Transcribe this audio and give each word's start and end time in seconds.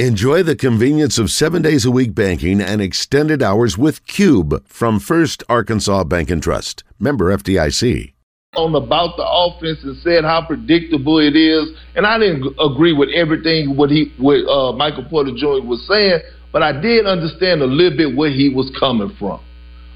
Enjoy 0.00 0.42
the 0.42 0.56
convenience 0.56 1.18
of 1.18 1.30
seven 1.30 1.62
days 1.62 1.84
a 1.84 1.90
week 1.92 2.16
banking 2.16 2.60
and 2.60 2.82
extended 2.82 3.44
hours 3.44 3.78
with 3.78 4.04
Cube 4.08 4.66
from 4.66 4.98
First 4.98 5.44
Arkansas 5.48 6.02
Bank 6.02 6.30
and 6.30 6.42
Trust. 6.42 6.82
Member 6.98 7.26
FDIC. 7.26 8.12
On 8.56 8.74
about 8.74 9.16
the 9.16 9.22
offense 9.24 9.84
and 9.84 9.96
said 9.98 10.24
how 10.24 10.44
predictable 10.44 11.20
it 11.20 11.36
is, 11.36 11.78
and 11.94 12.08
I 12.08 12.18
didn't 12.18 12.56
agree 12.58 12.92
with 12.92 13.10
everything 13.10 13.76
what 13.76 13.88
he 13.88 14.12
what 14.18 14.42
uh, 14.50 14.72
Michael 14.72 15.04
Porter 15.04 15.30
Jr. 15.30 15.62
was 15.64 15.86
saying, 15.86 16.18
but 16.50 16.60
I 16.60 16.72
did 16.72 17.06
understand 17.06 17.62
a 17.62 17.66
little 17.66 17.96
bit 17.96 18.16
where 18.16 18.30
he 18.30 18.48
was 18.48 18.74
coming 18.80 19.14
from. 19.16 19.40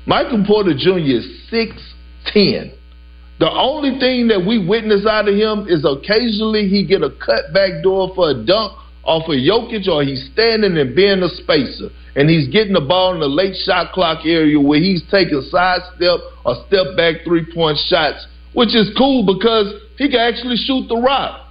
Michael 0.07 0.45
Porter 0.47 0.75
Jr. 0.79 0.99
is 0.99 1.27
six 1.51 1.73
ten. 2.33 2.71
The 3.41 3.51
only 3.51 3.99
thing 3.99 4.29
that 4.29 4.47
we 4.47 4.65
witness 4.65 5.07
out 5.07 5.27
of 5.27 5.35
him 5.35 5.67
is 5.69 5.85
occasionally 5.85 6.69
he 6.69 6.87
get 6.87 7.03
a 7.03 7.11
cut 7.11 7.53
back 7.53 7.83
door 7.83 8.13
for 8.15 8.31
a 8.31 8.35
dunk 8.35 8.79
off 9.09 9.25
of 9.25 9.41
Jokic 9.41 9.89
or 9.89 10.05
he's 10.05 10.29
standing 10.37 10.77
and 10.77 10.95
being 10.95 11.25
a 11.25 11.33
spacer 11.41 11.89
and 12.15 12.29
he's 12.29 12.47
getting 12.53 12.75
the 12.77 12.85
ball 12.85 13.15
in 13.15 13.21
the 13.21 13.27
late 13.27 13.57
shot 13.65 13.93
clock 13.93 14.27
area 14.27 14.61
where 14.61 14.79
he's 14.79 15.03
taking 15.11 15.41
side 15.49 15.81
step 15.97 16.21
or 16.45 16.61
step 16.69 16.93
back 16.95 17.25
three 17.25 17.49
point 17.49 17.81
shots, 17.89 18.29
which 18.53 18.77
is 18.77 18.93
cool 18.99 19.25
because 19.25 19.73
he 19.97 20.13
can 20.13 20.21
actually 20.21 20.61
shoot 20.61 20.87
the 20.93 21.01
rock. 21.01 21.49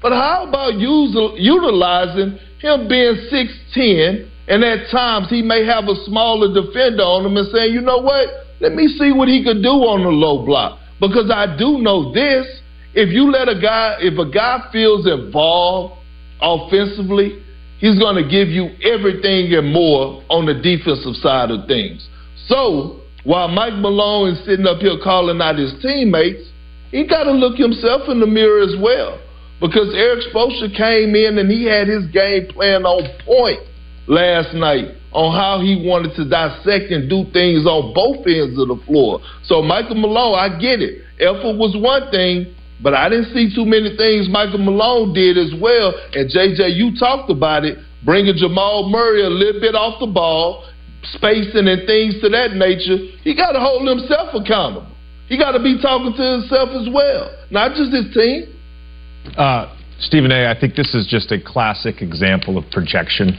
But 0.00 0.12
how 0.12 0.46
about 0.46 0.78
utilizing 0.78 2.38
him 2.62 2.86
being 2.86 3.18
6'10 3.26 4.30
and 4.46 4.62
at 4.62 4.90
times 4.90 5.26
he 5.28 5.42
may 5.42 5.66
have 5.66 5.90
a 5.90 5.98
smaller 6.06 6.54
defender 6.54 7.02
on 7.02 7.26
him 7.26 7.36
and 7.36 7.48
saying, 7.50 7.74
you 7.74 7.80
know 7.80 7.98
what, 7.98 8.28
let 8.60 8.74
me 8.74 8.86
see 8.86 9.10
what 9.10 9.26
he 9.26 9.42
could 9.42 9.62
do 9.62 9.74
on 9.90 10.06
the 10.06 10.10
low 10.10 10.46
block. 10.46 10.78
Because 11.00 11.30
I 11.34 11.58
do 11.58 11.78
know 11.78 12.14
this. 12.14 12.46
If 12.94 13.10
you 13.10 13.30
let 13.30 13.48
a 13.48 13.58
guy, 13.58 13.96
if 13.98 14.18
a 14.18 14.30
guy 14.30 14.68
feels 14.70 15.06
involved 15.06 16.01
offensively, 16.42 17.42
he's 17.78 17.98
going 17.98 18.22
to 18.22 18.28
give 18.28 18.48
you 18.48 18.74
everything 18.82 19.54
and 19.54 19.72
more 19.72 20.22
on 20.28 20.46
the 20.46 20.54
defensive 20.54 21.16
side 21.16 21.50
of 21.50 21.66
things. 21.66 22.06
So 22.46 23.00
while 23.24 23.48
Mike 23.48 23.74
Malone 23.74 24.34
is 24.34 24.44
sitting 24.44 24.66
up 24.66 24.78
here 24.78 24.98
calling 25.02 25.40
out 25.40 25.56
his 25.56 25.72
teammates, 25.80 26.50
he 26.90 27.06
got 27.06 27.24
to 27.24 27.32
look 27.32 27.56
himself 27.56 28.08
in 28.08 28.20
the 28.20 28.26
mirror 28.26 28.62
as 28.62 28.74
well. 28.80 29.20
Because 29.60 29.94
Erik 29.94 30.26
Spoelstra 30.26 30.76
came 30.76 31.14
in 31.14 31.38
and 31.38 31.48
he 31.48 31.64
had 31.64 31.86
his 31.86 32.04
game 32.10 32.48
plan 32.48 32.84
on 32.84 33.06
point 33.24 33.60
last 34.08 34.52
night 34.54 34.98
on 35.12 35.30
how 35.30 35.60
he 35.60 35.86
wanted 35.86 36.16
to 36.16 36.28
dissect 36.28 36.90
and 36.90 37.08
do 37.08 37.24
things 37.32 37.64
on 37.64 37.94
both 37.94 38.26
ends 38.26 38.58
of 38.58 38.68
the 38.68 38.80
floor. 38.86 39.20
So 39.44 39.62
Michael 39.62 40.00
Malone, 40.00 40.34
I 40.34 40.58
get 40.58 40.80
it. 40.82 41.04
Effort 41.20 41.56
was 41.56 41.76
one 41.78 42.10
thing, 42.10 42.54
but 42.82 42.94
I 42.94 43.08
didn't 43.08 43.32
see 43.32 43.54
too 43.54 43.64
many 43.64 43.96
things 43.96 44.28
Michael 44.28 44.58
Malone 44.58 45.14
did 45.14 45.38
as 45.38 45.54
well. 45.60 45.94
And 46.12 46.28
JJ, 46.28 46.74
you 46.74 46.98
talked 46.98 47.30
about 47.30 47.64
it, 47.64 47.78
bringing 48.04 48.34
Jamal 48.36 48.90
Murray 48.90 49.22
a 49.22 49.30
little 49.30 49.60
bit 49.60 49.74
off 49.74 50.00
the 50.00 50.10
ball, 50.10 50.68
spacing 51.14 51.68
and 51.68 51.86
things 51.86 52.20
to 52.20 52.28
that 52.30 52.54
nature. 52.54 52.98
He 53.22 53.34
got 53.34 53.52
to 53.52 53.60
hold 53.60 53.86
himself 53.86 54.34
accountable. 54.34 54.90
He 55.28 55.38
got 55.38 55.52
to 55.52 55.62
be 55.62 55.80
talking 55.80 56.12
to 56.12 56.24
himself 56.42 56.70
as 56.74 56.88
well, 56.92 57.30
not 57.50 57.74
just 57.76 57.94
his 57.94 58.12
team. 58.12 58.52
Uh, 59.38 59.74
Stephen 60.00 60.32
A., 60.32 60.50
I 60.50 60.58
think 60.58 60.74
this 60.74 60.94
is 60.94 61.06
just 61.06 61.30
a 61.30 61.40
classic 61.40 62.02
example 62.02 62.58
of 62.58 62.68
projection 62.70 63.38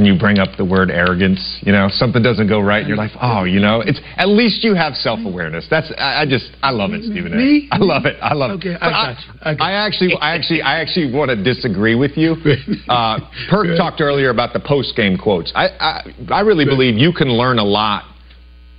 when 0.00 0.06
you 0.06 0.18
bring 0.18 0.38
up 0.38 0.56
the 0.56 0.64
word 0.64 0.90
arrogance. 0.90 1.60
You 1.60 1.72
know, 1.72 1.88
something 1.92 2.22
doesn't 2.22 2.48
go 2.48 2.58
right, 2.58 2.78
and 2.78 2.88
you're 2.88 2.96
like, 2.96 3.12
oh, 3.20 3.44
you 3.44 3.60
know, 3.60 3.82
it's 3.82 4.00
at 4.16 4.28
least 4.28 4.64
you 4.64 4.74
have 4.74 4.94
self 4.94 5.20
awareness. 5.22 5.66
That's 5.68 5.92
I, 5.98 6.22
I, 6.22 6.26
just 6.26 6.50
I 6.62 6.70
love 6.70 6.92
it, 6.92 7.04
Stephen. 7.04 7.36
Me? 7.36 7.68
I 7.70 7.76
love 7.76 8.06
it. 8.06 8.16
I 8.22 8.32
love 8.32 8.52
okay, 8.52 8.70
it. 8.70 8.76
Okay, 8.76 8.84
I 8.86 8.90
got 8.90 9.18
you. 9.20 9.32
I, 9.42 9.70
I 9.70 9.72
actually, 9.86 10.14
I 10.14 10.34
actually, 10.34 10.62
I 10.62 10.80
actually 10.80 11.12
want 11.12 11.28
to 11.28 11.36
disagree 11.42 11.94
with 11.94 12.16
you. 12.16 12.36
Uh, 12.88 13.18
Perk 13.48 13.76
talked 13.76 14.00
earlier 14.00 14.30
about 14.30 14.52
the 14.52 14.58
post 14.58 14.96
game 14.96 15.16
quotes. 15.16 15.52
I, 15.54 15.68
I, 15.78 16.14
I 16.30 16.40
really 16.40 16.64
believe 16.64 16.96
you 16.96 17.12
can 17.12 17.28
learn 17.28 17.58
a 17.58 17.64
lot 17.64 18.04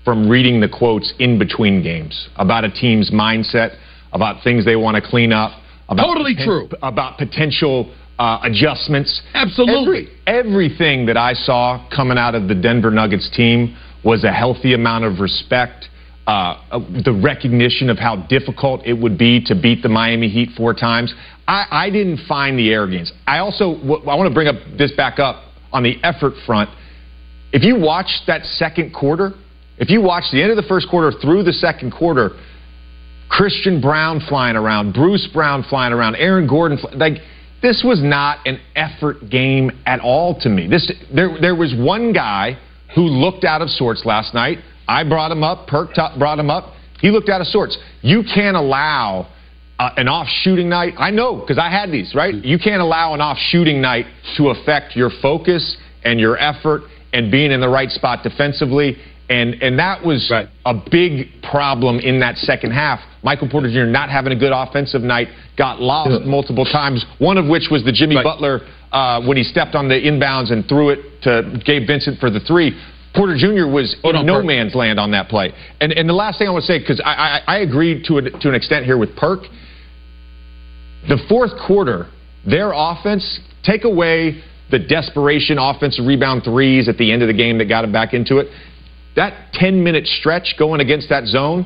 from 0.03 0.27
reading 0.27 0.59
the 0.59 0.67
quotes 0.67 1.14
in 1.19 1.39
between 1.39 1.81
games 1.81 2.30
about 2.36 2.64
a 2.64 2.72
team's 2.72 3.11
mindset, 3.11 3.77
about 4.11 4.43
things 4.43 4.65
they 4.65 4.76
want 4.76 4.95
to 4.95 5.02
clean 5.02 5.32
up. 5.32 5.52
About 5.88 6.08
totally 6.08 6.36
poten- 6.36 6.45
true. 6.45 6.70
About 6.82 7.17
potential 7.17 7.93
uh, 8.21 8.39
adjustments. 8.43 9.20
Absolutely. 9.33 10.08
Every, 10.27 10.67
everything 10.67 11.08
that 11.08 11.17
I 11.17 11.33
saw 11.33 11.89
coming 11.89 12.20
out 12.20 12.36
of 12.36 12.48
the 12.48 12.54
Denver 12.54 12.92
Nuggets 12.92 13.27
team 13.36 13.76
was 14.05 14.23
a 14.23 14.32
healthy 14.32 14.76
amount 14.76 15.05
of 15.05 15.20
respect, 15.20 15.87
uh, 16.27 16.80
the 17.04 17.20
recognition 17.23 17.89
of 17.89 17.98
how 17.98 18.27
difficult 18.27 18.86
it 18.86 18.93
would 18.93 19.17
be 19.17 19.43
to 19.45 19.59
beat 19.59 19.82
the 19.82 19.89
Miami 19.89 20.30
Heat 20.30 20.49
four 20.55 20.76
times. 20.76 21.11
I, 21.48 21.65
I 21.71 21.89
didn't 21.89 22.20
find 22.27 22.59
the 22.59 22.70
arrogance. 22.70 23.11
I 23.26 23.39
also 23.39 23.73
I 23.73 24.15
want 24.15 24.30
to 24.30 24.33
bring 24.33 24.48
up 24.48 24.55
this 24.77 24.92
back 24.92 25.17
up 25.17 25.43
on 25.73 25.82
the 25.82 25.95
effort 26.03 26.33
front. 26.45 26.70
If 27.52 27.64
you 27.64 27.80
watch 27.80 28.11
that 28.27 28.45
second 28.45 28.93
quarter, 28.93 29.32
if 29.80 29.89
you 29.89 29.99
watch 29.99 30.26
the 30.32 30.43
end 30.43 30.52
of 30.52 30.58
the 30.58 30.70
first 30.70 30.88
quarter 30.89 31.11
through 31.20 31.42
the 31.42 31.53
second 31.53 31.92
quarter, 31.92 32.38
Christian 33.30 33.82
Braun 33.82 34.21
flying 34.30 34.55
around, 34.55 34.93
Bruce 34.93 35.27
Brown 35.33 35.65
flying 35.67 35.92
around, 35.92 36.17
Aaron 36.17 36.48
Gordon, 36.48 36.77
like 36.93 37.14
this 37.61 37.83
was 37.86 38.02
not 38.02 38.45
an 38.48 38.60
effort 38.76 39.30
game 39.30 39.72
at 39.86 39.99
all 39.99 40.39
to 40.42 40.49
me. 40.49 40.67
This 40.67 40.92
there 41.14 41.38
there 41.39 41.55
was 41.55 41.73
one 41.76 42.14
guy 42.14 42.58
who 42.95 43.02
looked 43.02 43.44
out 43.44 43.61
of 43.61 43.70
sorts 43.70 44.04
last 44.05 44.33
night. 44.33 44.60
I 44.88 45.04
brought 45.08 45.32
him 45.32 45.44
up. 45.44 45.67
Perk 45.67 45.92
brought 46.17 46.39
him 46.39 46.50
up. 46.50 46.73
He 47.00 47.10
looked 47.10 47.30
out 47.30 47.42
of 47.42 47.48
sorts. 47.48 47.77
You 48.02 48.23
can't 48.23 48.58
allow 48.58 49.27
uh, 49.80 49.89
an 49.98 50.08
off 50.08 50.27
shooting 50.27 50.70
night. 50.70 50.94
I 50.98 51.11
know 51.11 51.38
because 51.38 51.58
I 51.58 51.70
had 51.70 51.92
these, 51.92 52.14
right? 52.14 52.33
You 52.33 52.60
can't 52.60 52.82
allow 52.82 53.14
an 53.14 53.21
off 53.21 53.38
shooting 53.38 53.82
night 53.82 54.05
to 54.38 54.50
affect 54.50 54.95
your 54.95 55.10
focus 55.21 55.77
and 56.04 56.20
your 56.20 56.38
effort 56.38 56.83
and 57.14 57.32
being 57.32 57.52
in 57.52 57.60
the 57.60 57.70
right 57.70 57.89
spot 57.89 58.23
defensively. 58.23 58.98
And, 59.31 59.64
and 59.64 59.80
that 59.80 60.03
was 60.03 60.30
right. 60.30 60.49
a 60.65 60.73
big 60.92 61.42
problem 61.42 61.99
in 61.99 62.19
that 62.19 62.36
second 62.36 62.71
half. 62.71 62.99
Michael 63.23 63.47
Porter 63.47 63.71
Jr. 63.71 63.89
not 63.89 64.09
having 64.09 64.33
a 64.33 64.36
good 64.36 64.52
offensive 64.52 65.03
night, 65.03 65.30
got 65.58 65.80
lost 65.80 66.11
yeah. 66.11 66.30
multiple 66.30 66.65
times, 66.65 67.05
one 67.17 67.37
of 67.37 67.47
which 67.47 67.70
was 67.71 67.81
the 67.86 67.93
Jimmy 67.93 68.17
right. 68.17 68.25
Butler 68.25 68.59
uh, 68.91 69.25
when 69.25 69.37
he 69.37 69.43
stepped 69.43 69.73
on 69.73 69.87
the 69.87 69.95
inbounds 69.95 70.52
and 70.52 70.67
threw 70.67 70.89
it 70.89 70.99
to 71.21 71.61
Gabe 71.65 71.87
Vincent 71.87 72.20
for 72.20 72.30
the 72.30 72.41
three. 72.41 72.77
Porter 73.15 73.37
Jr. 73.37 73.71
was 73.71 73.95
in 74.03 74.25
no 74.25 74.43
man's 74.43 74.75
land 74.75 74.99
on 74.99 75.11
that 75.11 75.30
play. 75.30 75.53
And, 75.80 75.93
and 75.93 76.09
the 76.09 76.14
last 76.14 76.37
thing 76.37 76.49
I 76.49 76.52
want 76.52 76.64
to 76.64 76.67
say, 76.67 76.80
because 76.80 77.02
I, 77.03 77.41
I, 77.47 77.55
I 77.55 77.58
agree 77.59 78.03
to, 78.08 78.17
a, 78.17 78.21
to 78.23 78.49
an 78.49 78.55
extent 78.55 78.83
here 78.83 78.97
with 78.97 79.15
Perk, 79.15 79.43
the 81.08 81.17
fourth 81.30 81.52
quarter, 81.65 82.08
their 82.45 82.73
offense, 82.75 83.39
take 83.64 83.86
away 83.86 84.43
the 84.71 84.80
desperation 84.80 85.58
offensive 85.58 86.05
rebound 86.05 86.43
threes 86.43 86.89
at 86.89 86.97
the 86.97 87.11
end 87.14 87.21
of 87.21 87.27
the 87.27 87.33
game 87.33 87.59
that 87.59 87.65
got 87.65 87.86
him 87.86 87.93
back 87.93 88.14
into 88.14 88.37
it 88.39 88.47
that 89.16 89.54
10 89.54 89.83
minute 89.83 90.08
stretch 90.08 90.55
going 90.58 90.82
against 90.82 91.10
that 91.10 91.26
zone, 91.26 91.66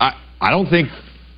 I, 0.00 0.20
I 0.40 0.50
don't 0.50 0.68
think 0.68 0.88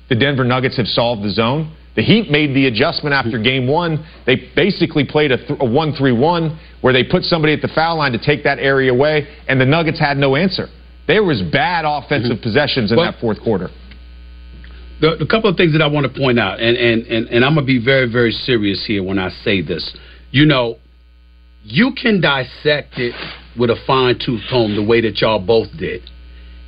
the 0.09 0.15
Denver 0.15 0.43
Nuggets 0.43 0.77
have 0.77 0.87
solved 0.87 1.23
the 1.23 1.31
zone. 1.31 1.75
The 1.95 2.01
Heat 2.01 2.31
made 2.31 2.55
the 2.55 2.67
adjustment 2.67 3.13
after 3.13 3.37
game 3.37 3.67
one. 3.67 4.05
They 4.25 4.49
basically 4.55 5.05
played 5.05 5.31
a, 5.31 5.37
th- 5.37 5.59
a 5.59 5.65
1 5.65 5.93
3 5.93 6.11
1 6.13 6.59
where 6.79 6.93
they 6.93 7.03
put 7.03 7.23
somebody 7.23 7.53
at 7.53 7.61
the 7.61 7.67
foul 7.75 7.97
line 7.97 8.13
to 8.13 8.17
take 8.17 8.43
that 8.45 8.59
area 8.59 8.91
away, 8.91 9.27
and 9.47 9.59
the 9.59 9.65
Nuggets 9.65 9.99
had 9.99 10.17
no 10.17 10.35
answer. 10.35 10.67
There 11.07 11.23
was 11.23 11.41
bad 11.41 11.83
offensive 11.85 12.37
mm-hmm. 12.37 12.43
possessions 12.43 12.91
in 12.91 12.97
that 12.97 13.19
fourth 13.19 13.41
quarter. 13.41 13.69
The, 15.01 15.17
the, 15.19 15.25
couple 15.25 15.49
of 15.49 15.57
things 15.57 15.73
that 15.73 15.81
I 15.81 15.87
want 15.87 16.11
to 16.11 16.17
point 16.17 16.39
out, 16.39 16.59
and, 16.59 16.77
and, 16.77 17.07
and, 17.07 17.27
and 17.27 17.43
I'm 17.43 17.55
going 17.55 17.65
to 17.65 17.67
be 17.67 17.83
very, 17.83 18.09
very 18.09 18.31
serious 18.31 18.85
here 18.85 19.03
when 19.03 19.17
I 19.17 19.29
say 19.43 19.61
this. 19.61 19.97
You 20.29 20.45
know, 20.45 20.77
you 21.63 21.93
can 21.99 22.21
dissect 22.21 22.99
it 22.99 23.15
with 23.57 23.69
a 23.69 23.75
fine 23.85 24.17
tooth 24.23 24.41
comb 24.49 24.75
the 24.75 24.83
way 24.83 25.01
that 25.01 25.21
y'all 25.21 25.45
both 25.45 25.67
did. 25.77 26.01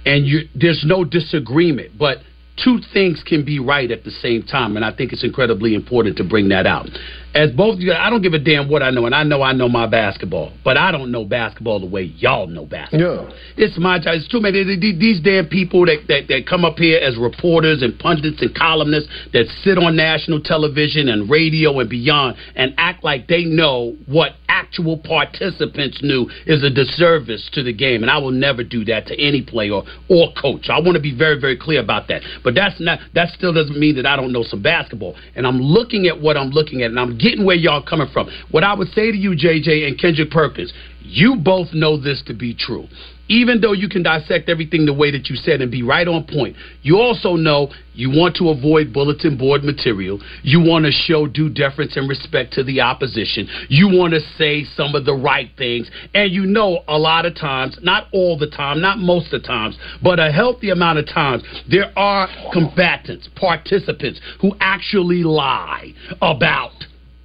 And 0.05 0.25
you, 0.25 0.41
there's 0.55 0.83
no 0.85 1.03
disagreement. 1.03 1.97
But 1.97 2.17
two 2.63 2.79
things 2.93 3.23
can 3.25 3.45
be 3.45 3.59
right 3.59 3.89
at 3.89 4.03
the 4.03 4.11
same 4.11 4.43
time, 4.43 4.75
and 4.75 4.85
I 4.85 4.93
think 4.95 5.13
it's 5.13 5.23
incredibly 5.23 5.75
important 5.75 6.17
to 6.17 6.23
bring 6.23 6.49
that 6.49 6.67
out. 6.67 6.89
As 7.33 7.51
both 7.51 7.75
of 7.75 7.81
you, 7.81 7.91
I 7.93 8.11
don't 8.11 8.21
give 8.21 8.33
a 8.33 8.39
damn 8.39 8.69
what 8.69 8.83
I 8.83 8.91
know, 8.91 9.07
and 9.07 9.15
I 9.15 9.23
know 9.23 9.41
I 9.41 9.53
know 9.53 9.67
my 9.67 9.87
basketball, 9.87 10.53
but 10.63 10.77
I 10.77 10.91
don't 10.91 11.11
know 11.11 11.25
basketball 11.25 11.79
the 11.79 11.87
way 11.87 12.03
y'all 12.03 12.45
know 12.45 12.65
basketball. 12.65 13.29
Yeah. 13.29 13.35
It's 13.57 13.77
my 13.79 13.97
job. 13.97 14.15
It's 14.15 14.27
too 14.27 14.39
many 14.39 14.63
these 14.63 15.19
damn 15.19 15.47
people 15.47 15.85
that, 15.87 16.05
that 16.09 16.27
that 16.27 16.45
come 16.47 16.63
up 16.63 16.77
here 16.77 16.99
as 16.99 17.17
reporters 17.17 17.81
and 17.81 17.97
pundits 17.97 18.41
and 18.41 18.53
columnists 18.53 19.09
that 19.33 19.47
sit 19.63 19.79
on 19.79 19.95
national 19.95 20.41
television 20.41 21.09
and 21.09 21.27
radio 21.27 21.79
and 21.79 21.89
beyond 21.89 22.37
and 22.55 22.75
act 22.77 23.03
like 23.03 23.27
they 23.27 23.43
know 23.43 23.95
what 24.05 24.33
actual 24.47 24.97
participants 24.97 26.01
knew 26.03 26.29
is 26.45 26.63
a 26.63 26.69
disservice 26.69 27.49
to 27.53 27.63
the 27.63 27.73
game, 27.73 28.03
and 28.03 28.11
I 28.11 28.19
will 28.19 28.31
never 28.31 28.63
do 28.63 28.85
that 28.85 29.07
to 29.07 29.19
any 29.19 29.41
player 29.41 29.81
or 30.07 30.33
coach. 30.39 30.69
I 30.69 30.79
want 30.79 30.93
to 30.93 31.01
be 31.01 31.17
very 31.17 31.39
very 31.39 31.57
clear 31.57 31.79
about 31.79 32.07
that. 32.09 32.21
But 32.43 32.53
that's 32.53 32.79
not 32.79 32.99
that 33.15 33.29
still 33.29 33.53
doesn't 33.53 33.79
mean 33.79 33.95
that 33.95 34.05
I 34.05 34.15
don't 34.15 34.31
know 34.31 34.43
some 34.43 34.61
basketball. 34.61 35.15
And 35.35 35.47
I'm 35.47 35.59
looking 35.59 36.05
at 36.05 36.21
what 36.21 36.37
I'm 36.37 36.49
looking 36.49 36.83
at, 36.83 36.91
and 36.91 36.99
I'm 36.99 37.17
getting 37.23 37.45
where 37.45 37.55
y'all 37.55 37.81
coming 37.81 38.07
from. 38.11 38.29
What 38.51 38.63
I 38.63 38.73
would 38.73 38.89
say 38.89 39.11
to 39.11 39.17
you, 39.17 39.31
JJ 39.31 39.87
and 39.87 39.99
Kendrick 39.99 40.29
Perkins, 40.29 40.73
you 41.01 41.37
both 41.37 41.73
know 41.73 41.97
this 41.97 42.21
to 42.27 42.33
be 42.33 42.53
true 42.53 42.87
even 43.29 43.61
though 43.61 43.71
you 43.71 43.87
can 43.87 44.03
dissect 44.03 44.49
everything 44.49 44.85
the 44.85 44.93
way 44.93 45.09
that 45.11 45.29
you 45.29 45.35
said 45.35 45.61
and 45.61 45.71
be 45.71 45.81
right 45.81 46.07
on 46.07 46.25
point, 46.25 46.55
you 46.81 46.97
also 46.97 47.35
know 47.35 47.71
you 47.93 48.09
want 48.09 48.35
to 48.35 48.49
avoid 48.49 48.91
bulletin 48.91 49.37
board 49.37 49.63
material. 49.63 50.19
You 50.41 50.59
want 50.59 50.85
to 50.85 50.91
show 50.91 51.27
due 51.27 51.49
deference 51.49 51.95
and 51.95 52.09
respect 52.09 52.53
to 52.53 52.63
the 52.63 52.81
opposition. 52.81 53.47
You 53.69 53.87
want 53.87 54.13
to 54.13 54.19
say 54.37 54.65
some 54.75 54.93
of 54.93 55.05
the 55.05 55.13
right 55.13 55.49
things. 55.57 55.89
And 56.13 56.31
you 56.31 56.45
know, 56.45 56.83
a 56.87 56.97
lot 56.97 57.25
of 57.25 57.35
times, 57.35 57.77
not 57.81 58.07
all 58.11 58.37
the 58.37 58.49
time, 58.49 58.81
not 58.81 58.99
most 58.99 59.33
of 59.33 59.41
the 59.41 59.47
times, 59.47 59.77
but 60.01 60.19
a 60.19 60.31
healthy 60.31 60.69
amount 60.69 60.99
of 60.99 61.07
times, 61.07 61.43
there 61.69 61.97
are 61.97 62.27
combatants, 62.51 63.29
participants 63.35 64.19
who 64.41 64.51
actually 64.59 65.23
lie 65.23 65.93
about 66.21 66.71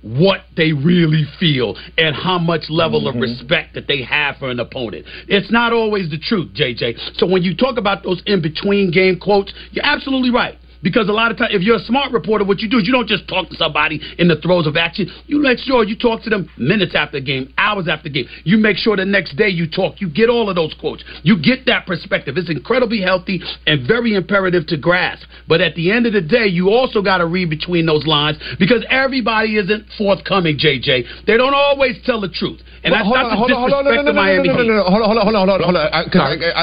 what 0.03 0.41
they 0.57 0.73
really 0.73 1.25
feel 1.41 1.77
and 1.97 2.15
how 2.15 2.39
much 2.39 2.63
level 2.69 3.01
mm-hmm. 3.01 3.17
of 3.17 3.23
respect 3.23 3.75
that 3.75 3.89
they 3.89 4.03
have 4.03 4.37
for 4.37 4.51
an 4.51 4.61
opponent. 4.61 5.07
It's 5.27 5.51
not 5.51 5.73
always 5.73 6.11
the 6.11 6.19
truth, 6.19 6.53
JJ. 6.55 7.19
So 7.19 7.27
when 7.27 7.43
you 7.43 7.57
talk 7.57 7.79
about 7.79 8.05
those 8.05 8.23
in 8.27 8.41
between 8.41 8.91
game 8.91 9.19
quotes, 9.19 9.53
you're 9.73 9.85
absolutely 9.85 10.31
right. 10.31 10.57
Because 10.83 11.09
a 11.09 11.13
lot 11.13 11.31
of 11.31 11.39
times, 11.39 11.55
if 11.55 11.63
you're 11.63 11.77
a 11.77 11.85
smart 11.85 12.13
reporter, 12.13 12.45
what 12.45 12.61
you 12.61 12.69
do 12.69 12.79
is 12.79 12.87
you 12.87 12.93
don't 12.93 13.09
just 13.09 13.27
talk 13.29 13.49
to 13.51 13.57
somebody 13.57 14.01
in 14.19 14.29
the 14.29 14.37
throes 14.37 14.67
of 14.67 14.77
action. 14.77 15.11
You 15.27 15.41
make 15.41 15.59
sure 15.59 15.85
you 15.85 15.97
talk 15.97 16.23
to 16.23 16.31
them 16.31 16.49
minutes 16.57 16.95
after 16.95 17.19
the 17.19 17.25
game, 17.25 17.53
hours 17.59 17.89
after 17.89 18.05
the 18.05 18.11
game. 18.11 18.27
You 18.45 18.59
make 18.59 18.77
sure 18.77 18.97
the 18.97 19.05
next 19.05 19.37
day 19.37 19.49
you 19.49 19.69
talk. 19.69 20.01
You 20.01 20.09
get 20.09 20.29
all 20.29 20.49
of 20.49 20.57
those 20.57 20.75
quotes. 20.79 21.05
You 21.23 21.41
get 21.41 21.67
that 21.67 21.87
perspective. 21.87 22.37
It's 22.37 22.51
incredibly 22.51 23.01
healthy 23.01 23.41
and 23.67 23.87
very 23.87 24.15
imperative 24.15 24.67
to 24.69 24.77
grasp. 24.77 25.27
But 25.49 25.61
at 25.61 25.75
the 25.75 25.91
end 25.91 26.07
of 26.07 26.13
the 26.13 26.23
day, 26.23 26.47
you 26.47 26.71
also 26.71 27.03
got 27.03 27.19
to 27.19 27.27
read 27.27 27.51
between 27.51 27.87
those 27.87 28.07
lines 28.07 28.39
because 28.59 28.85
everybody 28.91 29.57
isn't 29.57 29.87
forthcoming, 29.97 30.59
JJ. 30.59 31.27
They 31.27 31.37
don't 31.37 31.55
always 31.55 31.97
tell 32.05 32.21
the 32.21 32.29
truth. 32.29 32.61
And 32.85 32.93
well, 32.93 33.11
that's 33.13 33.35
not 33.35 33.47
to 33.47 33.55
disrespect 33.55 34.05
the 34.07 34.13
Miami 34.13 34.49
Heat. 34.49 34.55
Hold 34.55 35.03
on, 35.03 35.17
hold 35.17 35.19
on, 35.19 35.27
hold 35.27 35.37
on, 35.37 35.49
hold 35.49 35.51
on, 35.51 35.61
hold 35.63 35.77
on. 35.77 35.93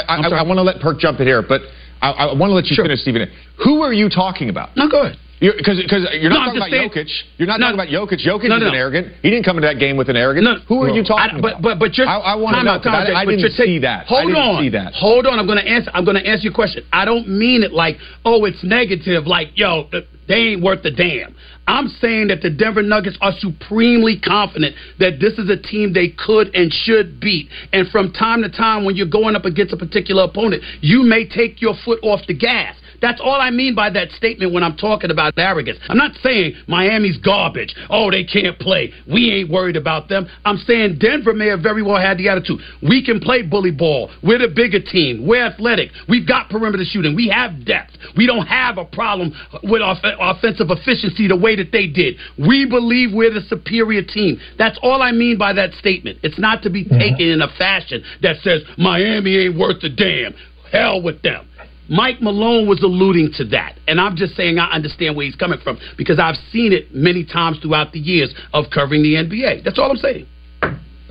I, 0.08 0.40
I 0.40 0.44
want 0.44 0.58
to 0.58 0.64
let 0.64 0.80
Perk 0.80 1.00
jump 1.00 1.20
in 1.20 1.28
here, 1.28 1.44
but 1.44 1.62
I, 2.02 2.12
I 2.12 2.26
want 2.34 2.52
to 2.52 2.56
let 2.56 2.66
you 2.66 2.76
sure. 2.76 2.86
finish, 2.86 3.02
Stephen. 3.02 3.32
Who 3.64 3.82
are 3.82 3.94
you 3.94 4.10
talking 4.10 4.50
about? 4.50 4.76
No, 4.76 4.90
go 4.90 5.04
ahead. 5.04 5.18
Because 5.40 5.78
you're, 5.78 6.14
you're, 6.16 6.32
not 6.32 6.56
no, 6.56 6.60
talking 6.60 6.62
about 6.64 6.70
saying, 6.72 6.90
Jokic. 6.90 7.12
You're 7.38 7.48
not 7.48 7.60
no, 7.60 7.76
talking 7.76 7.80
about 7.80 7.92
Jokic. 7.92 8.26
Jokic 8.26 8.48
no, 8.48 8.58
no, 8.58 8.68
is 8.68 8.72
an 8.72 8.76
arrogant. 8.76 9.14
He 9.22 9.30
didn't 9.30 9.44
come 9.44 9.58
into 9.58 9.68
that 9.68 9.80
game 9.80 9.98
with 9.98 10.10
an 10.10 10.16
arrogance. 10.16 10.46
No, 10.46 10.56
Who 10.68 10.84
are 10.84 10.90
you 10.90 11.04
talking 11.04 11.38
I, 11.38 11.42
but, 11.42 11.60
about? 11.60 11.62
But 11.62 11.80
but 11.80 11.98
you're. 11.98 12.08
I, 12.08 12.18
I 12.18 12.36
want 12.36 12.56
to 12.56 12.64
know. 12.64 12.80
Time, 12.80 13.12
I, 13.12 13.22
I 13.22 13.26
didn't 13.26 13.52
see 13.52 13.80
that. 13.80 14.08
Hold 14.08 14.34
on. 14.34 14.64
See 14.64 14.70
that. 14.70 14.94
Hold 14.94 15.28
on. 15.28 15.38
I'm 15.38 15.46
going 15.46 15.60
to 15.60 15.68
answer. 15.68 15.92
I'm 15.94 16.06
going 16.06 16.16
to 16.16 16.26
answer 16.26 16.44
your 16.44 16.54
question. 16.54 16.86
I 16.94 17.04
don't 17.04 17.28
mean 17.28 17.64
it 17.64 17.74
like 17.74 17.98
oh 18.24 18.46
it's 18.46 18.64
negative. 18.64 19.28
Like 19.28 19.50
yo 19.56 19.90
uh, 19.92 20.02
they 20.28 20.56
ain't 20.56 20.64
worth 20.64 20.86
a 20.86 20.92
damn. 20.92 21.36
I'm 21.68 21.88
saying 21.88 22.28
that 22.28 22.42
the 22.42 22.50
Denver 22.50 22.84
Nuggets 22.84 23.18
are 23.22 23.34
supremely 23.40 24.20
confident 24.20 24.76
that 25.00 25.20
this 25.20 25.34
is 25.34 25.50
a 25.50 25.58
team 25.58 25.94
they 25.94 26.10
could 26.10 26.54
and 26.54 26.72
should 26.72 27.20
beat. 27.20 27.50
And 27.74 27.88
from 27.90 28.12
time 28.14 28.44
to 28.44 28.50
time, 28.50 28.86
when 28.86 28.96
you're 28.96 29.08
going 29.08 29.36
up 29.36 29.46
against 29.46 29.74
a 29.74 29.78
particular 29.78 30.24
opponent, 30.24 30.64
you 30.82 31.04
may 31.04 31.28
take 31.28 31.62
your 31.62 31.74
foot 31.84 32.00
off 32.04 32.22
the 32.28 32.36
gas. 32.36 32.76
That's 33.06 33.22
all 33.22 33.40
I 33.40 33.52
mean 33.52 33.76
by 33.76 33.92
that 33.92 34.10
statement 34.14 34.52
when 34.52 34.64
I'm 34.64 34.76
talking 34.76 35.12
about 35.12 35.38
arrogance. 35.38 35.78
I'm 35.90 35.98
not 35.98 36.16
saying 36.24 36.56
Miami's 36.68 37.18
garbage. 37.18 37.76
Oh, 37.88 38.10
they 38.10 38.24
can't 38.24 38.58
play. 38.58 38.92
We 39.06 39.32
ain't 39.32 39.52
worried 39.52 39.76
about 39.76 40.10
them. 40.10 40.28
I'm 40.44 40.58
saying 40.58 40.98
Denver 40.98 41.32
may 41.32 41.46
have 41.50 41.60
very 41.60 41.84
well 41.84 42.02
had 42.02 42.18
the 42.18 42.30
attitude. 42.30 42.62
We 42.82 43.06
can 43.06 43.20
play 43.20 43.44
bully 43.44 43.70
ball. 43.70 44.10
We're 44.24 44.40
the 44.40 44.48
bigger 44.48 44.80
team. 44.80 45.28
We're 45.28 45.46
athletic. 45.46 45.92
We've 46.10 46.28
got 46.28 46.50
perimeter 46.50 46.84
shooting. 46.84 47.16
We 47.16 47.28
have 47.28 47.64
depth. 47.64 47.92
We 48.18 48.26
don't 48.26 48.48
have 48.48 48.80
a 48.80 48.86
problem 48.86 49.34
with 49.62 49.84
our 49.84 49.96
offensive 50.20 50.72
efficiency 50.72 51.28
the 51.28 51.38
way 51.38 51.56
that 51.58 51.72
they 51.72 51.86
did. 51.86 52.16
We 52.40 52.66
believe 52.66 53.14
we're 53.14 53.32
the 53.32 53.42
superior 53.42 54.02
team. 54.02 54.40
That's 54.58 54.80
all 54.82 55.04
I 55.04 55.12
mean 55.12 55.38
by 55.38 55.54
that 55.54 55.74
statement. 55.74 56.18
It's 56.24 56.40
not 56.40 56.64
to 56.64 56.72
be 56.72 56.84
mm-hmm. 56.84 56.98
taken 56.98 57.28
in 57.28 57.44
a 57.44 57.54
fashion 57.56 58.04
that 58.24 58.38
says 58.38 58.64
Miami 58.80 59.38
ain't 59.46 59.60
worth 59.60 59.84
a 59.84 59.90
damn. 59.90 60.34
Hell 60.72 61.04
with 61.04 61.22
them. 61.22 61.48
Mike 61.90 62.22
Malone 62.22 62.68
was 62.68 62.82
alluding 62.82 63.32
to 63.38 63.46
that. 63.46 63.78
And 63.88 64.00
I'm 64.00 64.16
just 64.16 64.36
saying 64.36 64.58
I 64.60 64.72
understand 64.72 65.16
where 65.16 65.26
he's 65.26 65.36
coming 65.36 65.60
from 65.64 65.80
because 65.98 66.20
I've 66.20 66.38
seen 66.52 66.74
it 66.74 66.94
many 66.94 67.26
times 67.26 67.60
throughout 67.60 67.92
the 67.92 68.00
years 68.00 68.34
of 68.54 68.66
covering 68.74 69.04
the 69.04 69.16
NBA. 69.16 69.64
That's 69.64 69.80
all 69.80 69.92
I'm 69.92 69.98
saying. 69.98 70.28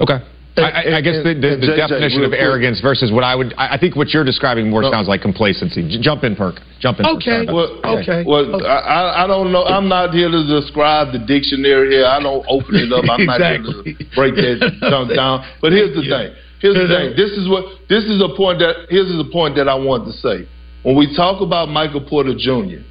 Okay. 0.00 0.18
I, 0.56 0.98
I, 0.98 1.02
guess 1.02 1.18
the, 1.26 1.34
the, 1.34 1.58
the 1.58 1.74
definition 1.74 2.22
of 2.22 2.30
arrogance 2.32 2.78
versus 2.78 3.10
what 3.10 3.24
I 3.26 3.34
would, 3.34 3.54
I 3.58 3.74
think 3.74 3.96
what 3.96 4.14
you're 4.14 4.22
describing 4.22 4.70
more 4.70 4.86
sounds 4.86 5.08
like 5.08 5.20
complacency. 5.20 5.82
J- 5.82 5.98
jump 5.98 6.22
in, 6.22 6.36
Perk. 6.36 6.62
Jump 6.78 7.00
in. 7.00 7.06
Okay. 7.18 7.42
Well, 7.50 7.82
okay. 7.82 8.22
Well, 8.22 8.62
okay. 8.62 8.66
I, 8.66 9.24
I 9.24 9.26
don't 9.26 9.50
know. 9.50 9.64
I'm 9.64 9.88
not 9.88 10.14
here 10.14 10.30
to 10.30 10.46
describe 10.46 11.10
the 11.10 11.18
dictionary 11.18 11.98
here. 11.98 12.06
I 12.06 12.22
don't 12.22 12.46
open 12.46 12.78
it 12.78 12.92
up. 12.94 13.02
I'm 13.10 13.26
exactly. 13.26 13.66
not 13.66 13.82
here 13.82 13.98
to 13.98 14.14
break 14.14 14.34
that 14.38 14.78
junk 14.78 15.10
down. 15.18 15.42
But 15.58 15.72
here's 15.72 15.90
the 15.90 16.06
thing. 16.06 16.38
Here's 16.62 16.78
the 16.78 16.86
thing. 16.86 17.18
This 17.18 17.34
is 17.34 17.50
what. 17.50 17.82
This 17.90 18.06
is 18.06 18.22
a 18.22 18.30
point 18.38 18.62
that. 18.62 18.86
Here's 18.94 19.10
the 19.10 19.26
point 19.34 19.58
that 19.58 19.66
I 19.66 19.74
want 19.74 20.06
to 20.06 20.14
say. 20.14 20.46
When 20.84 20.96
we 20.96 21.16
talk 21.16 21.40
about 21.40 21.70
Michael 21.70 22.06
Porter 22.06 22.34
Jr., 22.36 22.84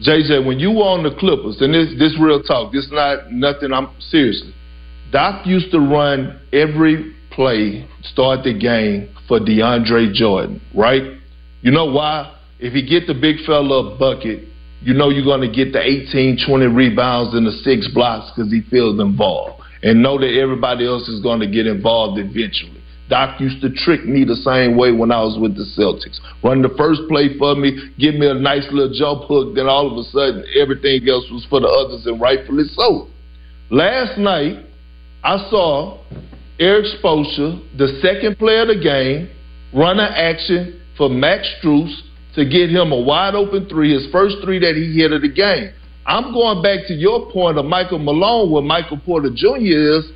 JJ, 0.00 0.46
when 0.46 0.58
you 0.58 0.70
were 0.70 0.88
on 0.88 1.04
the 1.04 1.14
Clippers, 1.14 1.60
and 1.60 1.72
this 1.72 1.92
this 1.98 2.18
real 2.18 2.42
talk, 2.42 2.72
this 2.72 2.88
not 2.90 3.30
nothing. 3.30 3.72
I'm 3.72 3.90
seriously. 4.00 4.52
Doc 5.12 5.46
used 5.46 5.70
to 5.70 5.78
run 5.78 6.40
every 6.52 7.14
play, 7.30 7.86
start 8.02 8.44
the 8.44 8.58
game 8.58 9.14
for 9.28 9.38
DeAndre 9.38 10.12
Jordan, 10.14 10.60
right? 10.74 11.20
You 11.60 11.70
know 11.70 11.84
why? 11.84 12.34
If 12.58 12.72
he 12.72 12.82
get 12.84 13.06
the 13.06 13.14
big 13.14 13.44
fella 13.44 13.92
a 13.92 13.98
bucket, 13.98 14.48
you 14.80 14.94
know 14.94 15.10
you're 15.10 15.24
going 15.24 15.42
to 15.42 15.54
get 15.54 15.72
the 15.72 15.80
18, 15.80 16.46
20 16.46 16.66
rebounds 16.66 17.34
and 17.34 17.46
the 17.46 17.52
six 17.62 17.88
blocks 17.92 18.32
because 18.34 18.50
he 18.50 18.62
feels 18.70 18.98
involved, 18.98 19.62
and 19.82 20.02
know 20.02 20.18
that 20.18 20.34
everybody 20.34 20.86
else 20.86 21.08
is 21.08 21.20
going 21.20 21.40
to 21.40 21.46
get 21.46 21.66
involved 21.66 22.18
eventually. 22.18 22.80
Doc 23.08 23.38
used 23.40 23.60
to 23.60 23.70
trick 23.70 24.04
me 24.06 24.24
the 24.24 24.36
same 24.36 24.76
way 24.76 24.92
when 24.92 25.12
I 25.12 25.20
was 25.20 25.38
with 25.38 25.56
the 25.56 25.66
Celtics. 25.76 26.18
Run 26.42 26.62
the 26.62 26.72
first 26.78 27.02
play 27.08 27.36
for 27.38 27.54
me, 27.54 27.92
give 27.98 28.14
me 28.14 28.28
a 28.28 28.34
nice 28.34 28.66
little 28.72 28.94
jump 28.94 29.28
hook, 29.28 29.54
then 29.54 29.66
all 29.66 29.92
of 29.92 29.98
a 29.98 30.04
sudden 30.08 30.44
everything 30.58 31.06
else 31.08 31.28
was 31.30 31.46
for 31.50 31.60
the 31.60 31.68
others, 31.68 32.06
and 32.06 32.20
rightfully 32.20 32.64
so. 32.72 33.08
Last 33.70 34.18
night, 34.18 34.64
I 35.22 35.36
saw 35.50 35.98
Erik 36.58 36.86
Spoelstra, 36.96 37.60
the 37.76 37.98
second 38.00 38.38
player 38.38 38.62
of 38.62 38.68
the 38.68 38.80
game, 38.80 39.28
run 39.74 40.00
an 40.00 40.12
action 40.14 40.80
for 40.96 41.08
Max 41.10 41.46
Strus 41.60 41.92
to 42.36 42.44
get 42.44 42.70
him 42.70 42.92
a 42.92 43.00
wide 43.00 43.34
open 43.34 43.68
three, 43.68 43.92
his 43.92 44.10
first 44.10 44.36
three 44.42 44.58
that 44.60 44.76
he 44.76 44.98
hit 44.98 45.12
of 45.12 45.22
the 45.22 45.28
game. 45.28 45.72
I'm 46.06 46.32
going 46.32 46.62
back 46.62 46.86
to 46.88 46.94
your 46.94 47.30
point 47.32 47.58
of 47.58 47.64
Michael 47.64 47.98
Malone, 47.98 48.50
where 48.50 48.62
Michael 48.62 48.98
Porter 48.98 49.30
Jr. 49.34 49.56
is. 49.56 50.10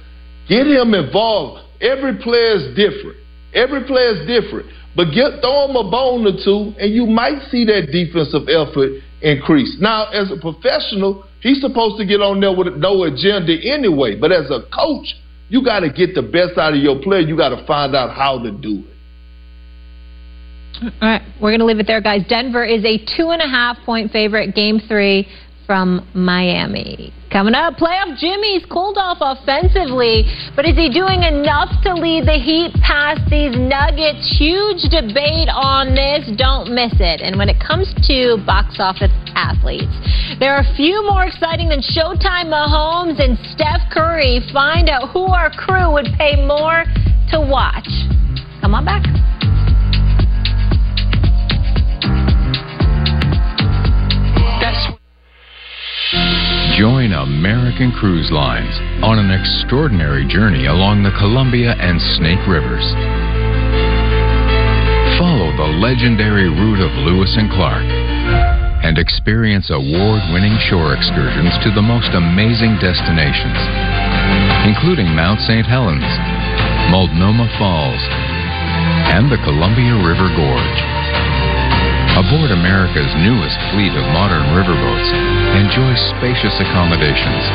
Get 0.49 0.67
him 0.67 0.94
involved. 0.94 1.68
Every 1.80 2.19
player 2.19 2.56
is 2.56 2.75
different. 2.75 3.16
Every 3.54 3.84
player 3.84 4.20
is 4.20 4.26
different. 4.26 4.66
But 4.96 5.14
get 5.14 5.40
throw 5.40 5.70
him 5.70 5.76
a 5.76 5.88
bone 5.88 6.26
or 6.26 6.34
two, 6.42 6.75
and 6.78 6.92
you 6.92 7.06
might 7.06 7.48
see 7.50 7.64
that 7.66 7.92
defensive 7.92 8.48
effort 8.48 8.98
increase. 9.22 9.76
Now, 9.80 10.10
as 10.10 10.30
a 10.32 10.40
professional, 10.40 11.25
he's 11.40 11.60
supposed 11.60 11.98
to 11.98 12.06
get 12.06 12.20
on 12.20 12.40
there 12.40 12.54
with 12.54 12.75
no 12.76 13.04
agenda 13.04 13.54
anyway. 13.62 14.19
But 14.19 14.32
as 14.32 14.50
a 14.50 14.66
coach, 14.75 15.14
you 15.48 15.64
got 15.64 15.80
to 15.80 15.90
get 15.90 16.14
the 16.14 16.22
best 16.22 16.58
out 16.58 16.75
of 16.75 16.80
your 16.80 17.00
player. 17.00 17.20
You 17.20 17.36
got 17.36 17.50
to 17.50 17.64
find 17.66 17.94
out 17.94 18.14
how 18.14 18.42
to 18.42 18.50
do 18.50 18.85
it. 18.85 18.94
All 21.00 21.08
right, 21.08 21.23
we're 21.40 21.50
going 21.50 21.61
to 21.61 21.64
leave 21.64 21.80
it 21.80 21.87
there, 21.87 22.00
guys. 22.00 22.23
Denver 22.28 22.64
is 22.64 22.85
a 22.85 22.99
two 23.16 23.30
and 23.30 23.42
a 23.42 23.49
half 23.49 23.78
point 23.85 24.12
favorite, 24.12 24.54
game 24.54 24.80
three 24.88 25.26
from 25.68 26.00
Miami. 26.14 27.12
Coming 27.30 27.52
up, 27.52 27.75
playoff 27.75 28.16
Jimmy's 28.16 28.64
cooled 28.72 28.96
off 28.96 29.18
offensively, 29.20 30.25
but 30.56 30.64
is 30.64 30.75
he 30.80 30.88
doing 30.88 31.28
enough 31.28 31.68
to 31.84 31.92
lead 31.92 32.25
the 32.25 32.40
Heat 32.40 32.72
past 32.80 33.20
these 33.28 33.52
Nuggets? 33.52 34.25
Huge 34.40 34.88
debate 34.88 35.52
on 35.52 35.92
this. 35.92 36.25
Don't 36.40 36.72
miss 36.72 36.96
it. 36.96 37.20
And 37.20 37.37
when 37.37 37.50
it 37.50 37.60
comes 37.60 37.92
to 38.08 38.40
box 38.48 38.80
office 38.80 39.12
athletes, 39.37 39.92
there 40.40 40.56
are 40.56 40.64
few 40.75 41.04
more 41.04 41.28
exciting 41.28 41.68
than 41.68 41.84
Showtime 41.84 42.48
Mahomes 42.48 43.20
and 43.20 43.37
Steph 43.52 43.92
Curry. 43.92 44.40
Find 44.50 44.88
out 44.88 45.12
who 45.12 45.28
our 45.28 45.50
crew 45.52 45.92
would 45.92 46.08
pay 46.16 46.40
more 46.48 46.88
to 47.28 47.44
watch. 47.44 47.92
Come 48.64 48.72
on 48.72 48.87
back. 48.87 49.04
Join 56.09 57.12
American 57.12 57.93
Cruise 57.93 58.33
Lines 58.33 58.73
on 59.05 59.21
an 59.21 59.29
extraordinary 59.29 60.25
journey 60.25 60.65
along 60.65 61.05
the 61.05 61.12
Columbia 61.21 61.77
and 61.77 62.00
Snake 62.17 62.41
Rivers. 62.49 62.87
Follow 65.21 65.53
the 65.61 65.69
legendary 65.85 66.49
route 66.49 66.81
of 66.81 66.88
Lewis 67.05 67.37
and 67.37 67.53
Clark 67.53 67.85
and 68.88 68.97
experience 68.97 69.69
award-winning 69.69 70.57
shore 70.73 70.97
excursions 70.97 71.53
to 71.61 71.69
the 71.77 71.85
most 71.85 72.09
amazing 72.17 72.81
destinations, 72.81 73.61
including 74.65 75.12
Mount 75.12 75.45
St. 75.45 75.69
Helens, 75.69 76.09
Multnomah 76.88 77.53
Falls, 77.61 78.00
and 79.12 79.29
the 79.29 79.37
Columbia 79.45 79.93
River 79.93 80.33
Gorge. 80.33 80.81
Aboard 82.18 82.50
America's 82.50 83.14
newest 83.22 83.54
fleet 83.70 83.94
of 83.94 84.02
modern 84.10 84.42
riverboats, 84.50 85.06
enjoy 85.54 85.94
spacious 86.18 86.50
accommodations 86.58 87.46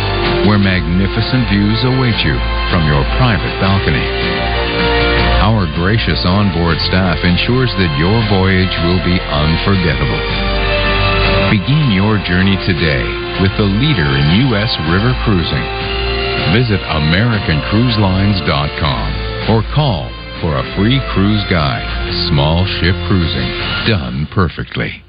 where 0.47 0.55
magnificent 0.55 1.51
views 1.51 1.83
await 1.83 2.15
you 2.23 2.31
from 2.71 2.87
your 2.87 3.03
private 3.19 3.51
balcony. 3.59 4.07
Our 5.43 5.67
gracious 5.75 6.23
onboard 6.23 6.79
staff 6.87 7.19
ensures 7.27 7.75
that 7.75 7.91
your 7.99 8.15
voyage 8.31 8.71
will 8.87 9.03
be 9.03 9.19
unforgettable. 9.19 10.23
Begin 11.51 11.91
your 11.91 12.15
journey 12.23 12.55
today 12.63 13.03
with 13.43 13.51
the 13.59 13.67
leader 13.67 14.15
in 14.15 14.47
U.S. 14.47 14.71
river 14.87 15.11
cruising. 15.27 15.67
Visit 16.55 16.79
AmericanCruiseLines.com 16.87 19.51
or 19.51 19.59
call 19.75 20.07
for 20.43 20.59
a 20.59 20.75
free 20.75 20.99
cruise 21.15 21.47
guide. 21.49 21.87
Small 22.27 22.67
ship 22.67 22.91
cruising 23.07 23.47
done 23.87 24.27
perfectly. 24.35 24.99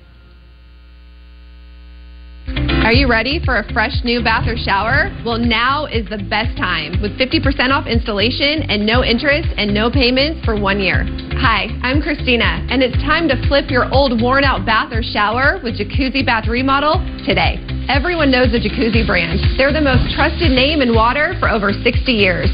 Are 2.87 2.93
you 2.93 3.11
ready 3.11 3.41
for 3.43 3.59
a 3.59 3.73
fresh 3.73 4.05
new 4.05 4.23
bath 4.23 4.47
or 4.47 4.55
shower? 4.57 5.11
Well, 5.26 5.38
now 5.38 5.87
is 5.87 6.07
the 6.07 6.23
best 6.31 6.57
time 6.57 7.03
with 7.03 7.19
50% 7.19 7.43
off 7.73 7.88
installation 7.88 8.62
and 8.71 8.87
no 8.87 9.03
interest 9.03 9.49
and 9.57 9.75
no 9.75 9.91
payments 9.91 10.45
for 10.45 10.55
one 10.55 10.79
year. 10.79 11.03
Hi, 11.41 11.67
I'm 11.83 12.00
Christina, 12.00 12.62
and 12.71 12.83
it's 12.83 12.95
time 13.03 13.26
to 13.26 13.35
flip 13.49 13.71
your 13.71 13.93
old 13.93 14.23
worn 14.23 14.45
out 14.45 14.64
bath 14.64 14.93
or 14.93 15.03
shower 15.03 15.59
with 15.64 15.81
Jacuzzi 15.81 16.25
Bath 16.25 16.47
Remodel 16.47 17.03
today. 17.26 17.59
Everyone 17.88 18.31
knows 18.31 18.53
the 18.53 18.61
Jacuzzi 18.61 19.05
brand. 19.05 19.41
They're 19.59 19.73
the 19.73 19.81
most 19.81 20.14
trusted 20.14 20.53
name 20.53 20.81
in 20.81 20.95
water 20.95 21.35
for 21.41 21.49
over 21.50 21.73
60 21.73 22.12
years. 22.12 22.53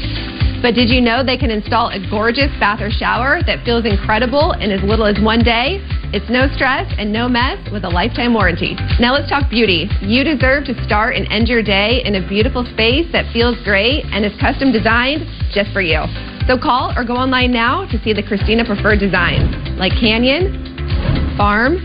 But 0.61 0.75
did 0.75 0.89
you 0.89 1.01
know 1.01 1.25
they 1.25 1.37
can 1.37 1.49
install 1.49 1.89
a 1.89 1.97
gorgeous 2.09 2.53
bath 2.59 2.81
or 2.81 2.91
shower 2.91 3.41
that 3.47 3.65
feels 3.65 3.83
incredible 3.83 4.51
in 4.53 4.69
as 4.69 4.83
little 4.83 5.07
as 5.07 5.17
one 5.19 5.41
day? 5.41 5.81
It's 6.13 6.29
no 6.29 6.45
stress 6.53 6.85
and 6.99 7.11
no 7.11 7.27
mess 7.27 7.57
with 7.71 7.83
a 7.83 7.89
lifetime 7.89 8.35
warranty. 8.35 8.77
Now 8.99 9.13
let's 9.13 9.27
talk 9.27 9.49
beauty. 9.49 9.89
You 10.01 10.23
deserve 10.23 10.65
to 10.65 10.77
start 10.85 11.15
and 11.15 11.25
end 11.31 11.47
your 11.47 11.63
day 11.63 12.03
in 12.05 12.13
a 12.13 12.27
beautiful 12.29 12.63
space 12.77 13.09
that 13.11 13.25
feels 13.33 13.57
great 13.63 14.05
and 14.13 14.23
is 14.23 14.37
custom 14.39 14.71
designed 14.71 15.25
just 15.49 15.73
for 15.73 15.81
you. 15.81 16.05
So 16.45 16.61
call 16.61 16.93
or 16.95 17.05
go 17.05 17.17
online 17.17 17.51
now 17.51 17.89
to 17.89 17.97
see 18.03 18.13
the 18.13 18.21
Christina 18.21 18.63
preferred 18.63 18.99
designs 18.99 19.49
like 19.79 19.93
Canyon, 19.97 21.33
Farm, 21.37 21.77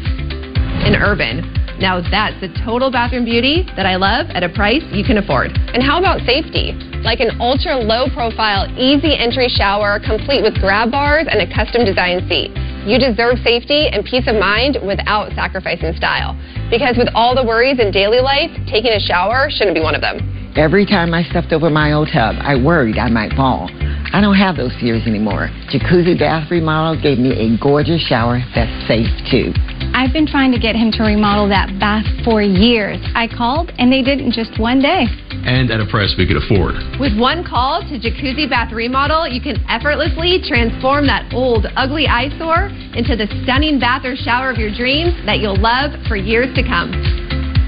and 0.85 1.01
Urban. 1.01 1.41
Now 1.81 2.05
that's 2.05 2.39
the 2.41 2.53
total 2.65 2.91
bathroom 2.91 3.25
beauty 3.25 3.65
that 3.77 3.87
I 3.87 3.97
love 3.97 4.27
at 4.37 4.43
a 4.43 4.51
price 4.51 4.83
you 4.93 5.05
can 5.05 5.17
afford. 5.17 5.53
And 5.73 5.83
how 5.83 5.99
about 5.99 6.21
safety? 6.27 6.77
Like 7.07 7.21
an 7.21 7.41
ultra 7.41 7.79
low 7.79 8.11
profile, 8.11 8.67
easy 8.77 9.15
entry 9.15 9.47
shower 9.47 10.01
complete 10.03 10.43
with 10.43 10.59
grab 10.59 10.91
bars 10.91 11.29
and 11.31 11.39
a 11.39 11.47
custom 11.47 11.85
designed 11.85 12.27
seat. 12.27 12.51
You 12.83 12.99
deserve 12.99 13.39
safety 13.47 13.87
and 13.87 14.05
peace 14.05 14.27
of 14.27 14.35
mind 14.35 14.79
without 14.83 15.31
sacrificing 15.39 15.95
style. 15.95 16.35
Because 16.69 16.99
with 16.99 17.07
all 17.15 17.37
the 17.37 17.47
worries 17.47 17.79
in 17.79 17.93
daily 17.93 18.19
life, 18.19 18.51
taking 18.67 18.91
a 18.91 18.99
shower 18.99 19.47
shouldn't 19.55 19.77
be 19.77 19.81
one 19.81 19.95
of 19.95 20.01
them. 20.01 20.19
Every 20.57 20.85
time 20.85 21.15
I 21.15 21.23
stepped 21.23 21.53
over 21.53 21.71
my 21.71 21.93
old 21.93 22.11
tub, 22.13 22.35
I 22.41 22.57
worried 22.59 22.99
I 22.99 23.09
might 23.09 23.33
fall. 23.35 23.71
I 24.13 24.21
don't 24.21 24.35
have 24.35 24.57
those 24.57 24.75
fears 24.81 25.07
anymore. 25.07 25.47
Jacuzzi 25.71 26.19
Bath 26.19 26.51
Remodel 26.51 27.01
gave 27.01 27.19
me 27.19 27.31
a 27.39 27.57
gorgeous 27.63 28.03
shower 28.03 28.43
that's 28.53 28.89
safe 28.89 29.07
too. 29.31 29.55
I've 29.97 30.13
been 30.13 30.27
trying 30.27 30.53
to 30.53 30.59
get 30.59 30.77
him 30.77 30.93
to 30.93 31.03
remodel 31.05 31.49
that 31.49 31.73
bath 31.81 32.05
for 32.23 32.43
years. 32.43 33.01
I 33.15 33.27
called 33.27 33.73
and 33.79 33.91
they 33.91 34.03
did 34.03 34.21
in 34.21 34.31
just 34.31 34.61
one 34.61 34.83
day. 34.83 35.09
And 35.49 35.71
at 35.71 35.81
a 35.81 35.87
price 35.89 36.15
we 36.19 36.29
could 36.29 36.37
afford. 36.37 36.77
With 37.01 37.17
one 37.17 37.43
call 37.43 37.81
to 37.81 37.97
Jacuzzi 37.97 38.45
Bath 38.45 38.75
Remodel, 38.75 39.27
you 39.27 39.41
can 39.41 39.57
effortlessly 39.71 40.45
transform 40.45 41.07
that 41.07 41.33
old, 41.33 41.65
ugly 41.77 42.07
eyesore 42.07 42.69
into 42.93 43.17
the 43.17 43.25
stunning 43.43 43.81
bath 43.81 44.05
or 44.05 44.17
shower 44.17 44.51
of 44.51 44.59
your 44.59 44.69
dreams 44.69 45.17
that 45.25 45.39
you'll 45.39 45.57
love 45.57 45.93
for 46.09 46.17
years 46.17 46.55
to 46.57 46.63
come. 46.63 46.93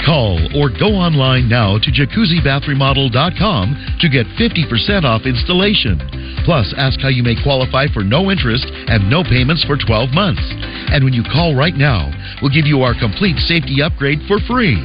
Call 0.09 0.41
or 0.57 0.73
go 0.73 0.97
online 0.97 1.53
now 1.53 1.77
to 1.77 1.93
jacuzzibathremodel.com 1.93 4.01
to 4.01 4.09
get 4.09 4.25
50% 4.41 5.05
off 5.05 5.29
installation. 5.29 6.01
Plus, 6.49 6.73
ask 6.81 6.97
how 7.05 7.13
you 7.13 7.21
may 7.23 7.37
qualify 7.45 7.93
for 7.93 8.01
no 8.01 8.33
interest 8.33 8.65
and 8.89 9.13
no 9.13 9.21
payments 9.23 9.69
for 9.69 9.77
12 9.77 10.17
months. 10.17 10.41
And 10.89 11.05
when 11.05 11.13
you 11.13 11.21
call 11.29 11.53
right 11.55 11.77
now, 11.77 12.09
we'll 12.41 12.57
give 12.57 12.65
you 12.65 12.81
our 12.81 12.97
complete 12.97 13.37
safety 13.45 13.85
upgrade 13.85 14.25
for 14.25 14.41
free. 14.49 14.81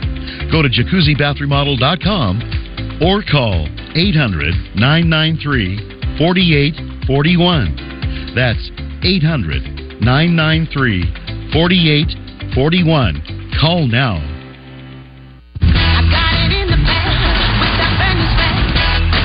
Go 0.51 0.59
to 0.59 0.67
jacuzzibathremodel.com 0.67 2.99
or 2.99 3.23
call 3.23 3.71
800 3.95 4.75
993 4.75 6.19
4841. 6.19 8.35
That's 8.35 8.59
800 9.07 10.03
993 10.03 11.55
4841. 11.55 13.55
Call 13.61 13.87
now. 13.87 14.32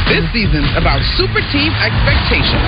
This 0.09 0.25
season's 0.33 0.73
about 0.73 1.05
super 1.21 1.45
team 1.53 1.69
expectations. 1.85 2.65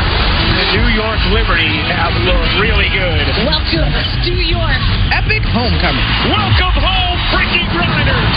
The 0.60 0.76
New 0.76 0.92
York 0.92 1.16
Liberty 1.32 1.72
have 1.88 2.12
looked 2.28 2.52
really 2.60 2.92
good. 2.92 3.24
Welcome, 3.48 3.88
to 3.88 4.28
New 4.28 4.44
York. 4.44 4.80
Epic 5.08 5.40
homecoming. 5.48 6.04
Welcome 6.28 6.76
home, 6.76 7.16
freaking 7.32 7.64
Grinders. 7.72 8.36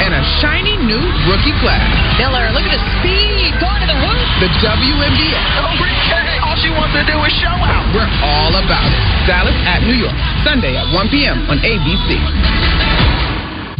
And 0.00 0.16
a 0.16 0.24
shiny 0.40 0.80
new 0.80 1.04
rookie 1.28 1.52
class. 1.60 1.84
Miller, 2.16 2.48
look 2.56 2.64
at 2.64 2.72
the 2.72 2.84
speed 3.04 3.52
going 3.60 3.84
to 3.84 3.88
the 3.88 4.00
hoop. 4.00 4.26
The 4.40 4.50
WNBA. 4.64 5.40
Oh, 5.60 5.76
Rick 5.76 5.92
all 6.40 6.56
she 6.56 6.72
wants 6.72 6.96
to 6.96 7.04
do 7.04 7.20
is 7.20 7.32
show 7.36 7.52
out. 7.52 7.84
We're 7.92 8.08
all 8.24 8.52
about 8.56 8.88
it. 8.88 9.00
Dallas 9.28 9.56
at 9.68 9.84
New 9.84 9.96
York, 10.00 10.16
Sunday 10.44 10.76
at 10.76 10.88
1 10.88 11.08
p.m. 11.12 11.44
on 11.52 11.60
ABC. 11.60 13.11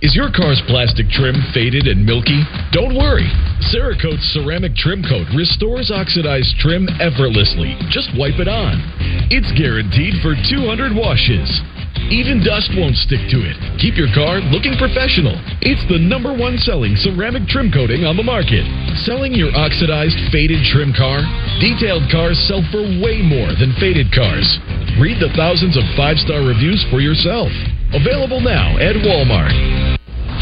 Is 0.03 0.19
your 0.19 0.35
car's 0.35 0.59
plastic 0.67 1.07
trim 1.15 1.39
faded 1.55 1.87
and 1.87 2.03
milky? 2.03 2.43
Don't 2.75 2.99
worry. 2.99 3.31
Cerakote's 3.71 4.35
ceramic 4.35 4.75
trim 4.75 4.99
coat 4.99 5.31
restores 5.31 5.95
oxidized 5.95 6.59
trim 6.59 6.91
effortlessly. 6.99 7.79
Just 7.87 8.11
wipe 8.19 8.43
it 8.43 8.51
on. 8.51 8.83
It's 9.31 9.55
guaranteed 9.55 10.19
for 10.19 10.35
200 10.35 10.91
washes. 10.91 11.47
Even 12.11 12.43
dust 12.43 12.75
won't 12.75 12.99
stick 12.99 13.31
to 13.31 13.47
it. 13.47 13.55
Keep 13.79 13.95
your 13.95 14.11
car 14.11 14.43
looking 14.51 14.75
professional. 14.75 15.39
It's 15.63 15.87
the 15.87 16.03
number 16.03 16.35
one 16.35 16.59
selling 16.59 16.99
ceramic 16.99 17.47
trim 17.47 17.71
coating 17.71 18.03
on 18.03 18.19
the 18.19 18.27
market. 18.27 18.67
Selling 19.07 19.31
your 19.31 19.55
oxidized, 19.55 20.19
faded 20.35 20.67
trim 20.67 20.91
car? 20.91 21.23
Detailed 21.63 22.11
cars 22.11 22.43
sell 22.51 22.67
for 22.75 22.83
way 22.99 23.23
more 23.23 23.55
than 23.55 23.71
faded 23.79 24.11
cars. 24.11 24.51
Read 24.99 25.23
the 25.23 25.31
thousands 25.39 25.79
of 25.79 25.87
five 25.95 26.19
star 26.19 26.43
reviews 26.43 26.83
for 26.91 26.99
yourself. 26.99 27.55
Available 27.95 28.41
now 28.41 28.75
at 28.83 28.99
Walmart. 28.99 29.92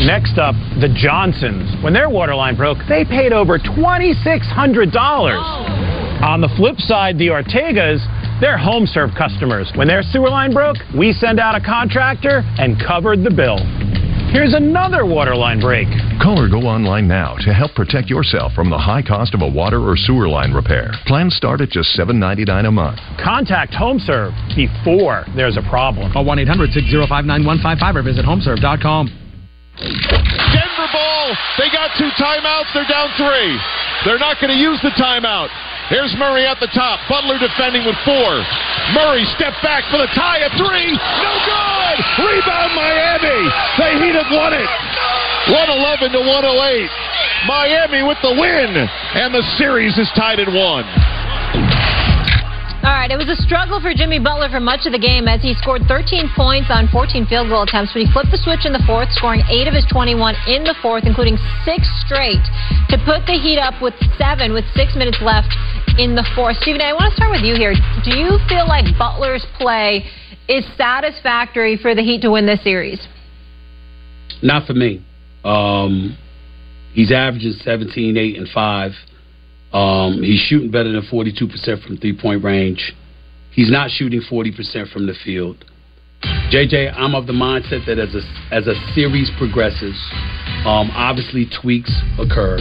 Next 0.07 0.39
up, 0.39 0.55
the 0.81 0.89
Johnsons. 0.89 1.85
When 1.85 1.93
their 1.93 2.09
water 2.09 2.35
line 2.35 2.57
broke, 2.57 2.79
they 2.89 3.05
paid 3.05 3.35
over 3.35 3.59
$2,600. 3.59 4.97
Oh. 4.97 6.25
On 6.25 6.41
the 6.41 6.49
flip 6.57 6.79
side, 6.79 7.19
the 7.19 7.29
Ortegas, 7.29 8.01
they're 8.41 8.57
home 8.57 8.87
serve 8.87 9.11
customers. 9.17 9.71
When 9.75 9.89
their 9.89 10.03
sewer 10.03 10.31
line 10.31 10.55
broke, 10.55 10.79
we 10.97 11.13
send 11.13 11.39
out 11.39 11.55
a 11.55 11.61
contractor 11.61 12.43
and 12.57 12.81
covered 12.81 13.23
the 13.23 13.31
bill. 13.31 13.59
Here's 14.33 14.55
another 14.55 15.05
water 15.05 15.37
line 15.37 15.61
break. 15.61 15.89
Call 16.23 16.41
or 16.41 16.49
go 16.49 16.65
online 16.65 17.07
now 17.07 17.37
to 17.41 17.53
help 17.53 17.75
protect 17.75 18.09
yourself 18.09 18.53
from 18.53 18.71
the 18.71 18.79
high 18.79 19.03
cost 19.03 19.35
of 19.35 19.43
a 19.43 19.49
water 19.49 19.81
or 19.81 19.97
sewer 19.97 20.29
line 20.29 20.53
repair. 20.53 20.93
Plans 21.07 21.35
start 21.35 21.61
at 21.61 21.69
just 21.69 21.99
$7.99 21.99 22.69
a 22.69 22.71
month. 22.71 23.01
Contact 23.23 23.73
HomeServe 23.73 24.33
before 24.57 25.27
there's 25.37 25.59
a 25.59 25.63
problem. 25.69 26.11
Call 26.13 26.25
1 26.25 26.39
800 26.39 26.73
605 26.73 27.25
9155 27.27 27.97
or 27.97 28.03
visit 28.03 28.25
homeserve.com. 28.25 29.20
Denver 29.81 30.89
ball. 30.93 31.27
They 31.57 31.73
got 31.73 31.97
two 31.97 32.13
timeouts. 32.21 32.69
They're 32.77 32.89
down 32.89 33.09
three. 33.17 33.57
They're 34.05 34.21
not 34.21 34.37
going 34.41 34.53
to 34.53 34.61
use 34.61 34.81
the 34.85 34.93
timeout. 34.97 35.49
Here's 35.89 36.15
Murray 36.21 36.47
at 36.47 36.61
the 36.61 36.71
top. 36.71 37.01
Butler 37.09 37.41
defending 37.41 37.83
with 37.83 37.97
four. 38.05 38.31
Murray 38.95 39.25
step 39.35 39.57
back 39.65 39.83
for 39.91 39.99
the 39.99 40.07
tie 40.15 40.45
at 40.45 40.53
three. 40.55 40.93
No 40.95 41.33
good. 41.49 41.97
Rebound 42.23 42.73
Miami. 42.77 43.41
The 43.81 43.89
Heat 43.99 44.15
have 44.15 44.31
won 44.31 44.53
it. 44.55 44.71
111 45.51 46.13
to 46.15 46.21
108. 46.23 46.91
Miami 47.49 48.03
with 48.05 48.21
the 48.23 48.37
win. 48.37 48.71
And 49.17 49.35
the 49.35 49.43
series 49.59 49.99
is 49.99 50.09
tied 50.15 50.39
at 50.39 50.53
one. 50.53 50.87
All 52.81 52.97
right, 52.97 53.13
it 53.13 53.21
was 53.21 53.29
a 53.29 53.37
struggle 53.37 53.77
for 53.77 53.93
Jimmy 53.93 54.17
Butler 54.17 54.49
for 54.49 54.57
much 54.59 54.89
of 54.89 54.97
the 54.97 54.99
game 54.99 55.29
as 55.29 55.45
he 55.45 55.53
scored 55.53 55.85
13 55.85 56.33
points 56.33 56.73
on 56.73 56.89
14 56.89 57.29
field 57.29 57.53
goal 57.53 57.69
attempts, 57.69 57.93
but 57.93 58.01
he 58.01 58.09
flipped 58.09 58.33
the 58.33 58.41
switch 58.41 58.65
in 58.65 58.73
the 58.73 58.81
fourth, 58.89 59.13
scoring 59.13 59.45
8 59.53 59.69
of 59.69 59.77
his 59.77 59.85
21 59.93 60.17
in 60.49 60.65
the 60.65 60.73
fourth, 60.81 61.05
including 61.05 61.37
6 61.37 61.77
straight, 62.09 62.41
to 62.89 62.97
put 63.05 63.29
the 63.29 63.37
Heat 63.37 63.61
up 63.61 63.77
with 63.85 63.93
7 64.17 64.57
with 64.57 64.65
6 64.73 64.97
minutes 64.97 65.21
left 65.21 65.53
in 66.01 66.17
the 66.17 66.25
fourth. 66.33 66.57
Stephen, 66.65 66.81
I 66.81 66.97
want 66.97 67.13
to 67.13 67.17
start 67.21 67.29
with 67.29 67.45
you 67.45 67.53
here. 67.53 67.77
Do 68.01 68.17
you 68.17 68.41
feel 68.49 68.65
like 68.65 68.89
Butler's 68.97 69.45
play 69.61 70.09
is 70.49 70.65
satisfactory 70.81 71.77
for 71.77 71.93
the 71.93 72.01
Heat 72.01 72.25
to 72.25 72.33
win 72.33 72.49
this 72.49 72.65
series? 72.65 72.97
Not 74.41 74.65
for 74.65 74.73
me. 74.73 75.05
Um, 75.45 76.17
he's 76.97 77.13
averaging 77.13 77.61
17, 77.61 78.17
8, 78.17 78.39
and 78.41 78.49
5. 78.49 78.93
Um, 79.73 80.23
he's 80.23 80.41
shooting 80.41 80.71
better 80.71 80.91
than 80.91 81.03
42% 81.03 81.87
from 81.87 81.97
three 81.99 82.17
point 82.19 82.43
range. 82.43 82.93
He's 83.53 83.71
not 83.71 83.91
shooting 83.91 84.21
40% 84.21 84.93
from 84.93 85.07
the 85.07 85.15
field. 85.25 85.65
JJ, 86.53 86.93
I'm 86.97 87.15
of 87.15 87.27
the 87.27 87.33
mindset 87.33 87.87
that 87.87 87.99
as 87.99 88.15
a 88.15 88.21
as 88.53 88.67
a 88.67 88.75
series 88.95 89.31
progresses, 89.39 89.97
um, 90.67 90.91
obviously 90.93 91.49
tweaks 91.63 91.93
occur. 92.19 92.59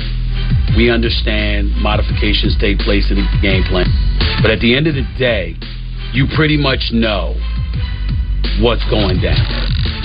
We 0.77 0.89
understand 0.89 1.75
modifications 1.81 2.55
take 2.61 2.77
place 2.79 3.11
in 3.11 3.17
the 3.17 3.27
game 3.41 3.63
plan, 3.63 3.89
but 4.41 4.51
at 4.51 4.59
the 4.61 4.77
end 4.77 4.87
of 4.87 4.95
the 4.95 5.05
day, 5.17 5.55
you 6.13 6.27
pretty 6.35 6.55
much 6.55 6.91
know 6.93 7.35
what's 8.61 8.85
going 8.89 9.19
down, 9.19 9.43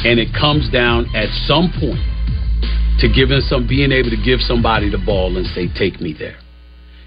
and 0.03 0.19
it 0.19 0.35
comes 0.35 0.69
down 0.71 1.07
at 1.15 1.29
some 1.47 1.71
point 1.79 2.03
to 2.99 3.07
giving 3.09 3.41
some 3.47 3.69
being 3.69 3.93
able 3.93 4.11
to 4.11 4.21
give 4.25 4.41
somebody 4.41 4.91
the 4.91 4.99
ball 4.99 5.37
and 5.37 5.47
say, 5.55 5.69
"Take 5.69 6.01
me 6.01 6.13
there." 6.13 6.44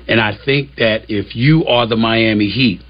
And 0.08 0.22
I 0.22 0.38
think 0.46 0.76
that 0.78 1.06
if 1.10 1.36
you 1.36 1.66
are 1.66 1.86
the 1.86 1.98
Miami 1.98 2.48
Heat, 2.48 2.82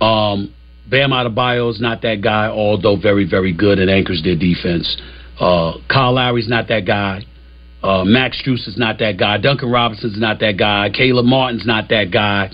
um, 0.00 0.54
Bam 0.88 1.10
Adebayo 1.10 1.70
is 1.70 1.80
not 1.80 2.02
that 2.02 2.20
guy, 2.22 2.48
although 2.48 2.96
very, 2.96 3.28
very 3.28 3.52
good 3.52 3.78
and 3.78 3.90
anchors 3.90 4.22
their 4.24 4.36
defense. 4.36 4.96
Uh, 5.38 5.74
Kyle 5.88 6.14
Lowry's 6.14 6.48
not 6.48 6.68
that 6.68 6.86
guy. 6.86 7.24
Uh, 7.82 8.04
Max 8.04 8.42
Strus 8.42 8.66
is 8.68 8.76
not 8.76 8.98
that 8.98 9.16
guy. 9.16 9.38
Duncan 9.38 9.70
Robinson's 9.70 10.18
not 10.18 10.40
that 10.40 10.58
guy. 10.58 10.90
Caleb 10.90 11.24
Martin's 11.26 11.64
not 11.64 11.88
that 11.88 12.10
guy. 12.10 12.50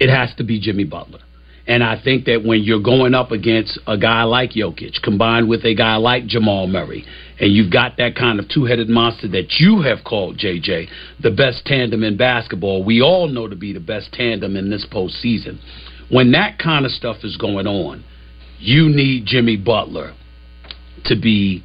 It 0.00 0.10
has 0.10 0.34
to 0.36 0.44
be 0.44 0.60
Jimmy 0.60 0.84
Butler. 0.84 1.20
And 1.66 1.82
I 1.82 2.00
think 2.00 2.26
that 2.26 2.44
when 2.44 2.62
you're 2.62 2.82
going 2.82 3.14
up 3.14 3.32
against 3.32 3.78
a 3.86 3.96
guy 3.98 4.22
like 4.24 4.52
Jokic, 4.52 5.02
combined 5.02 5.48
with 5.48 5.64
a 5.64 5.74
guy 5.74 5.96
like 5.96 6.26
Jamal 6.26 6.66
Murray, 6.66 7.04
and 7.38 7.52
you've 7.52 7.72
got 7.72 7.96
that 7.98 8.14
kind 8.16 8.40
of 8.40 8.48
two 8.48 8.64
headed 8.64 8.88
monster 8.88 9.28
that 9.28 9.54
you 9.58 9.82
have 9.82 10.04
called, 10.04 10.38
JJ, 10.38 10.88
the 11.22 11.30
best 11.30 11.66
tandem 11.66 12.02
in 12.02 12.16
basketball, 12.16 12.84
we 12.84 13.02
all 13.02 13.28
know 13.28 13.46
to 13.46 13.56
be 13.56 13.72
the 13.72 13.80
best 13.80 14.12
tandem 14.12 14.56
in 14.56 14.70
this 14.70 14.86
postseason. 14.90 15.58
When 16.10 16.32
that 16.32 16.58
kind 16.58 16.86
of 16.86 16.92
stuff 16.92 17.18
is 17.24 17.36
going 17.36 17.66
on, 17.66 18.04
you 18.58 18.88
need 18.88 19.26
Jimmy 19.26 19.56
Butler 19.56 20.14
to 21.04 21.16
be 21.20 21.62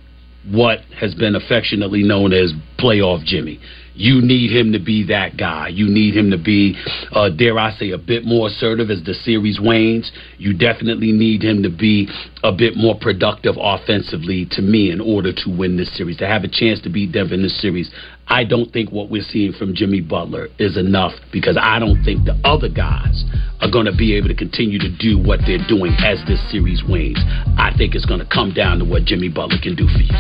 what 0.50 0.80
has 1.00 1.16
been 1.16 1.36
affectionately 1.36 2.04
known 2.04 2.34
as 2.34 2.52
playoff 2.80 3.24
Jimmy. 3.24 3.60
You 3.94 4.22
need 4.22 4.52
him 4.52 4.72
to 4.74 4.80
be 4.80 5.06
that 5.08 5.38
guy. 5.38 5.68
You 5.68 5.88
need 5.88 6.16
him 6.16 6.32
to 6.32 6.38
be, 6.38 6.76
uh, 7.12 7.30
dare 7.30 7.60
I 7.60 7.72
say, 7.72 7.92
a 7.92 7.98
bit 7.98 8.24
more 8.26 8.48
assertive 8.48 8.90
as 8.90 9.04
the 9.04 9.14
series 9.14 9.60
wanes. 9.60 10.12
You 10.38 10.54
definitely 10.58 11.12
need 11.12 11.44
him 11.44 11.64
to 11.64 11.70
be 11.70 12.08
a 12.44 12.52
bit 12.52 12.76
more 12.76 12.96
productive 13.00 13.56
offensively 13.60 14.48
to 14.52 14.62
me 14.62 14.92
in 14.92 15.02
order 15.02 15.34
to 15.34 15.50
win 15.50 15.78
this 15.78 15.96
series, 15.96 16.18
to 16.18 16.28
have 16.28 16.44
a 16.44 16.48
chance 16.48 16.82
to 16.82 16.90
beat 16.90 17.12
Denver 17.12 17.34
in 17.34 17.44
this 17.44 17.60
series. 17.62 17.92
I 18.28 18.46
don't 18.46 18.72
think 18.72 18.92
what 18.92 19.10
we're 19.10 19.24
seeing 19.24 19.52
from 19.52 19.76
Jimmy 19.76 20.00
Butler 20.00 20.48
is 20.58 20.78
enough 20.78 21.14
because 21.34 21.58
I 21.60 21.80
don't 21.80 22.02
think 22.04 22.24
the 22.24 22.40
other 22.46 22.70
guys 22.70 23.26
are 23.60 23.70
going 23.70 23.86
to 23.86 23.96
be 23.96 24.16
able 24.16 24.30
to 24.30 24.36
continue 24.36 24.80
to 24.80 24.90
do 24.98 25.20
what 25.20 25.42
they're 25.46 25.68
doing 25.68 25.92
as 26.00 26.18
this 26.28 26.40
series 26.50 26.82
wanes. 26.88 27.20
I 27.58 27.74
think 27.78 27.94
it's 27.94 28.06
going 28.06 28.22
to 28.22 28.26
come 28.26 28.54
down 28.54 28.80
to 28.80 28.86
what 28.86 29.04
Jimmy 29.04 29.30
Butler 29.30 29.58
can 29.62 29.76
do 29.76 29.86
for 29.88 30.00
you. 30.00 30.16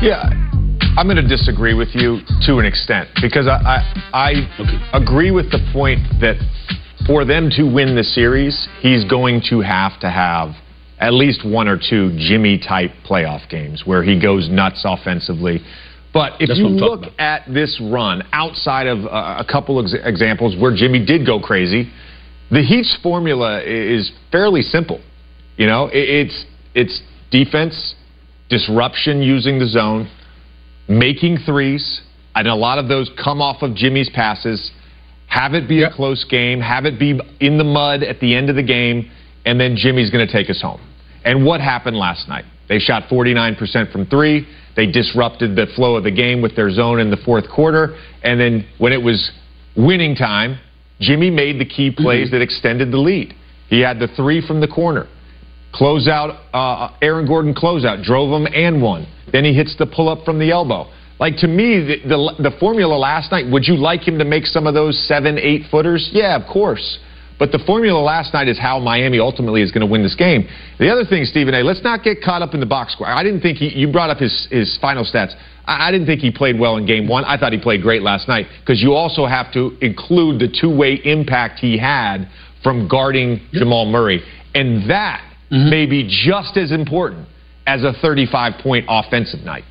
Yeah. 0.00 0.65
I'm 0.96 1.06
going 1.06 1.16
to 1.16 1.28
disagree 1.28 1.74
with 1.74 1.90
you 1.92 2.20
to 2.46 2.56
an 2.56 2.64
extent 2.64 3.10
because 3.20 3.46
I 3.46 3.60
I, 3.60 4.10
I 4.14 4.30
okay. 4.58 4.90
agree 4.94 5.30
with 5.30 5.50
the 5.50 5.58
point 5.70 6.00
that 6.20 6.36
for 7.06 7.26
them 7.26 7.50
to 7.50 7.64
win 7.64 7.94
the 7.94 8.02
series, 8.02 8.66
he's 8.80 9.04
going 9.04 9.42
to 9.50 9.60
have 9.60 10.00
to 10.00 10.10
have 10.10 10.54
at 10.98 11.12
least 11.12 11.46
one 11.46 11.68
or 11.68 11.76
two 11.76 12.16
Jimmy 12.16 12.58
type 12.58 12.92
playoff 13.04 13.46
games 13.50 13.82
where 13.84 14.02
he 14.02 14.18
goes 14.18 14.48
nuts 14.48 14.82
offensively. 14.86 15.60
But 16.14 16.40
if 16.40 16.48
That's 16.48 16.58
you 16.58 16.64
what 16.64 16.72
I'm 16.72 16.78
talking 16.78 16.90
look 16.90 17.14
about. 17.14 17.20
at 17.20 17.52
this 17.52 17.78
run 17.78 18.22
outside 18.32 18.86
of 18.86 19.04
uh, 19.04 19.36
a 19.38 19.44
couple 19.46 19.82
ex- 19.82 19.94
examples 20.02 20.56
where 20.56 20.74
Jimmy 20.74 21.04
did 21.04 21.26
go 21.26 21.40
crazy, 21.40 21.92
the 22.50 22.62
Heat's 22.62 22.96
formula 23.02 23.62
is 23.62 24.10
fairly 24.32 24.62
simple. 24.62 25.02
You 25.58 25.66
know, 25.66 25.90
it's 25.92 26.46
it's 26.74 27.02
defense, 27.30 27.94
disruption 28.48 29.20
using 29.22 29.58
the 29.58 29.66
zone, 29.66 30.08
making 30.88 31.38
threes, 31.38 32.00
and 32.34 32.46
a 32.46 32.54
lot 32.54 32.78
of 32.78 32.88
those 32.88 33.10
come 33.22 33.40
off 33.40 33.62
of 33.62 33.74
Jimmy's 33.74 34.10
passes. 34.10 34.70
Have 35.28 35.54
it 35.54 35.68
be 35.68 35.82
a 35.82 35.90
close 35.90 36.24
game, 36.24 36.60
have 36.60 36.84
it 36.84 36.98
be 36.98 37.18
in 37.40 37.58
the 37.58 37.64
mud 37.64 38.02
at 38.02 38.20
the 38.20 38.34
end 38.34 38.48
of 38.48 38.56
the 38.56 38.62
game, 38.62 39.10
and 39.44 39.58
then 39.60 39.76
Jimmy's 39.76 40.10
going 40.10 40.26
to 40.26 40.32
take 40.32 40.48
us 40.48 40.62
home. 40.62 40.80
And 41.24 41.44
what 41.44 41.60
happened 41.60 41.96
last 41.96 42.28
night? 42.28 42.44
They 42.68 42.78
shot 42.78 43.04
49% 43.10 43.92
from 43.92 44.06
three. 44.06 44.46
They 44.76 44.86
disrupted 44.86 45.56
the 45.56 45.66
flow 45.74 45.96
of 45.96 46.04
the 46.04 46.10
game 46.10 46.42
with 46.42 46.54
their 46.54 46.70
zone 46.70 47.00
in 47.00 47.10
the 47.10 47.16
fourth 47.16 47.48
quarter. 47.48 47.96
And 48.22 48.38
then 48.38 48.66
when 48.78 48.92
it 48.92 49.02
was 49.02 49.32
winning 49.76 50.14
time, 50.14 50.58
Jimmy 51.00 51.30
made 51.30 51.60
the 51.60 51.64
key 51.64 51.90
plays 51.90 52.28
mm-hmm. 52.28 52.36
that 52.36 52.42
extended 52.42 52.90
the 52.90 52.98
lead. 52.98 53.34
He 53.68 53.80
had 53.80 53.98
the 53.98 54.08
three 54.08 54.46
from 54.46 54.60
the 54.60 54.68
corner. 54.68 55.08
Closeout, 55.78 56.38
uh, 56.52 56.96
Aaron 57.02 57.26
Gordon 57.26 57.54
closeout, 57.54 58.02
drove 58.02 58.32
him 58.32 58.46
and 58.52 58.82
won. 58.82 59.06
Then 59.32 59.44
he 59.44 59.52
hits 59.52 59.76
the 59.76 59.86
pull 59.86 60.08
up 60.08 60.24
from 60.24 60.38
the 60.38 60.50
elbow. 60.50 60.90
Like 61.18 61.36
to 61.38 61.48
me, 61.48 61.80
the, 61.80 62.08
the, 62.08 62.50
the 62.50 62.56
formula 62.58 62.94
last 62.94 63.32
night, 63.32 63.50
would 63.50 63.66
you 63.66 63.76
like 63.76 64.06
him 64.06 64.18
to 64.18 64.24
make 64.24 64.46
some 64.46 64.66
of 64.66 64.74
those 64.74 64.98
seven, 65.06 65.38
eight 65.38 65.62
footers? 65.70 66.10
Yeah, 66.12 66.36
of 66.36 66.46
course. 66.50 66.98
But 67.38 67.52
the 67.52 67.58
formula 67.66 68.00
last 68.00 68.32
night 68.32 68.48
is 68.48 68.58
how 68.58 68.78
Miami 68.78 69.18
ultimately 69.18 69.60
is 69.60 69.70
going 69.70 69.86
to 69.86 69.90
win 69.90 70.02
this 70.02 70.14
game. 70.14 70.48
The 70.78 70.88
other 70.90 71.04
thing, 71.04 71.24
Stephen 71.24 71.54
A., 71.54 71.62
let's 71.62 71.82
not 71.82 72.02
get 72.02 72.22
caught 72.22 72.40
up 72.40 72.54
in 72.54 72.60
the 72.60 72.66
box 72.66 72.94
score. 72.94 73.06
I 73.06 73.22
didn't 73.22 73.42
think 73.42 73.58
he, 73.58 73.68
you 73.68 73.92
brought 73.92 74.08
up 74.08 74.18
his, 74.18 74.48
his 74.50 74.78
final 74.80 75.04
stats. 75.04 75.34
I, 75.66 75.88
I 75.88 75.90
didn't 75.90 76.06
think 76.06 76.20
he 76.20 76.30
played 76.30 76.58
well 76.58 76.78
in 76.78 76.86
game 76.86 77.08
one. 77.08 77.24
I 77.24 77.36
thought 77.36 77.52
he 77.52 77.60
played 77.60 77.82
great 77.82 78.02
last 78.02 78.26
night 78.26 78.46
because 78.60 78.82
you 78.82 78.94
also 78.94 79.26
have 79.26 79.52
to 79.52 79.76
include 79.82 80.40
the 80.40 80.48
two 80.48 80.74
way 80.74 80.94
impact 81.04 81.58
he 81.58 81.76
had 81.76 82.28
from 82.62 82.88
guarding 82.88 83.46
Jamal 83.52 83.84
Murray. 83.84 84.22
And 84.54 84.88
that 84.90 85.22
Mm-hmm. 85.50 85.70
may 85.70 85.86
be 85.86 86.02
just 86.02 86.56
as 86.56 86.72
important 86.72 87.28
as 87.66 87.84
a 87.84 87.92
35 88.02 88.60
point 88.60 88.86
offensive 88.88 89.40
night. 89.40 89.64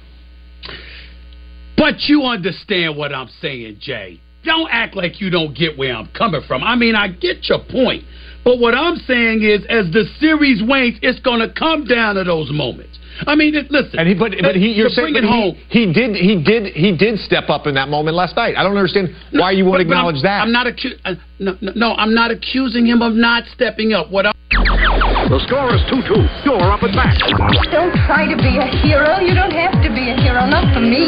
But 1.78 1.96
you 2.08 2.24
understand 2.24 2.96
what 2.96 3.14
I'm 3.14 3.28
saying, 3.42 3.78
Jay. 3.82 4.22
Don't 4.46 4.70
act 4.72 4.96
like 4.96 5.20
you 5.20 5.30
don't 5.30 5.54
get 5.54 5.78
where 5.78 5.94
I'm 5.94 6.08
coming 6.18 6.42
from. 6.48 6.64
I 6.64 6.76
mean, 6.76 6.96
I 6.96 7.10
get 7.10 7.50
your 7.50 7.60
point. 7.60 8.04
But 8.46 8.60
what 8.60 8.76
I'm 8.76 8.96
saying 8.98 9.42
is, 9.42 9.66
as 9.68 9.92
the 9.92 10.06
series 10.20 10.62
wanes, 10.64 10.98
it's 11.02 11.20
going 11.20 11.40
to 11.40 11.52
come 11.52 11.86
down 11.86 12.16
to 12.16 12.24
those 12.24 12.52
moments. 12.52 12.98
I 13.28 13.36
mean, 13.36 13.56
it, 13.56 13.72
listen. 13.72 13.98
And 14.00 14.08
he, 14.08 14.14
but, 14.14 14.34
but 14.42 14.56
he, 14.56 14.72
you're 14.74 14.90
saying 14.90 15.14
bring 15.14 15.24
he, 15.24 15.52
he 15.70 15.94
did, 15.94 16.16
he 16.16 16.42
did, 16.44 16.74
he 16.76 16.96
did 16.96 17.20
step 17.20 17.50
up 17.50 17.66
in 17.68 17.76
that 17.76 17.88
moment 17.90 18.16
last 18.16 18.36
night. 18.36 18.56
I 18.58 18.64
don't 18.64 18.76
understand 18.76 19.16
why 19.32 19.52
you 19.52 19.64
won't 19.66 19.80
But- 19.80 19.88
but 19.88 19.92
acknowledge 19.94 20.16
I'm, 20.18 20.22
that. 20.24 20.42
I'm 20.44 20.52
not 20.52 20.68
accu- 20.68 21.00
uh, 21.06 21.16
no, 21.40 21.56
no, 21.62 21.72
no, 21.76 21.94
I'm 21.96 22.14
not 22.14 22.32
accusing 22.32 22.86
him 22.86 23.02
of 23.02 23.14
not 23.14 23.44
stepping 23.54 23.94
up. 23.94 24.12
What 24.12 24.26
I'm 24.28 24.34
The 24.52 25.40
score 25.48 25.74
is 25.74 25.82
2 25.90 26.02
2. 26.04 26.46
You're 26.46 26.72
up 26.72 26.84
and 26.84 26.96
back. 26.96 27.18
Don't 27.72 27.96
try 28.06 28.28
to 28.28 28.36
be 28.38 28.58
a 28.60 28.68
hero. 28.84 29.20
You 29.20 29.34
don't 29.34 29.52
have 29.52 29.74
to 29.84 29.90
be 29.90 30.12
a 30.12 30.16
hero. 30.20 30.46
Not 30.46 30.74
for 30.74 30.82
me. 30.82 31.08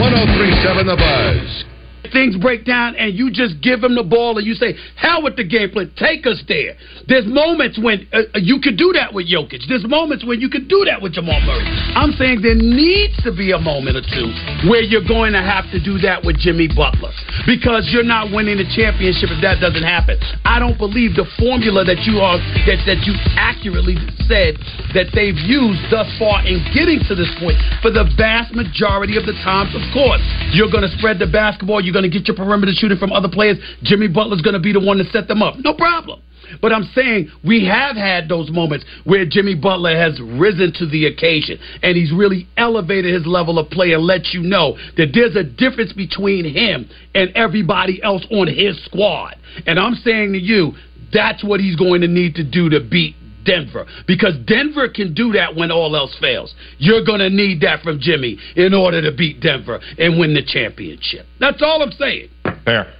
1037 0.00 0.86
The 0.86 0.96
Buzz. 0.96 1.64
Things 2.12 2.36
break 2.36 2.64
down 2.64 2.96
and 2.96 3.14
you 3.14 3.30
just 3.30 3.60
give 3.60 3.82
him 3.82 3.94
the 3.94 4.02
ball 4.02 4.38
and 4.38 4.46
you 4.46 4.54
say, 4.54 4.74
hell 4.96 5.22
with 5.22 5.36
the 5.36 5.44
game 5.44 5.70
plan, 5.70 5.90
take 5.96 6.26
us 6.26 6.42
there. 6.48 6.74
There's 7.06 7.26
moments 7.26 7.78
when 7.78 8.06
uh, 8.12 8.38
you 8.38 8.60
could 8.60 8.76
do 8.76 8.92
that 8.94 9.12
with 9.12 9.28
Jokic. 9.28 9.68
There's 9.68 9.86
moments 9.86 10.24
when 10.24 10.40
you 10.40 10.48
could 10.48 10.68
do 10.68 10.84
that 10.86 11.02
with 11.02 11.12
Jamal 11.12 11.40
Murray. 11.42 11.66
I'm 11.94 12.12
saying 12.12 12.42
there 12.42 12.58
needs 12.58 13.16
to 13.24 13.34
be 13.34 13.52
a 13.52 13.58
moment 13.58 13.96
or 13.96 14.04
two 14.06 14.28
where 14.68 14.82
you're 14.82 15.06
going 15.06 15.32
to 15.32 15.42
have 15.42 15.66
to 15.72 15.78
do 15.82 15.98
that 16.06 16.24
with 16.24 16.38
Jimmy 16.38 16.68
Butler 16.68 17.12
because 17.46 17.90
you're 17.92 18.06
not 18.06 18.30
winning 18.30 18.58
the 18.58 18.68
championship 18.74 19.30
if 19.30 19.40
that 19.42 19.60
doesn't 19.60 19.84
happen. 19.84 20.18
I 20.44 20.58
don't 20.58 20.78
believe 20.78 21.14
the 21.14 21.26
formula 21.38 21.84
that 21.84 22.06
you 22.06 22.20
are 22.20 22.38
that, 22.68 22.80
that 22.86 23.04
you 23.04 23.14
accurately 23.36 23.96
said 24.28 24.60
that 24.92 25.10
they've 25.16 25.38
used 25.48 25.80
thus 25.90 26.06
far 26.20 26.44
in 26.44 26.60
getting 26.76 27.00
to 27.08 27.14
this 27.16 27.30
point 27.40 27.56
for 27.80 27.90
the 27.90 28.04
vast 28.16 28.52
majority 28.52 29.16
of 29.16 29.24
the 29.24 29.36
times. 29.44 29.72
Of 29.72 29.82
course, 29.92 30.20
you're 30.52 30.70
going 30.70 30.84
to 30.84 30.92
spread 31.00 31.18
the 31.18 31.28
basketball. 31.28 31.80
You're 31.88 31.94
going 31.94 32.10
to 32.10 32.18
get 32.18 32.28
your 32.28 32.36
perimeter 32.36 32.72
shooting 32.74 32.98
from 32.98 33.12
other 33.12 33.30
players. 33.32 33.56
Jimmy 33.82 34.08
Butler's 34.08 34.42
going 34.42 34.52
to 34.52 34.60
be 34.60 34.74
the 34.74 34.80
one 34.80 34.98
to 34.98 35.04
set 35.04 35.26
them 35.26 35.40
up. 35.40 35.54
No 35.64 35.72
problem. 35.72 36.20
But 36.60 36.72
I'm 36.72 36.84
saying 36.94 37.30
we 37.42 37.66
have 37.66 37.96
had 37.96 38.28
those 38.28 38.50
moments 38.50 38.84
where 39.04 39.24
Jimmy 39.24 39.54
Butler 39.54 39.96
has 39.96 40.20
risen 40.20 40.72
to 40.74 40.86
the 40.86 41.06
occasion 41.06 41.58
and 41.82 41.96
he's 41.96 42.12
really 42.12 42.46
elevated 42.58 43.14
his 43.14 43.26
level 43.26 43.58
of 43.58 43.70
play 43.70 43.92
and 43.92 44.02
let 44.02 44.28
you 44.32 44.42
know 44.42 44.76
that 44.96 45.10
there's 45.14 45.36
a 45.36 45.44
difference 45.44 45.92
between 45.94 46.44
him 46.44 46.88
and 47.14 47.30
everybody 47.34 48.02
else 48.02 48.26
on 48.30 48.48
his 48.48 48.82
squad. 48.84 49.36
And 49.66 49.78
I'm 49.78 49.94
saying 49.94 50.32
to 50.32 50.38
you, 50.38 50.72
that's 51.12 51.42
what 51.42 51.60
he's 51.60 51.76
going 51.76 52.02
to 52.02 52.08
need 52.08 52.34
to 52.34 52.44
do 52.44 52.68
to 52.70 52.80
beat 52.80 53.16
Denver 53.48 53.86
because 54.06 54.34
Denver 54.44 54.88
can 54.88 55.14
do 55.14 55.32
that 55.32 55.56
when 55.56 55.70
all 55.70 55.96
else 55.96 56.14
fails. 56.20 56.54
You're 56.76 57.04
going 57.04 57.20
to 57.20 57.30
need 57.30 57.62
that 57.62 57.82
from 57.82 57.98
Jimmy 57.98 58.38
in 58.56 58.74
order 58.74 59.00
to 59.00 59.16
beat 59.16 59.40
Denver 59.40 59.80
and 59.96 60.18
win 60.18 60.34
the 60.34 60.42
championship. 60.44 61.24
That's 61.40 61.62
all 61.62 61.82
I'm 61.82 61.92
saying. 61.92 62.28
Fair. 62.64 62.92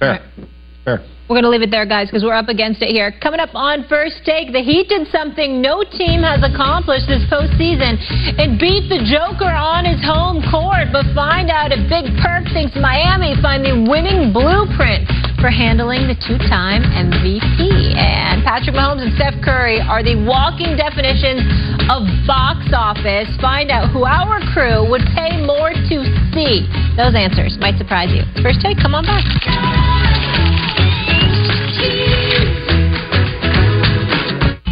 Fair. 0.00 0.32
Fair. 0.84 1.13
We're 1.24 1.40
going 1.40 1.48
to 1.48 1.54
leave 1.56 1.64
it 1.64 1.72
there, 1.72 1.88
guys, 1.88 2.12
because 2.12 2.20
we're 2.20 2.36
up 2.36 2.52
against 2.52 2.84
it 2.84 2.92
here. 2.92 3.08
Coming 3.24 3.40
up 3.40 3.56
on 3.56 3.88
First 3.88 4.20
Take, 4.28 4.52
the 4.52 4.60
Heat 4.60 4.92
did 4.92 5.08
something 5.08 5.64
no 5.64 5.80
team 5.80 6.20
has 6.20 6.44
accomplished 6.44 7.08
this 7.08 7.24
postseason 7.32 7.96
and 8.36 8.60
beat 8.60 8.92
the 8.92 9.00
Joker 9.08 9.48
on 9.48 9.88
his 9.88 10.04
home 10.04 10.44
court. 10.52 10.92
But 10.92 11.08
find 11.16 11.48
out 11.48 11.72
if 11.72 11.80
Big 11.88 12.12
Perk 12.20 12.44
thinks 12.52 12.76
Miami 12.76 13.40
find 13.40 13.64
the 13.64 13.72
winning 13.88 14.36
blueprint 14.36 15.08
for 15.40 15.48
handling 15.48 16.12
the 16.12 16.16
two-time 16.28 16.84
MVP. 16.92 17.96
And 17.96 18.44
Patrick 18.44 18.76
Mahomes 18.76 19.08
and 19.08 19.16
Steph 19.16 19.40
Curry 19.40 19.80
are 19.80 20.04
the 20.04 20.20
walking 20.28 20.76
definitions 20.76 21.40
of 21.88 22.04
box 22.28 22.68
office. 22.76 23.32
Find 23.40 23.72
out 23.72 23.88
who 23.96 24.04
our 24.04 24.44
crew 24.52 24.84
would 24.92 25.08
pay 25.16 25.40
more 25.40 25.72
to 25.72 25.96
see. 26.36 26.68
Those 27.00 27.16
answers 27.16 27.56
might 27.56 27.80
surprise 27.80 28.12
you. 28.12 28.28
First 28.44 28.60
take, 28.60 28.76
come 28.76 28.92
on 28.92 29.08
back. 29.08 29.24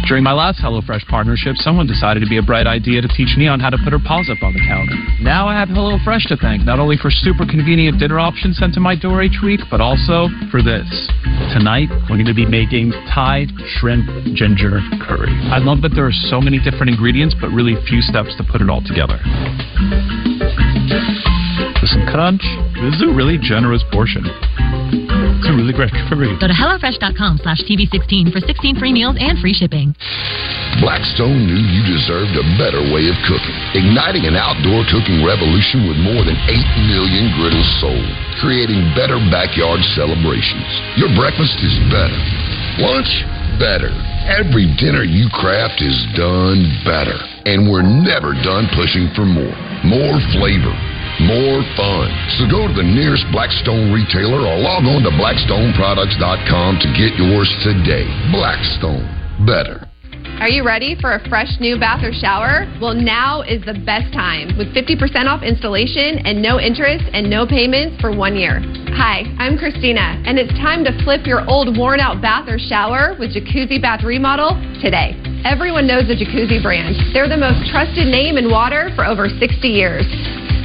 During 0.05 0.23
my 0.23 0.33
last 0.33 0.59
HelloFresh 0.59 1.07
partnership, 1.07 1.55
someone 1.55 1.87
decided 1.87 2.21
it'd 2.21 2.29
be 2.29 2.37
a 2.37 2.43
bright 2.43 2.67
idea 2.67 3.01
to 3.01 3.07
teach 3.07 3.37
Neon 3.37 3.61
how 3.61 3.69
to 3.69 3.77
put 3.83 3.93
her 3.93 4.03
paws 4.03 4.29
up 4.29 4.43
on 4.43 4.51
the 4.51 4.59
counter. 4.59 4.95
Now 5.23 5.47
I 5.47 5.55
have 5.55 5.69
HelloFresh 5.69 6.27
to 6.27 6.35
thank, 6.35 6.63
not 6.65 6.77
only 6.77 6.97
for 6.97 7.09
super 7.09 7.45
convenient 7.45 7.99
dinner 7.99 8.19
options 8.19 8.57
sent 8.57 8.73
to 8.73 8.81
my 8.81 8.95
door 8.99 9.23
each 9.23 9.39
week, 9.41 9.61
but 9.71 9.79
also 9.79 10.27
for 10.51 10.61
this. 10.61 10.83
Tonight, 11.55 11.87
we're 12.11 12.19
going 12.19 12.27
to 12.27 12.35
be 12.35 12.45
making 12.45 12.91
Thai 13.15 13.47
shrimp 13.79 14.05
ginger 14.35 14.83
curry. 15.07 15.31
I 15.47 15.59
love 15.63 15.81
that 15.83 15.95
there 15.95 16.05
are 16.05 16.19
so 16.27 16.41
many 16.41 16.59
different 16.59 16.91
ingredients, 16.91 17.33
but 17.39 17.47
really 17.49 17.79
few 17.87 18.01
steps 18.01 18.35
to 18.35 18.43
put 18.43 18.59
it 18.59 18.69
all 18.69 18.83
together. 18.83 19.15
With 21.79 21.89
some 21.89 22.03
crunch, 22.11 22.43
this 22.75 22.95
is 22.99 23.03
a 23.07 23.11
really 23.15 23.39
generous 23.39 23.83
portion. 23.91 24.27
It's 24.93 25.49
a 25.49 25.55
really 25.55 25.73
great 25.73 25.91
curry. 26.07 26.31
Go 26.37 26.47
to 26.47 26.53
HelloFresh.com 26.53 27.41
slash 27.41 27.65
TV16 27.65 28.31
for 28.31 28.39
16 28.39 28.77
free 28.77 28.93
meals 28.93 29.17
and 29.19 29.41
free 29.41 29.53
shipping. 29.53 29.95
Blackstone 30.81 31.45
knew 31.45 31.61
you 31.61 31.81
deserved 31.85 32.33
a 32.37 32.45
better 32.57 32.81
way 32.93 33.09
of 33.09 33.17
cooking, 33.29 33.57
igniting 33.77 34.25
an 34.25 34.33
outdoor 34.37 34.85
cooking 34.89 35.21
revolution 35.21 35.85
with 35.85 35.97
more 36.01 36.21
than 36.25 36.37
8 36.49 36.89
million 36.89 37.29
griddles 37.37 37.69
sold, 37.81 38.07
creating 38.41 38.81
better 38.97 39.17
backyard 39.29 39.81
celebrations. 39.93 40.69
Your 40.97 41.09
breakfast 41.13 41.57
is 41.61 41.75
better. 41.93 42.17
Lunch, 42.81 43.09
better. 43.61 43.93
Every 44.25 44.65
dinner 44.81 45.03
you 45.03 45.29
craft 45.29 45.81
is 45.81 45.97
done 46.17 46.65
better. 46.85 47.17
And 47.45 47.69
we're 47.69 47.85
never 47.85 48.33
done 48.41 48.71
pushing 48.73 49.11
for 49.13 49.25
more. 49.25 49.57
More 49.85 50.17
flavor. 50.33 50.92
More 51.21 51.61
fun. 51.77 52.09
So 52.39 52.49
go 52.49 52.65
to 52.65 52.73
the 52.73 52.83
nearest 52.83 53.29
Blackstone 53.29 53.93
retailer 53.93 54.41
or 54.41 54.57
log 54.57 54.81
on 54.89 55.05
to 55.05 55.13
blackstoneproducts.com 55.13 56.79
to 56.81 56.89
get 56.97 57.13
yours 57.21 57.49
today. 57.61 58.09
Blackstone. 58.33 59.05
Better. 59.45 59.85
Are 60.41 60.49
you 60.49 60.65
ready 60.65 60.97
for 60.99 61.13
a 61.13 61.29
fresh 61.29 61.59
new 61.59 61.79
bath 61.79 62.03
or 62.03 62.11
shower? 62.11 62.65
Well, 62.81 62.95
now 62.95 63.43
is 63.43 63.63
the 63.63 63.77
best 63.85 64.11
time 64.11 64.57
with 64.57 64.73
50% 64.73 64.99
off 65.29 65.43
installation 65.43 66.25
and 66.25 66.41
no 66.41 66.59
interest 66.59 67.05
and 67.13 67.29
no 67.29 67.45
payments 67.45 68.01
for 68.01 68.11
one 68.11 68.35
year. 68.35 68.59
Hi, 68.97 69.23
I'm 69.37 69.57
Christina, 69.57 70.19
and 70.25 70.37
it's 70.37 70.51
time 70.59 70.83
to 70.83 70.91
flip 71.05 71.25
your 71.25 71.47
old 71.47 71.77
worn 71.77 71.99
out 71.99 72.21
bath 72.21 72.49
or 72.49 72.57
shower 72.57 73.15
with 73.19 73.31
Jacuzzi 73.31 73.81
Bath 73.81 74.03
Remodel 74.03 74.57
today. 74.81 75.15
Everyone 75.45 75.87
knows 75.87 76.07
the 76.07 76.15
Jacuzzi 76.15 76.61
brand. 76.61 76.95
They're 77.13 77.29
the 77.29 77.37
most 77.37 77.69
trusted 77.71 78.07
name 78.07 78.35
in 78.35 78.49
water 78.49 78.89
for 78.95 79.05
over 79.05 79.29
60 79.29 79.67
years. 79.67 80.03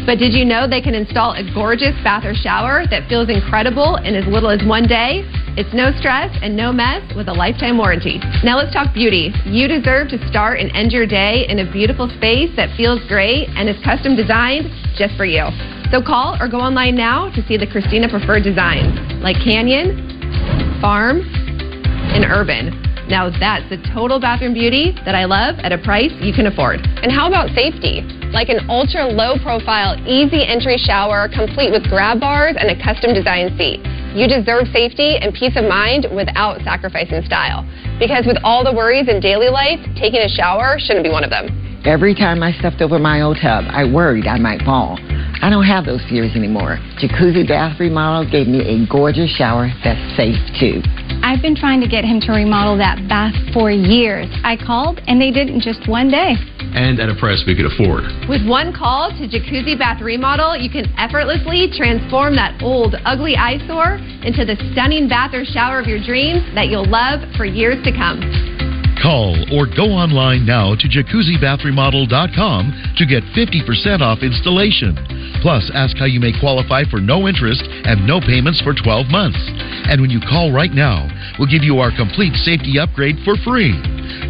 But 0.08 0.16
did 0.16 0.32
you 0.32 0.46
know 0.46 0.66
they 0.66 0.80
can 0.80 0.94
install 0.94 1.36
a 1.36 1.44
gorgeous 1.52 1.92
bath 2.02 2.24
or 2.24 2.32
shower 2.32 2.86
that 2.88 3.06
feels 3.10 3.28
incredible 3.28 3.96
in 3.96 4.14
as 4.14 4.26
little 4.26 4.48
as 4.48 4.64
one 4.64 4.88
day? 4.88 5.20
It's 5.52 5.68
no 5.74 5.92
stress 6.00 6.34
and 6.40 6.56
no 6.56 6.72
mess 6.72 7.04
with 7.14 7.28
a 7.28 7.32
lifetime 7.34 7.76
warranty. 7.76 8.16
Now 8.42 8.56
let's 8.56 8.72
talk 8.72 8.94
beauty. 8.94 9.34
You 9.44 9.68
deserve 9.68 10.08
to 10.08 10.28
start 10.30 10.60
and 10.60 10.72
end 10.72 10.92
your 10.92 11.04
day 11.04 11.44
in 11.46 11.58
a 11.58 11.70
beautiful 11.70 12.08
space 12.16 12.48
that 12.56 12.74
feels 12.74 13.04
great 13.04 13.50
and 13.52 13.68
is 13.68 13.76
custom 13.84 14.16
designed 14.16 14.72
just 14.96 15.14
for 15.14 15.26
you. 15.26 15.44
So 15.92 16.00
call 16.00 16.40
or 16.40 16.48
go 16.48 16.56
online 16.56 16.96
now 16.96 17.28
to 17.36 17.46
see 17.46 17.58
the 17.58 17.66
Christina 17.66 18.08
preferred 18.08 18.44
designs 18.44 18.96
like 19.20 19.36
Canyon, 19.44 20.80
Farm, 20.80 21.20
and 21.20 22.24
Urban. 22.24 22.87
Now 23.08 23.32
that's 23.32 23.64
the 23.72 23.80
total 23.96 24.20
bathroom 24.20 24.52
beauty 24.52 24.92
that 25.08 25.14
I 25.14 25.24
love 25.24 25.56
at 25.64 25.72
a 25.72 25.78
price 25.78 26.12
you 26.20 26.32
can 26.32 26.46
afford. 26.46 26.84
And 27.00 27.10
how 27.10 27.26
about 27.26 27.48
safety? 27.56 28.04
Like 28.36 28.52
an 28.52 28.68
ultra 28.68 29.08
low 29.08 29.40
profile, 29.40 29.96
easy 30.04 30.44
entry 30.44 30.76
shower 30.76 31.26
complete 31.32 31.72
with 31.72 31.88
grab 31.88 32.20
bars 32.20 32.56
and 32.60 32.68
a 32.68 32.76
custom 32.76 33.14
design 33.14 33.56
seat. 33.56 33.80
You 34.12 34.28
deserve 34.28 34.68
safety 34.76 35.16
and 35.16 35.32
peace 35.32 35.56
of 35.56 35.64
mind 35.64 36.06
without 36.12 36.60
sacrificing 36.64 37.24
style. 37.24 37.64
Because 37.98 38.26
with 38.26 38.36
all 38.44 38.62
the 38.62 38.76
worries 38.76 39.08
in 39.08 39.20
daily 39.20 39.48
life, 39.48 39.80
taking 39.96 40.20
a 40.20 40.28
shower 40.28 40.76
shouldn't 40.78 41.04
be 41.04 41.10
one 41.10 41.24
of 41.24 41.30
them. 41.30 41.48
Every 41.88 42.14
time 42.14 42.42
I 42.42 42.52
stepped 42.52 42.82
over 42.82 42.98
my 42.98 43.22
old 43.22 43.38
tub, 43.40 43.64
I 43.68 43.88
worried 43.88 44.26
I 44.26 44.38
might 44.38 44.60
fall. 44.62 44.98
I 45.40 45.48
don't 45.48 45.64
have 45.64 45.86
those 45.86 46.04
fears 46.10 46.36
anymore. 46.36 46.76
Jacuzzi 47.00 47.48
Bath 47.48 47.80
Remodel 47.80 48.28
gave 48.30 48.48
me 48.48 48.60
a 48.60 48.86
gorgeous 48.86 49.30
shower 49.30 49.70
that's 49.82 50.16
safe 50.16 50.36
too. 50.60 50.82
I've 51.22 51.42
been 51.42 51.56
trying 51.56 51.80
to 51.80 51.88
get 51.88 52.04
him 52.04 52.20
to 52.22 52.32
remodel 52.32 52.76
that 52.78 53.08
bath 53.08 53.34
for 53.52 53.70
years. 53.70 54.26
I 54.44 54.56
called, 54.56 55.00
and 55.06 55.20
they 55.20 55.30
did 55.30 55.48
in 55.48 55.60
just 55.60 55.88
one 55.88 56.08
day. 56.08 56.34
And 56.74 57.00
at 57.00 57.08
a 57.08 57.14
price 57.14 57.42
we 57.46 57.56
could 57.56 57.66
afford. 57.66 58.04
With 58.28 58.46
one 58.46 58.72
call 58.72 59.10
to 59.10 59.26
Jacuzzi 59.26 59.78
Bath 59.78 60.00
Remodel, 60.00 60.56
you 60.56 60.70
can 60.70 60.86
effortlessly 60.98 61.70
transform 61.76 62.36
that 62.36 62.62
old, 62.62 62.94
ugly 63.04 63.36
eyesore 63.36 63.96
into 64.22 64.44
the 64.44 64.56
stunning 64.72 65.08
bath 65.08 65.34
or 65.34 65.44
shower 65.44 65.80
of 65.80 65.86
your 65.86 66.02
dreams 66.02 66.42
that 66.54 66.68
you'll 66.68 66.88
love 66.88 67.20
for 67.36 67.44
years 67.44 67.82
to 67.84 67.92
come. 67.92 68.57
Call 69.02 69.34
or 69.54 69.66
go 69.66 69.92
online 69.94 70.44
now 70.44 70.74
to 70.74 70.88
jacuzzibathremodel.com 70.88 72.94
to 72.98 73.06
get 73.06 73.22
50% 73.30 74.02
off 74.02 74.26
installation. 74.26 74.98
Plus, 75.40 75.70
ask 75.72 75.96
how 75.96 76.06
you 76.06 76.18
may 76.18 76.32
qualify 76.40 76.82
for 76.90 77.00
no 77.00 77.28
interest 77.28 77.62
and 77.62 78.04
no 78.06 78.20
payments 78.20 78.60
for 78.60 78.74
12 78.74 79.06
months. 79.06 79.38
And 79.86 80.02
when 80.02 80.10
you 80.10 80.18
call 80.18 80.50
right 80.50 80.72
now, 80.72 81.08
we'll 81.38 81.50
give 81.50 81.62
you 81.62 81.78
our 81.78 81.92
complete 81.94 82.34
safety 82.42 82.78
upgrade 82.78 83.18
for 83.24 83.36
free. 83.46 83.70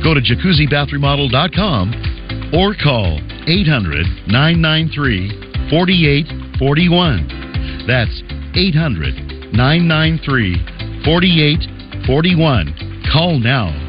Go 0.04 0.12
to 0.12 0.20
jacuzzibathremodel.com 0.20 2.52
or 2.52 2.74
call 2.76 3.20
800 3.48 4.28
993 4.28 5.72
4841. 5.72 7.88
That's 7.88 8.20
800 8.52 9.56
993 9.56 11.00
4841. 11.08 13.08
Call 13.10 13.38
now. 13.38 13.87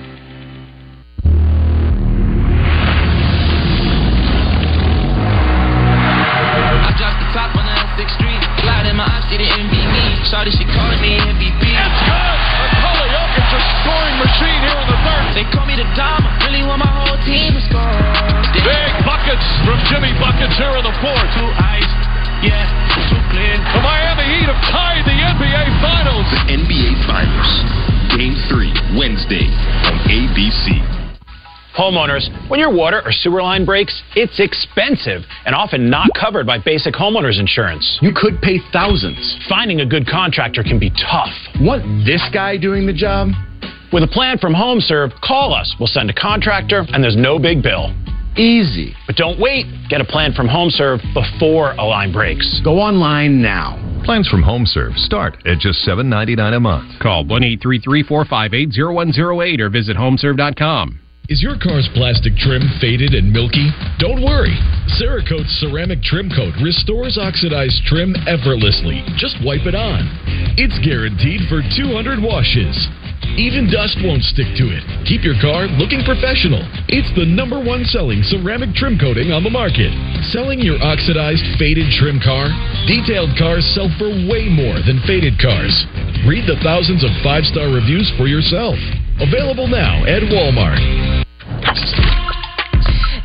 Shawty, 10.30 10.54
she 10.54 10.62
calling 10.62 11.02
me 11.02 11.18
MVP. 11.18 11.58
It's 11.58 12.02
good. 12.06 12.38
Macaulay 12.62 13.10
Jokic, 13.10 13.50
a 13.50 13.62
scoring 13.82 14.18
machine 14.22 14.62
here 14.62 14.78
in 14.78 14.88
the 14.94 15.00
third. 15.02 15.26
They 15.34 15.46
call 15.50 15.66
me 15.66 15.74
the 15.74 15.90
Dama. 15.98 16.30
Really 16.46 16.62
want 16.70 16.86
my 16.86 16.92
whole 17.02 17.18
team 17.26 17.58
to 17.58 17.62
score. 17.66 17.98
Big 18.62 18.92
buckets 19.10 19.42
from 19.66 19.82
Jimmy 19.90 20.14
Buckets 20.22 20.54
here 20.54 20.70
in 20.78 20.86
the 20.86 20.94
fourth. 21.02 21.30
Too 21.34 21.50
ice. 21.58 21.94
Yeah, 22.46 22.62
too 23.10 23.18
clear. 23.34 23.58
The 23.74 23.82
Miami 23.82 24.26
Heat 24.38 24.46
have 24.54 24.62
tied 24.70 25.02
the 25.10 25.18
NBA 25.18 25.66
Finals. 25.82 26.30
The 26.30 26.62
NBA 26.62 26.90
Finals. 27.10 27.52
Game 28.14 28.38
3, 28.54 29.02
Wednesday 29.02 29.50
on 29.90 29.98
ABC. 30.14 30.79
Homeowners, 31.80 32.28
when 32.50 32.60
your 32.60 32.76
water 32.76 33.02
or 33.06 33.14
sewer 33.14 33.42
line 33.42 33.64
breaks, 33.64 34.04
it's 34.14 34.38
expensive 34.42 35.22
and 35.46 35.56
often 35.56 35.90
not 35.90 36.10
covered 36.20 36.46
by 36.46 36.58
basic 36.58 36.94
homeowners 36.94 37.40
insurance. 37.40 37.98
You 38.02 38.12
could 38.14 38.42
pay 38.42 38.60
thousands. 38.74 39.40
Finding 39.48 39.80
a 39.80 39.86
good 39.86 40.06
contractor 40.06 40.62
can 40.62 40.78
be 40.78 40.90
tough. 40.90 41.32
Want 41.62 42.06
this 42.06 42.22
guy 42.34 42.58
doing 42.58 42.86
the 42.86 42.92
job? 42.92 43.30
With 43.94 44.04
a 44.04 44.08
plan 44.08 44.40
from 44.40 44.54
HomeServe, 44.54 45.22
call 45.22 45.54
us. 45.54 45.74
We'll 45.80 45.88
send 45.88 46.10
a 46.10 46.14
contractor, 46.14 46.86
and 46.92 47.02
there's 47.02 47.16
no 47.16 47.40
big 47.40 47.64
bill. 47.64 47.96
Easy. 48.36 48.94
But 49.08 49.16
don't 49.16 49.40
wait. 49.40 49.66
Get 49.88 50.02
a 50.02 50.06
plan 50.06 50.34
from 50.34 50.50
HomeServe 50.50 51.00
before 51.14 51.72
a 51.72 51.86
line 51.86 52.12
breaks. 52.12 52.60
Go 52.62 52.78
online 52.78 53.42
now. 53.42 53.80
Plans 54.04 54.28
from 54.28 54.44
HomeServe 54.44 54.98
start 54.98 55.38
at 55.46 55.60
just 55.60 55.88
$7.99 55.88 56.58
a 56.58 56.60
month. 56.60 57.00
Call 57.02 57.24
1 57.24 57.44
833 57.44 58.04
458 58.04 58.84
0108 58.84 59.62
or 59.62 59.70
visit 59.70 59.96
homeserve.com. 59.96 61.00
Is 61.30 61.46
your 61.46 61.62
car's 61.62 61.86
plastic 61.94 62.34
trim 62.42 62.66
faded 62.82 63.14
and 63.14 63.30
milky? 63.30 63.70
Don't 64.02 64.26
worry. 64.26 64.58
Cerakote's 64.98 65.62
ceramic 65.62 66.02
trim 66.02 66.26
coat 66.26 66.58
restores 66.58 67.22
oxidized 67.22 67.86
trim 67.86 68.18
effortlessly. 68.26 69.06
Just 69.14 69.38
wipe 69.46 69.70
it 69.70 69.78
on. 69.78 70.10
It's 70.58 70.82
guaranteed 70.82 71.46
for 71.46 71.62
200 71.62 72.18
washes. 72.18 72.74
Even 73.38 73.70
dust 73.70 74.02
won't 74.02 74.26
stick 74.26 74.58
to 74.58 74.74
it. 74.74 74.82
Keep 75.06 75.22
your 75.22 75.38
car 75.38 75.70
looking 75.78 76.02
professional. 76.02 76.66
It's 76.90 77.14
the 77.14 77.30
number 77.30 77.62
one 77.62 77.86
selling 77.86 78.26
ceramic 78.26 78.74
trim 78.74 78.98
coating 78.98 79.30
on 79.30 79.46
the 79.46 79.54
market. 79.54 79.94
Selling 80.34 80.58
your 80.58 80.82
oxidized, 80.82 81.46
faded 81.62 81.94
trim 81.94 82.18
car? 82.18 82.50
Detailed 82.90 83.38
cars 83.38 83.70
sell 83.78 83.94
for 84.02 84.10
way 84.26 84.50
more 84.50 84.82
than 84.82 84.98
faded 85.06 85.38
cars. 85.38 85.78
Read 86.26 86.50
the 86.50 86.58
thousands 86.66 87.06
of 87.06 87.14
five 87.22 87.46
star 87.46 87.70
reviews 87.70 88.10
for 88.18 88.26
yourself. 88.26 88.82
Available 89.20 89.68
now 89.68 90.06
at 90.06 90.24
Walmart. 90.32 90.80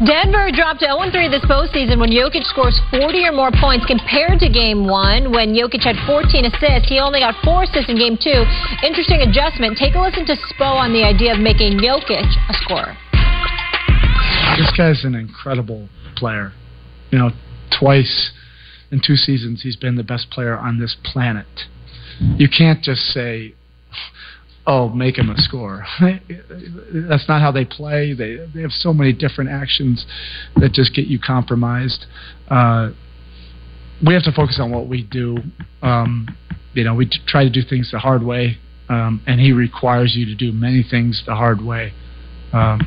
Denver 0.04 0.50
dropped 0.50 0.80
to 0.80 0.86
0-3 0.86 1.30
this 1.30 1.44
postseason 1.46 2.00
when 2.00 2.10
Jokic 2.10 2.42
scores 2.44 2.78
40 2.90 3.24
or 3.24 3.32
more 3.32 3.50
points 3.60 3.86
compared 3.86 4.40
to 4.40 4.50
Game 4.50 4.86
1 4.86 5.30
when 5.30 5.54
Jokic 5.54 5.82
had 5.82 5.94
14 6.04 6.44
assists. 6.46 6.88
He 6.88 6.98
only 6.98 7.20
got 7.20 7.36
4 7.44 7.62
assists 7.62 7.88
in 7.88 7.96
Game 7.96 8.18
2. 8.18 8.28
Interesting 8.82 9.22
adjustment. 9.22 9.78
Take 9.78 9.94
a 9.94 10.00
listen 10.00 10.26
to 10.26 10.34
Spo 10.34 10.74
on 10.74 10.92
the 10.92 11.04
idea 11.04 11.32
of 11.32 11.38
making 11.38 11.78
Jokic 11.78 12.26
a 12.26 12.54
scorer. 12.58 12.98
This 14.58 14.70
guy's 14.76 15.04
an 15.04 15.14
incredible 15.14 15.88
player. 16.16 16.52
You 17.10 17.18
know, 17.18 17.30
twice 17.78 18.32
in 18.90 19.00
two 19.04 19.16
seasons 19.16 19.62
he's 19.62 19.76
been 19.76 19.94
the 19.94 20.02
best 20.04 20.28
player 20.30 20.58
on 20.58 20.80
this 20.80 20.96
planet. 21.04 21.46
You 22.36 22.48
can't 22.48 22.82
just 22.82 23.02
say, 23.02 23.54
"Oh, 24.66 24.88
make 24.88 25.18
him 25.18 25.30
a 25.30 25.38
scorer." 25.38 25.84
That's 26.00 27.28
not 27.28 27.40
how 27.40 27.52
they 27.52 27.64
play. 27.64 28.12
They 28.14 28.38
they 28.54 28.62
have 28.62 28.72
so 28.72 28.92
many 28.92 29.12
different 29.12 29.50
actions 29.50 30.06
that 30.56 30.72
just 30.72 30.94
get 30.94 31.06
you 31.06 31.18
compromised. 31.18 32.06
Uh, 32.48 32.90
we 34.04 34.14
have 34.14 34.24
to 34.24 34.32
focus 34.32 34.58
on 34.60 34.70
what 34.70 34.88
we 34.88 35.02
do. 35.02 35.38
Um, 35.82 36.28
you 36.74 36.84
know, 36.84 36.94
we 36.94 37.06
t- 37.06 37.20
try 37.26 37.44
to 37.44 37.50
do 37.50 37.62
things 37.62 37.90
the 37.92 37.98
hard 37.98 38.22
way, 38.22 38.58
um, 38.88 39.22
and 39.26 39.40
he 39.40 39.52
requires 39.52 40.14
you 40.16 40.26
to 40.26 40.34
do 40.34 40.52
many 40.52 40.82
things 40.88 41.22
the 41.26 41.34
hard 41.34 41.64
way. 41.64 41.92
Um, 42.52 42.80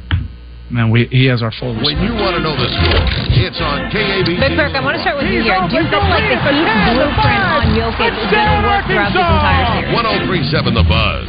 man, 0.70 0.92
we, 0.92 1.08
he 1.12 1.26
has 1.28 1.42
our 1.42 1.52
full 1.60 1.76
respect. 1.76 1.86
When 1.86 2.00
you 2.04 2.14
want 2.16 2.36
to 2.36 2.42
know 2.44 2.56
the 2.56 2.68
score, 2.68 3.04
it's 3.40 3.60
on 3.64 3.88
KABC. 3.92 4.40
Big 4.40 4.56
Perk, 4.60 4.76
I 4.76 4.84
want 4.84 5.00
to 5.00 5.02
start 5.02 5.18
with 5.18 5.32
you 5.32 5.44
here. 5.44 5.56
Do 5.68 5.80
you 5.80 5.86
feel 5.88 6.04
like 6.04 6.28
the 6.28 6.52
Heat 6.52 6.72
blueprint 6.92 7.44
on 7.48 7.64
Jokic 7.76 8.14
is 8.16 8.28
going 8.28 8.52
to 8.52 8.60
work 8.68 8.84
throughout 8.88 9.12
this 9.16 9.24
entire 9.24 9.66
series? 9.80 9.96
1037 9.96 10.76
The 10.76 10.86
Buzz. 10.88 11.26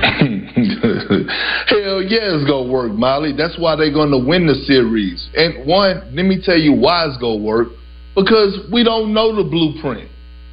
Hell 1.70 2.02
yeah, 2.02 2.34
it's 2.34 2.48
gonna 2.48 2.70
work, 2.70 2.92
Molly. 2.92 3.32
That's 3.36 3.58
why 3.58 3.76
they're 3.76 3.92
gonna 3.92 4.18
win 4.18 4.46
the 4.46 4.54
series. 4.66 5.28
And 5.34 5.66
one, 5.66 6.14
let 6.14 6.24
me 6.24 6.40
tell 6.42 6.58
you 6.58 6.72
why 6.72 7.06
it's 7.06 7.16
gonna 7.18 7.42
work. 7.42 7.68
Because 8.14 8.58
we 8.72 8.82
don't 8.82 9.14
know 9.14 9.36
the 9.36 9.48
blueprint. 9.48 10.10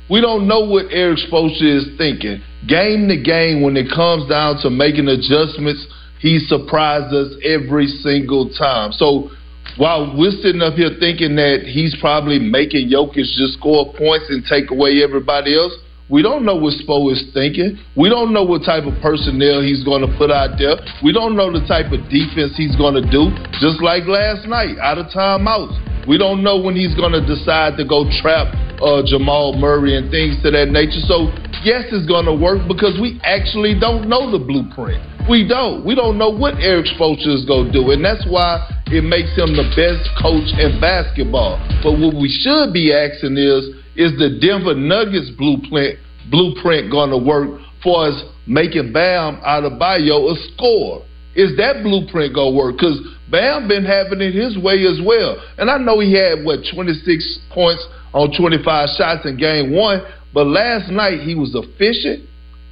We 0.10 0.22
don't 0.22 0.48
know 0.48 0.62
what 0.62 0.86
Erik 0.92 1.20
Spoelstra 1.28 1.78
is 1.78 1.88
thinking. 1.98 2.42
Game 2.68 3.08
to 3.10 3.18
game, 3.20 3.62
when 3.62 3.76
it 3.76 3.88
comes 3.94 4.30
down 4.30 4.58
to 4.62 4.70
making 4.70 5.08
adjustments, 5.08 5.86
he 6.20 6.40
surprised 6.40 7.14
us 7.14 7.34
every 7.44 7.88
single 7.88 8.50
time. 8.50 8.92
So 8.92 9.30
while 9.78 10.16
we're 10.18 10.32
sitting 10.42 10.62
up 10.62 10.74
here 10.74 10.92
thinking 11.00 11.36
that 11.36 11.70
he's 11.70 11.96
probably 12.00 12.40
making 12.40 12.90
Jokic 12.90 13.30
just 13.38 13.60
score 13.60 13.94
points 13.94 14.26
and 14.30 14.44
take 14.46 14.72
away 14.72 15.04
everybody 15.04 15.56
else, 15.56 15.74
we 16.10 16.24
don't 16.24 16.46
know 16.46 16.56
what 16.56 16.74
Spo 16.80 17.12
is 17.12 17.22
thinking. 17.34 17.78
We 17.96 18.08
don't 18.08 18.32
know 18.32 18.44
what 18.44 18.64
type 18.64 18.88
of 18.88 18.96
personnel 19.04 19.62
he's 19.62 19.84
going 19.84 20.08
to 20.08 20.12
put 20.18 20.32
out 20.32 20.56
there. 20.58 20.80
We 21.04 21.12
don't 21.12 21.36
know 21.36 21.52
the 21.52 21.68
type 21.68 21.92
of 21.92 22.00
defense 22.08 22.56
he's 22.56 22.80
going 22.80 22.96
to 22.96 23.04
do. 23.04 23.28
Just 23.60 23.84
like 23.84 24.08
last 24.08 24.48
night, 24.48 24.80
out 24.80 24.98
of 24.98 25.12
timeouts. 25.12 26.08
We 26.08 26.18
don't 26.18 26.42
know 26.42 26.56
when 26.56 26.80
he's 26.80 26.96
going 26.96 27.12
to 27.12 27.20
decide 27.20 27.76
to 27.76 27.84
go 27.84 28.08
trap 28.24 28.56
uh, 28.80 29.04
Jamal 29.04 29.60
Murray 29.60 30.00
and 30.00 30.10
things 30.10 30.42
to 30.44 30.52
that 30.56 30.72
nature. 30.72 31.04
So, 31.04 31.28
yes, 31.68 31.92
it's 31.92 32.08
going 32.08 32.24
to 32.24 32.34
work 32.34 32.64
because 32.72 32.96
we 32.96 33.20
actually 33.28 33.76
don't 33.78 34.08
know 34.08 34.32
the 34.32 34.40
blueprint. 34.40 35.04
We 35.30 35.46
don't. 35.46 35.84
We 35.84 35.94
don't 35.94 36.18
know 36.18 36.30
what 36.30 36.56
Erik 36.56 36.86
Spoelstra 36.86 37.36
is 37.36 37.44
going 37.44 37.68
to 37.68 37.72
do, 37.72 37.92
and 37.92 38.04
that's 38.04 38.26
why 38.30 38.64
it 38.88 39.04
makes 39.04 39.36
him 39.36 39.60
the 39.60 39.68
best 39.76 40.08
coach 40.16 40.48
in 40.56 40.80
basketball. 40.80 41.60
But 41.84 42.00
what 42.00 42.16
we 42.16 42.32
should 42.32 42.72
be 42.72 42.96
asking 42.96 43.36
is, 43.36 43.76
is 44.00 44.16
the 44.16 44.40
Denver 44.40 44.74
Nuggets 44.74 45.32
blueprint 45.36 46.00
blueprint 46.32 46.92
going 46.92 47.12
to 47.12 47.18
work 47.18 47.60
for 47.84 48.08
us 48.08 48.24
making 48.48 48.94
Bam 48.94 49.44
Adebayo 49.44 50.32
a 50.32 50.36
score? 50.54 51.04
Is 51.36 51.56
that 51.58 51.84
blueprint 51.84 52.34
going 52.34 52.54
to 52.54 52.58
work? 52.58 52.76
Because 52.80 53.00
Bam 53.30 53.68
been 53.68 53.84
having 53.84 54.22
it 54.22 54.34
his 54.34 54.58
way 54.58 54.88
as 54.88 55.00
well. 55.04 55.44
And 55.58 55.70
I 55.70 55.78
know 55.78 56.00
he 56.00 56.16
had, 56.16 56.44
what, 56.44 56.64
26 56.74 57.04
points 57.52 57.86
on 58.14 58.32
25 58.32 58.64
shots 58.98 59.26
in 59.26 59.38
game 59.38 59.76
one, 59.76 60.02
but 60.34 60.48
last 60.48 60.90
night 60.90 61.20
he 61.20 61.36
was 61.36 61.52
efficient. 61.54 62.24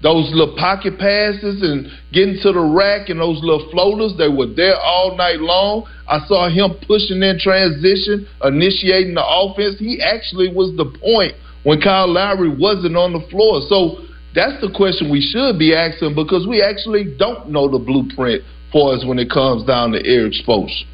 Those 0.06 0.30
little 0.38 0.54
pocket 0.54 1.00
passes 1.00 1.66
and 1.66 1.90
getting 2.14 2.38
to 2.46 2.54
the 2.54 2.62
rack 2.62 3.10
and 3.10 3.20
those 3.20 3.42
little 3.42 3.66
floaters, 3.74 4.14
they 4.22 4.30
were 4.30 4.46
there 4.46 4.78
all 4.78 5.18
night 5.18 5.42
long. 5.42 5.90
I 6.08 6.22
saw 6.28 6.46
him 6.46 6.78
pushing 6.86 7.26
in 7.26 7.42
transition, 7.42 8.30
initiating 8.46 9.18
the 9.18 9.26
offense. 9.26 9.82
He 9.82 10.06
actually 10.06 10.54
was 10.54 10.78
the 10.78 10.86
point 10.86 11.34
when 11.64 11.82
Kyle 11.82 12.06
Lowry 12.06 12.54
wasn't 12.54 12.96
on 12.96 13.18
the 13.18 13.26
floor. 13.34 13.66
So 13.66 14.06
that's 14.38 14.62
the 14.62 14.70
question 14.70 15.10
we 15.10 15.26
should 15.26 15.58
be 15.58 15.74
asking 15.74 16.14
because 16.14 16.46
we 16.46 16.62
actually 16.62 17.18
don't 17.18 17.50
know 17.50 17.66
the 17.66 17.82
blueprint 17.82 18.44
for 18.72 18.94
us 18.94 19.04
when 19.10 19.18
it 19.18 19.32
comes 19.34 19.66
down 19.66 19.90
to 19.98 20.06
Erik 20.06 20.34
Spoelstra. 20.38 20.86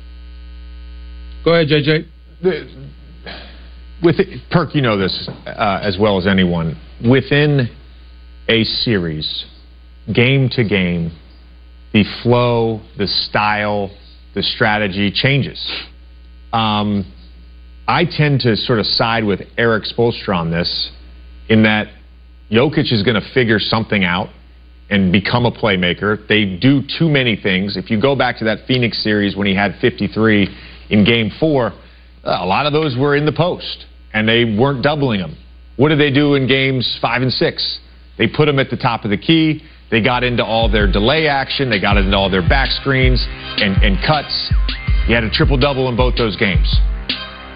Go 1.43 1.51
ahead, 1.51 1.67
JJ. 1.67 2.07
The, 2.41 2.63
with 4.01 4.15
Perk, 4.51 4.73
you 4.73 4.81
know 4.81 4.95
this 4.95 5.27
uh, 5.45 5.83
as 5.83 5.97
well 5.99 6.17
as 6.17 6.25
anyone. 6.25 6.79
Within 7.03 7.67
a 8.47 8.63
series, 8.63 9.45
game 10.13 10.49
to 10.49 10.63
game, 10.63 11.11
the 11.93 12.03
flow, 12.23 12.81
the 12.97 13.07
style, 13.07 13.91
the 14.33 14.43
strategy 14.43 15.11
changes. 15.11 15.59
Um, 16.53 17.11
I 17.87 18.05
tend 18.05 18.41
to 18.41 18.55
sort 18.55 18.79
of 18.79 18.85
side 18.85 19.23
with 19.23 19.41
Erik 19.57 19.83
Spoelstra 19.83 20.35
on 20.35 20.51
this, 20.51 20.91
in 21.49 21.63
that 21.63 21.87
Jokic 22.51 22.91
is 22.91 23.03
going 23.03 23.21
to 23.21 23.33
figure 23.33 23.59
something 23.59 24.03
out 24.03 24.29
and 24.89 25.11
become 25.11 25.45
a 25.45 25.51
playmaker. 25.51 26.27
They 26.27 26.57
do 26.57 26.81
too 26.97 27.09
many 27.09 27.35
things. 27.35 27.77
If 27.77 27.89
you 27.89 27.99
go 27.99 28.15
back 28.15 28.37
to 28.39 28.45
that 28.45 28.67
Phoenix 28.67 29.01
series 29.01 29.35
when 29.35 29.47
he 29.47 29.55
had 29.55 29.75
53 29.79 30.47
in 30.89 31.05
Game 31.05 31.31
Four, 31.39 31.71
a 32.23 32.45
lot 32.45 32.65
of 32.65 32.73
those 32.73 32.97
were 32.97 33.15
in 33.15 33.25
the 33.25 33.31
post 33.31 33.85
and 34.13 34.27
they 34.27 34.43
weren't 34.43 34.83
doubling 34.83 35.21
him. 35.21 35.37
What 35.77 35.89
did 35.89 35.99
they 35.99 36.11
do 36.11 36.35
in 36.35 36.47
games 36.47 36.99
five 37.01 37.21
and 37.21 37.31
six? 37.31 37.79
They 38.21 38.27
put 38.27 38.47
him 38.47 38.59
at 38.59 38.69
the 38.69 38.77
top 38.77 39.03
of 39.03 39.09
the 39.09 39.17
key. 39.17 39.63
They 39.89 39.99
got 39.99 40.23
into 40.23 40.45
all 40.45 40.69
their 40.69 40.85
delay 40.85 41.25
action. 41.25 41.71
They 41.71 41.81
got 41.81 41.97
into 41.97 42.15
all 42.15 42.29
their 42.29 42.47
back 42.47 42.69
screens 42.69 43.25
and, 43.57 43.81
and 43.81 43.97
cuts. 44.05 44.29
He 45.07 45.13
had 45.13 45.23
a 45.23 45.29
triple 45.31 45.57
double 45.57 45.89
in 45.89 45.97
both 45.97 46.17
those 46.17 46.37
games. 46.37 46.69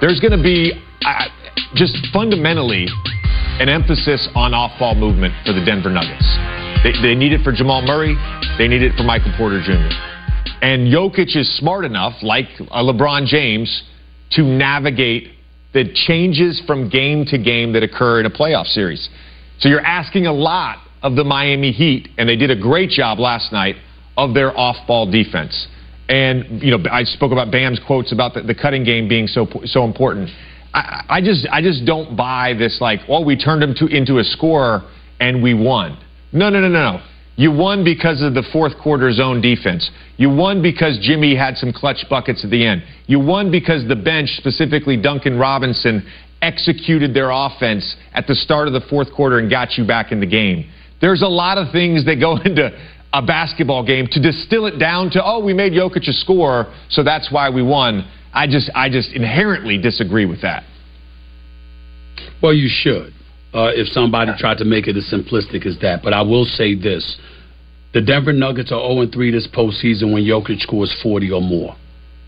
There's 0.02 0.20
going 0.20 0.36
to 0.36 0.42
be 0.42 0.74
uh, 1.06 1.26
just 1.76 1.96
fundamentally 2.12 2.88
an 3.62 3.70
emphasis 3.70 4.28
on 4.34 4.56
off 4.56 4.80
ball 4.80 4.96
movement 4.96 5.36
for 5.46 5.54
the 5.54 5.64
Denver 5.64 5.92
Nuggets. 5.92 6.26
They, 6.82 6.98
they 6.98 7.14
need 7.14 7.32
it 7.32 7.44
for 7.44 7.52
Jamal 7.52 7.84
Murray, 7.84 8.18
they 8.58 8.68
need 8.68 8.82
it 8.82 8.98
for 8.98 9.04
Michael 9.04 9.36
Porter 9.38 9.62
Jr. 9.62 9.94
And 10.66 10.92
Jokic 10.92 11.38
is 11.38 11.56
smart 11.58 11.86
enough, 11.86 12.24
like 12.24 12.46
a 12.72 12.82
LeBron 12.82 13.28
James, 13.28 13.84
to 14.32 14.42
navigate 14.42 15.30
the 15.74 15.94
changes 15.94 16.60
from 16.66 16.90
game 16.90 17.24
to 17.26 17.38
game 17.38 17.74
that 17.74 17.84
occur 17.84 18.20
in 18.20 18.26
a 18.26 18.32
playoff 18.32 18.66
series. 18.66 19.10
So 19.60 19.70
you're 19.70 19.86
asking 19.86 20.28
a 20.28 20.34
lot 20.34 20.78
of 21.02 21.16
the 21.16 21.24
Miami 21.24 21.72
Heat, 21.72 22.10
and 22.18 22.28
they 22.28 22.36
did 22.36 22.52
a 22.52 22.60
great 22.60 22.90
job 22.90 23.20
last 23.20 23.52
night 23.52 23.76
of 24.18 24.34
their 24.34 24.58
off-ball 24.58 25.12
defense. 25.12 25.68
And 26.08 26.62
you 26.62 26.78
know, 26.78 26.84
I 26.92 27.04
spoke 27.04 27.32
about 27.32 27.52
Bam's 27.52 27.80
quotes 27.86 28.12
about 28.12 28.34
the, 28.34 28.42
the 28.42 28.56
cutting 28.56 28.84
game 28.84 29.08
being 29.08 29.28
so 29.28 29.48
so 29.66 29.86
important. 29.86 30.30
I, 30.74 31.06
I, 31.10 31.22
just 31.22 31.48
I 31.52 31.62
just 31.62 31.86
don't 31.86 32.16
buy 32.16 32.54
this 32.54 32.80
like, 32.82 33.00
oh, 33.08 33.24
we 33.24 33.38
turned 33.38 33.64
him 33.64 33.74
to, 33.76 33.88
into 33.88 34.20
a 34.20 34.24
scorer 34.24 34.84
and 35.20 35.42
we 35.42 35.54
won. 35.54 35.98
No, 36.32 36.50
no, 36.50 36.60
no, 36.60 36.68
no. 36.68 37.02
You 37.38 37.52
won 37.52 37.84
because 37.84 38.22
of 38.22 38.34
the 38.34 38.44
fourth 38.54 38.74
quarter 38.82 39.12
zone 39.12 39.42
defense. 39.42 39.90
You 40.18 40.30
won 40.30 40.62
because 40.62 40.98
Jimmy 41.02 41.36
had 41.36 41.58
some 41.58 41.74
clutch 41.74 42.06
buckets 42.10 42.46
at 42.46 42.50
the 42.50 42.66
end. 42.66 42.84
You 43.08 43.20
won 43.20 43.52
because 43.52 43.86
the 43.88 43.96
bench, 43.96 44.30
specifically 44.38 44.96
Duncan 44.96 45.38
Robinson, 45.38 46.06
executed 46.42 47.14
their 47.14 47.30
offense 47.32 47.96
at 48.14 48.28
the 48.28 48.36
start 48.36 48.68
of 48.68 48.74
the 48.74 48.82
fourth 48.90 49.12
quarter 49.14 49.40
and 49.40 49.50
got 49.50 49.78
you 49.78 49.86
back 49.86 50.12
in 50.12 50.20
the 50.20 50.26
game. 50.26 50.70
There's 51.02 51.22
a 51.22 51.28
lot 51.28 51.58
of 51.58 51.72
things 51.72 52.06
that 52.06 52.20
go 52.20 52.38
into 52.46 52.72
a 53.14 53.22
basketball 53.22 53.86
game 53.86 54.08
to 54.12 54.22
distill 54.22 54.66
it 54.66 54.78
down 54.78 55.10
to, 55.12 55.24
oh, 55.24 55.44
we 55.44 55.54
made 55.54 55.72
Jokic 55.74 56.08
a 56.08 56.14
scorer, 56.14 56.74
so 56.90 57.04
that's 57.04 57.32
why 57.32 57.50
we 57.50 57.64
won. 57.64 58.08
I 58.34 58.48
just, 58.48 58.70
I 58.76 58.90
just 58.90 59.14
inherently 59.14 59.78
disagree 59.82 60.26
with 60.26 60.42
that. 60.42 60.64
Well, 62.42 62.54
you 62.54 62.68
should. 62.70 63.14
Uh, 63.54 63.72
if 63.74 63.88
somebody 63.88 64.34
tried 64.38 64.58
to 64.58 64.66
make 64.66 64.86
it 64.86 64.98
as 64.98 65.10
simplistic 65.10 65.66
as 65.66 65.80
that. 65.80 66.02
But 66.04 66.12
I 66.14 66.22
will 66.24 66.44
say 66.44 66.76
this. 66.76 67.18
The 67.94 68.02
Denver 68.02 68.34
Nuggets 68.34 68.70
are 68.74 68.94
0 68.94 69.08
3 69.10 69.32
this 69.32 69.48
postseason 69.48 70.12
when 70.12 70.24
Jokic 70.26 70.60
scores 70.60 70.94
40 71.02 71.32
or 71.32 71.42
more. 71.42 71.78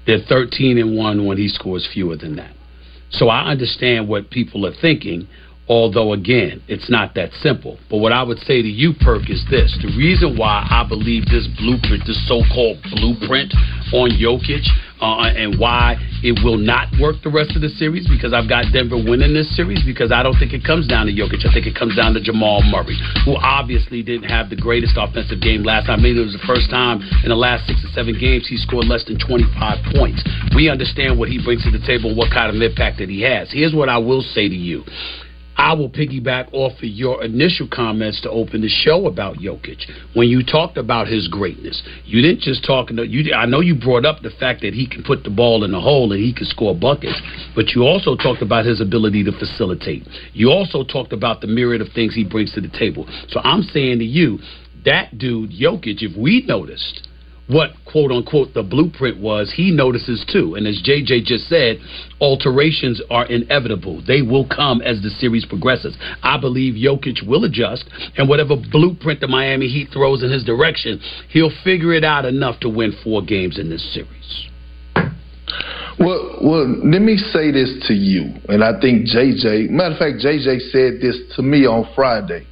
They're 0.05 0.23
13 0.25 0.77
and 0.77 0.95
1 0.95 1.25
when 1.25 1.37
he 1.37 1.49
scores 1.49 1.85
fewer 1.93 2.15
than 2.15 2.37
that. 2.37 2.56
So 3.09 3.29
I 3.29 3.49
understand 3.49 4.07
what 4.07 4.29
people 4.29 4.65
are 4.65 4.73
thinking, 4.73 5.27
although, 5.69 6.13
again, 6.13 6.63
it's 6.67 6.89
not 6.89 7.15
that 7.15 7.31
simple. 7.41 7.77
But 7.89 7.97
what 7.97 8.11
I 8.11 8.23
would 8.23 8.39
say 8.39 8.61
to 8.61 8.67
you, 8.67 8.93
Perk, 8.99 9.29
is 9.29 9.43
this 9.49 9.77
the 9.81 9.91
reason 9.97 10.37
why 10.37 10.65
I 10.69 10.87
believe 10.87 11.25
this 11.25 11.47
blueprint, 11.59 12.03
this 12.07 12.19
so 12.27 12.41
called 12.53 12.79
blueprint 12.95 13.53
on 13.93 14.11
Jokic, 14.15 14.63
uh, 14.99 15.29
and 15.29 15.59
why 15.59 15.95
it 16.23 16.33
will 16.43 16.57
not 16.57 16.89
work 16.99 17.15
the 17.21 17.29
rest 17.29 17.53
of 17.53 17.61
the 17.61 17.69
series 17.69 18.07
because 18.09 18.33
I've 18.33 18.49
got 18.49 18.65
Denver 18.73 18.97
winning 18.97 19.33
this 19.33 19.45
series 19.55 19.83
because 19.85 20.11
I 20.11 20.23
don't 20.23 20.33
think 20.39 20.53
it 20.53 20.65
comes 20.65 20.87
down 20.87 21.05
to 21.05 21.13
Jokic. 21.13 21.45
I 21.45 21.53
think 21.53 21.67
it 21.67 21.75
comes 21.77 21.95
down 21.95 22.13
to 22.15 22.21
Jamal 22.21 22.63
Murray, 22.65 22.97
who 23.25 23.37
obviously 23.37 24.01
didn't 24.01 24.29
have 24.29 24.49
the 24.49 24.57
greatest 24.57 24.97
offensive 24.97 25.41
game 25.41 25.61
last 25.61 25.85
time. 25.85 25.99
I 25.99 26.03
mean, 26.03 26.17
it 26.17 26.25
was 26.25 26.33
the 26.33 26.47
first 26.47 26.71
time 26.71 27.01
in 27.21 27.29
the 27.29 27.37
last 27.37 27.67
six 27.67 27.83
or 27.85 27.91
seven 27.93 28.17
games 28.17 28.47
he 28.47 28.57
scored 28.57 28.87
less 28.87 29.05
than 29.05 29.19
25 29.19 29.93
points. 29.93 30.23
We 30.55 30.69
understand 30.69 31.19
what 31.19 31.29
he 31.29 31.37
brings 31.43 31.63
to 31.65 31.71
the 31.71 31.83
table 31.85 32.15
what 32.15 32.33
kind 32.33 32.49
of 32.49 32.57
impact 32.61 32.97
that 32.97 33.09
he 33.09 33.21
has. 33.21 33.51
Here's 33.51 33.75
what 33.75 33.89
I 33.89 33.97
will 33.97 34.21
say 34.21 34.49
to 34.49 34.55
you. 34.55 34.83
I 35.57 35.73
will 35.73 35.89
piggyback 35.89 36.49
off 36.53 36.73
of 36.77 36.83
your 36.83 37.23
initial 37.23 37.67
comments 37.71 38.21
to 38.21 38.29
open 38.29 38.61
the 38.61 38.69
show 38.69 39.07
about 39.07 39.37
Jokic. 39.37 39.83
When 40.13 40.29
you 40.29 40.43
talked 40.43 40.77
about 40.77 41.07
his 41.07 41.27
greatness, 41.27 41.81
you 42.05 42.21
didn't 42.21 42.41
just 42.41 42.63
talk. 42.63 42.89
You, 42.91 43.33
I 43.33 43.45
know 43.47 43.59
you 43.59 43.75
brought 43.75 44.05
up 44.05 44.21
the 44.21 44.29
fact 44.29 44.61
that 44.61 44.73
he 44.73 44.87
can 44.87 45.03
put 45.03 45.23
the 45.23 45.31
ball 45.31 45.63
in 45.63 45.71
the 45.71 45.81
hole 45.81 46.11
and 46.11 46.23
he 46.23 46.33
can 46.33 46.45
score 46.45 46.75
buckets, 46.75 47.19
but 47.55 47.69
you 47.69 47.83
also 47.83 48.15
talked 48.15 48.43
about 48.43 48.65
his 48.65 48.79
ability 48.81 49.23
to 49.23 49.31
facilitate. 49.31 50.07
You 50.33 50.51
also 50.51 50.83
talked 50.83 51.11
about 51.11 51.41
the 51.41 51.47
myriad 51.47 51.81
of 51.81 51.87
things 51.93 52.13
he 52.13 52.23
brings 52.23 52.53
to 52.53 52.61
the 52.61 52.69
table. 52.69 53.07
So 53.29 53.39
I'm 53.43 53.63
saying 53.63 53.99
to 53.99 54.05
you, 54.05 54.39
that 54.85 55.17
dude 55.17 55.51
Jokic, 55.51 56.01
if 56.01 56.15
we 56.15 56.43
noticed 56.45 57.06
what 57.47 57.71
quote 57.85 58.11
unquote 58.11 58.53
the 58.53 58.63
blueprint 58.63 59.19
was, 59.19 59.53
he 59.55 59.71
notices 59.71 60.25
too. 60.31 60.55
And 60.55 60.67
as 60.67 60.81
JJ 60.83 61.23
just 61.23 61.47
said, 61.47 61.77
alterations 62.19 63.01
are 63.09 63.25
inevitable. 63.25 64.03
They 64.05 64.21
will 64.21 64.47
come 64.47 64.81
as 64.81 65.01
the 65.01 65.09
series 65.09 65.45
progresses. 65.45 65.97
I 66.23 66.39
believe 66.39 66.73
Jokic 66.73 67.25
will 67.27 67.45
adjust, 67.45 67.85
and 68.17 68.27
whatever 68.27 68.55
blueprint 68.55 69.21
the 69.21 69.27
Miami 69.27 69.67
Heat 69.67 69.89
throws 69.93 70.23
in 70.23 70.31
his 70.31 70.43
direction, 70.43 70.99
he'll 71.29 71.53
figure 71.63 71.93
it 71.93 72.03
out 72.03 72.25
enough 72.25 72.59
to 72.61 72.69
win 72.69 72.93
four 73.03 73.21
games 73.21 73.57
in 73.57 73.69
this 73.69 73.93
series. 73.93 74.49
Well, 75.99 76.37
well, 76.43 76.67
let 76.85 77.01
me 77.01 77.17
say 77.17 77.51
this 77.51 77.73
to 77.87 77.93
you, 77.93 78.35
and 78.49 78.63
I 78.63 78.79
think 78.79 79.07
JJ. 79.07 79.71
Matter 79.71 79.93
of 79.93 79.99
fact, 79.99 80.23
JJ 80.23 80.69
said 80.71 81.01
this 81.01 81.17
to 81.35 81.41
me 81.41 81.65
on 81.65 81.89
Friday. 81.95 82.45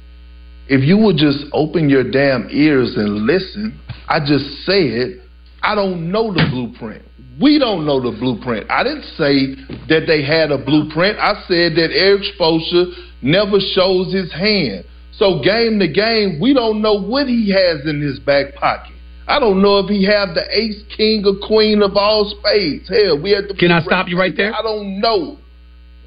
If 0.68 0.82
you 0.82 0.98
would 0.98 1.16
just 1.16 1.44
open 1.52 1.88
your 1.88 2.08
damn 2.10 2.48
ears 2.50 2.94
and 2.96 3.26
listen, 3.26 3.78
I 4.08 4.18
just 4.20 4.44
say 4.66 4.82
it. 4.82 5.22
I 5.62 5.74
don't 5.74 6.10
know 6.10 6.32
the 6.32 6.46
blueprint. 6.50 7.04
We 7.40 7.58
don't 7.58 7.86
know 7.86 8.00
the 8.00 8.16
blueprint. 8.16 8.70
I 8.70 8.82
didn't 8.82 9.04
say 9.16 9.54
that 9.88 10.06
they 10.06 10.24
had 10.24 10.50
a 10.50 10.58
blueprint. 10.58 11.18
I 11.18 11.34
said 11.46 11.76
that 11.76 11.90
Erik 11.92 12.22
Spoelstra 12.34 12.92
never 13.22 13.58
shows 13.60 14.12
his 14.12 14.32
hand. 14.32 14.84
So 15.12 15.40
game 15.42 15.78
to 15.78 15.88
game, 15.88 16.40
we 16.40 16.52
don't 16.52 16.82
know 16.82 17.00
what 17.00 17.26
he 17.26 17.50
has 17.50 17.86
in 17.86 18.00
his 18.00 18.18
back 18.20 18.54
pocket. 18.54 18.92
I 19.28 19.40
don't 19.40 19.60
know 19.60 19.78
if 19.78 19.88
he 19.88 20.04
have 20.04 20.34
the 20.34 20.44
ace, 20.50 20.82
king, 20.96 21.24
or 21.26 21.46
queen 21.46 21.82
of 21.82 21.96
all 21.96 22.32
spades. 22.38 22.88
Hell, 22.88 23.20
we 23.20 23.32
had 23.32 23.48
the. 23.48 23.54
Can 23.54 23.72
I 23.72 23.82
stop 23.82 24.08
you 24.08 24.18
right 24.18 24.36
there? 24.36 24.54
I 24.54 24.62
don't 24.62 25.00
know. 25.00 25.38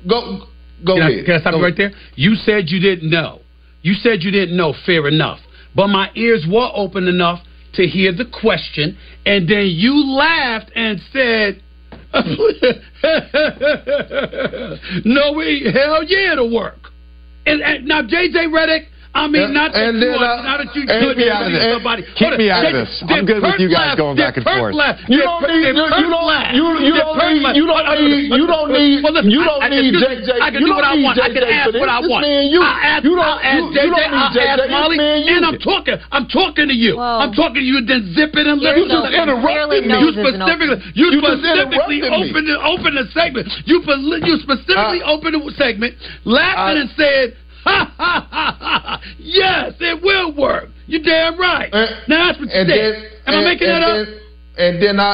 Go, 0.07 0.47
go 0.85 0.95
can 0.95 1.01
ahead. 1.01 1.23
I, 1.23 1.25
can 1.25 1.35
I 1.35 1.39
stop 1.39 1.51
go 1.51 1.57
you 1.57 1.63
right 1.63 1.75
there? 1.75 1.91
You 2.15 2.35
said 2.35 2.69
you 2.69 2.79
didn't 2.79 3.09
know. 3.09 3.41
You 3.81 3.93
said 3.93 4.23
you 4.23 4.31
didn't 4.31 4.57
know. 4.57 4.73
Fair 4.85 5.07
enough. 5.07 5.39
But 5.75 5.87
my 5.87 6.09
ears 6.15 6.45
were 6.49 6.69
open 6.73 7.07
enough 7.07 7.41
to 7.73 7.87
hear 7.87 8.11
the 8.11 8.25
question, 8.25 8.97
and 9.25 9.47
then 9.47 9.67
you 9.67 10.05
laughed 10.05 10.71
and 10.75 10.99
said, 11.13 11.61
"No, 15.05 15.31
we 15.33 15.71
hell 15.71 16.03
yeah, 16.03 16.33
it'll 16.33 16.53
work." 16.53 16.89
And, 17.45 17.61
and 17.61 17.85
now 17.85 18.01
JJ 18.01 18.51
Redick. 18.51 18.87
I 19.09 19.25
mean, 19.25 19.41
And- 19.41 19.53
not 19.57 19.73
uh, 19.73 19.73
that 19.73 19.89
and 19.89 19.97
you 19.97 20.05
then 20.05 20.21
are, 20.21 20.37
I- 20.37 20.43
not 20.45 20.57
that 20.61 20.69
you 20.77 20.85
uh, 20.85 20.93
and- 20.93 21.01
could 21.01 21.17
Keep 21.17 21.25
me 21.25 21.29
out 21.33 21.41
of 21.41 21.51
this. 21.51 21.65
somebody. 21.73 22.01
Keep 22.13 22.33
me 22.37 22.47
out 22.53 22.61
of 22.61 22.73
this. 22.77 22.91
I'm 23.09 23.25
good 23.25 23.41
with 23.41 23.57
you 23.57 23.69
guys 23.73 23.97
laugh? 23.97 23.97
going 23.97 24.15
back 24.21 24.37
and 24.37 24.45
Perk 24.45 24.59
forth. 24.61 24.75
laugh? 24.77 24.97
You 25.09 25.17
Did 25.17 25.25
don't 25.25 25.41
Perk- 25.41 25.49
need- 25.49 25.65
did 25.65 25.75
you- 25.75 25.89
Perk 25.89 25.97
you 25.99 26.09
don't- 26.13 26.29
laugh? 26.29 26.53
you- 26.53 26.77
you 26.77 26.93
Did 26.93 27.01
don't 27.01 27.17
Perk 27.17 27.33
need- 27.33 27.41
laugh? 27.41 27.55
you 27.57 27.65
don't 27.65 27.85
Hold 27.89 27.89
on, 27.89 28.05
need- 28.05 28.29
you 28.29 28.45
don't 28.45 28.69
need- 28.69 29.01
Well, 29.03 29.13
listen, 29.17 29.31
you 29.33 29.41
don't 29.43 29.63
I 29.65 29.67
can 29.69 29.81
need 29.81 29.93
do- 29.97 30.05
JJ. 30.05 30.29
I 30.39 30.51
can 30.53 30.53
You 30.53 30.59
do 30.61 30.65
don't 30.69 30.75
what 30.77 30.85
I 30.85 30.95
need 30.95 31.03
want. 31.09 31.17
I 31.19 31.29
can 31.33 31.41
JJ 31.41 31.49
ask 31.57 31.71
for 31.73 31.79
what 31.81 31.89
I 31.89 32.01
this. 32.01 32.09
want. 32.13 32.21
This 32.21 32.29
man, 32.29 32.43
you- 32.53 32.61
I 32.61 32.77
ask, 32.85 33.03
you 33.03 33.15
don't- 33.17 33.25
I'll 33.25 33.39
ask 33.41 33.57
you- 33.57 33.65
you 33.65 33.73
JJ. 33.73 33.89
don't 33.89 34.11
need 34.13 34.21
I'll 34.21 34.29
JJ. 34.29 34.45
ask 34.45 34.61
This 34.61 34.69
Molly, 34.71 34.97
man, 35.01 35.17
you- 35.25 35.35
and 35.35 35.45
I'm 35.49 35.57
talking. 35.57 35.97
I'm 36.13 36.25
talking 36.29 36.67
to 36.69 36.75
you. 36.77 36.93
Whoa. 37.01 37.19
I'm 37.25 37.33
talking 37.33 37.55
to 37.55 37.65
you. 37.65 37.81
Then 37.81 38.13
zip 38.13 38.37
it 38.37 38.45
and 38.45 38.61
You 38.61 38.69
listen. 38.69 38.89
just 38.93 39.09
interrupted 39.09 39.85
me. 39.89 39.99
You 39.99 40.11
specifically, 40.13 40.77
you, 40.93 41.05
You 41.09 41.21
just 41.21 41.33
specifically 41.33 41.97
interrupted 41.97 42.13
me. 42.13 42.29
opened 42.29 42.47
the, 42.47 42.57
opened 42.61 42.97
the 43.01 43.05
segment. 43.17 43.47
You 43.65 43.81
poli- 43.81 44.21
you 44.23 44.37
specifically 44.37 45.01
opened 45.01 45.33
the 45.33 45.51
segment, 45.57 45.95
laughing 46.25 46.77
I- 46.77 46.81
and 46.85 46.89
said, 46.95 47.01
"Ha 47.01 47.07
ha 47.09 47.17
ha 47.19 47.33
ha! 47.33 47.48
Yes, 49.19 49.73
it 49.79 50.01
will 50.01 50.33
work. 50.35 50.69
You're 50.87 51.03
damn 51.03 51.39
right." 51.39 51.71
now 52.07 52.27
that's 52.27 52.39
what 52.39 52.49
you 52.49 52.55
and 52.55 52.67
said. 52.69 52.75
then, 52.75 52.93
Am 53.27 53.33
I 53.33 53.37
and- 53.37 53.45
making 53.45 53.67
and 53.69 53.83
that 53.83 53.87
up? 53.87 53.95
then, 53.95 54.19
And 54.57 54.73
then 54.83 54.99
I, 54.99 55.13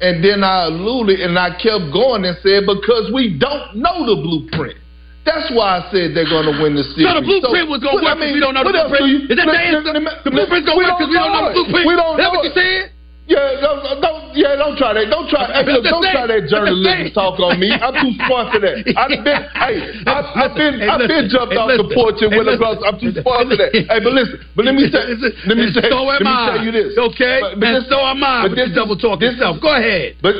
and 0.00 0.14
then 0.24 0.44
I 0.44 0.66
alluded 0.66 1.20
and 1.20 1.38
I 1.38 1.50
kept 1.56 1.88
going 1.92 2.24
and 2.24 2.36
said 2.42 2.66
because 2.66 3.10
we 3.14 3.38
don't 3.38 3.76
know 3.80 4.04
the 4.04 4.16
blueprint. 4.20 4.76
That's 5.24 5.50
why 5.56 5.82
I 5.82 5.90
said 5.90 6.14
they're 6.14 6.28
going 6.30 6.46
to 6.46 6.54
win 6.62 6.76
the 6.78 6.86
series. 6.94 7.08
So 7.08 7.18
the 7.18 7.26
blueprint 7.26 7.66
was 7.66 7.82
going 7.82 7.98
to 7.98 8.06
I 8.06 8.14
work 8.14 8.22
because 8.22 8.30
mean, 8.30 8.34
we 8.38 8.42
don't 8.44 8.54
know 8.54 8.62
the 8.62 8.70
what 8.70 8.78
else 8.78 8.92
do 8.94 8.98
blueprint. 9.02 9.10
you- 9.10 9.32
Is 9.32 9.36
that 9.42 9.46
the 9.50 9.58
answer? 9.58 9.92
The 10.22 10.30
blueprint's 10.30 10.66
going 10.70 10.78
to 10.78 10.84
work 10.86 10.94
because 11.02 11.10
we 11.10 11.18
don't 11.18 11.32
know 11.34 11.44
the 11.50 11.54
blueprint. 11.58 11.86
We 11.86 11.96
don't 11.98 12.14
That's 12.14 12.30
know 12.30 12.38
what 12.38 12.46
you 12.46 12.54
said? 12.54 12.94
Yeah, 13.26 13.58
don't, 13.58 13.82
don't, 13.98 14.22
yeah, 14.38 14.54
don't 14.54 14.78
try 14.78 14.94
that. 14.94 15.10
Don't 15.10 15.26
try. 15.26 15.50
Hey, 15.50 15.66
look, 15.66 15.82
don't 15.82 15.98
thing. 15.98 16.14
try 16.14 16.30
that 16.30 16.46
journalism 16.46 17.10
talk 17.10 17.42
on 17.42 17.58
me. 17.58 17.74
I'm 17.74 17.90
too 17.98 18.14
smart 18.22 18.54
for 18.54 18.62
that. 18.62 18.86
I've 18.94 19.10
been, 19.18 19.42
hey, 19.50 19.74
I've, 20.06 20.28
I've 20.30 20.54
been, 20.54 20.78
Hey, 20.78 20.86
I've 20.86 21.10
been 21.10 21.26
jumped 21.26 21.50
Hey, 21.50 21.58
off 21.58 21.74
the 21.74 21.90
porch 21.90 22.22
and 22.22 22.30
went 22.30 22.46
across. 22.46 22.78
I'm 22.86 22.94
too 23.02 23.10
smart 23.10 23.50
for 23.50 23.58
that. 23.58 23.74
Hey, 23.74 23.98
but 23.98 24.14
listen, 24.14 24.38
but 24.54 24.62
let 24.62 24.78
me 24.78 24.86
say, 24.86 25.02
let 25.42 25.58
me 25.58 25.66
say, 25.74 25.90
so 25.90 26.06
let 26.06 26.22
me 26.22 26.30
I. 26.30 26.54
tell 26.54 26.62
you 26.62 26.70
this. 26.70 26.94
Okay? 26.94 27.42
But, 27.42 27.58
but 27.58 27.66
And 27.66 27.74
this- 27.82 27.90
so 27.90 27.98
am 27.98 28.22
I. 28.22 28.46
But 28.46 28.54
this 28.54 28.70
double 28.78 28.94
talk 28.94 29.18
yourself. 29.18 29.58
Go 29.58 29.74
ahead. 29.74 30.22
But, 30.22 30.38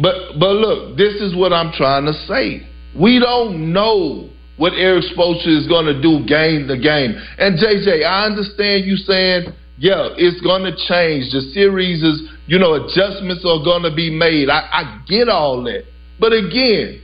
but, 0.00 0.40
but 0.40 0.56
look, 0.56 0.96
this 0.96 1.20
is 1.20 1.36
what 1.36 1.52
I'm 1.52 1.68
trying 1.76 2.08
to 2.08 2.16
say. 2.24 2.64
We 2.96 3.20
don't 3.20 3.76
know 3.76 4.32
what 4.56 4.72
Erik 4.72 5.04
Spoelstra 5.12 5.52
is 5.52 5.68
going 5.68 5.84
to 5.84 6.00
do 6.00 6.24
game 6.24 6.64
to 6.72 6.80
game. 6.80 7.12
And 7.36 7.60
JJ, 7.60 8.08
I 8.08 8.24
understand 8.24 8.88
you 8.88 8.96
saying, 8.96 9.52
yeah, 9.78 10.10
it's 10.16 10.40
going 10.42 10.64
to 10.64 10.72
change. 10.88 11.32
The 11.32 11.40
series 11.54 12.02
is, 12.02 12.22
you 12.46 12.58
know, 12.58 12.74
adjustments 12.74 13.44
are 13.44 13.64
going 13.64 13.82
to 13.82 13.94
be 13.94 14.10
made. 14.10 14.48
I, 14.48 14.68
I 14.72 15.02
get 15.08 15.28
all 15.28 15.62
that. 15.64 15.84
But 16.20 16.32
again, 16.32 17.02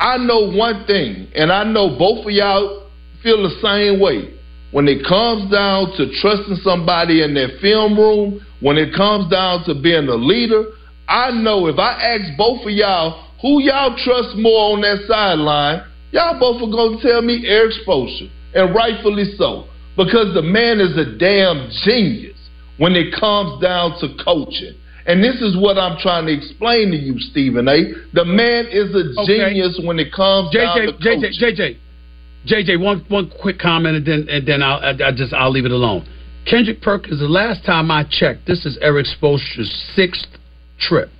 I 0.00 0.18
know 0.18 0.50
one 0.50 0.86
thing, 0.86 1.28
and 1.34 1.52
I 1.52 1.64
know 1.64 1.96
both 1.98 2.26
of 2.26 2.32
y'all 2.32 2.90
feel 3.22 3.42
the 3.42 3.56
same 3.62 4.00
way. 4.00 4.34
When 4.72 4.88
it 4.88 5.06
comes 5.06 5.50
down 5.50 5.92
to 5.96 6.10
trusting 6.20 6.56
somebody 6.62 7.22
in 7.22 7.32
their 7.34 7.58
film 7.60 7.96
room, 7.96 8.44
when 8.60 8.76
it 8.76 8.94
comes 8.94 9.30
down 9.30 9.64
to 9.64 9.74
being 9.74 10.08
a 10.08 10.16
leader, 10.16 10.64
I 11.08 11.30
know 11.30 11.66
if 11.66 11.78
I 11.78 11.92
ask 11.92 12.36
both 12.36 12.66
of 12.66 12.72
y'all 12.72 13.30
who 13.40 13.62
y'all 13.62 13.96
trust 13.96 14.36
more 14.36 14.74
on 14.74 14.80
that 14.80 15.06
sideline, 15.06 15.84
y'all 16.10 16.40
both 16.40 16.62
are 16.62 16.70
going 16.70 16.98
to 16.98 17.02
tell 17.02 17.22
me 17.22 17.46
Erik 17.46 17.74
Spoelstra, 17.86 18.30
and 18.54 18.74
rightfully 18.74 19.24
so, 19.36 19.66
because 19.96 20.34
the 20.34 20.42
man 20.42 20.80
is 20.80 20.96
a 20.96 21.16
damn 21.18 21.70
genius 21.84 22.36
when 22.78 22.94
it 22.94 23.14
comes 23.18 23.60
down 23.62 23.98
to 24.00 24.08
coaching. 24.22 24.74
And 25.06 25.22
this 25.22 25.40
is 25.40 25.56
what 25.56 25.78
I'm 25.78 25.98
trying 25.98 26.26
to 26.26 26.32
explain 26.32 26.90
to 26.90 26.96
you, 26.96 27.18
Stephen 27.20 27.68
A. 27.68 27.92
The 28.12 28.24
man 28.24 28.66
is 28.66 28.92
a 28.94 29.20
Okay. 29.22 29.38
genius 29.50 29.78
when 29.82 29.98
it 30.00 30.12
comes 30.12 30.50
down 30.50 30.76
to 30.76 30.92
JJ, 30.92 31.20
coaching. 31.22 31.56
JJ, 31.56 31.76
JJ, 32.46 32.66
JJ, 32.66 32.80
one 32.80 33.04
one 33.08 33.30
quick 33.40 33.58
comment 33.58 33.96
and 33.96 34.06
then 34.06 34.26
and 34.28 34.46
then 34.46 34.62
I'll 34.62 34.78
I, 34.80 35.08
I 35.08 35.12
just 35.12 35.32
I'll 35.32 35.50
leave 35.50 35.64
it 35.64 35.70
alone. 35.72 36.06
Kendrick 36.44 36.80
Perkins, 36.80 37.18
the 37.20 37.26
last 37.28 37.64
time 37.64 37.90
I 37.90 38.04
checked, 38.08 38.46
this 38.46 38.64
is 38.66 38.78
Erik 38.80 39.06
Spoelstra's 39.06 39.72
sixth 39.96 40.26
trip 40.78 41.10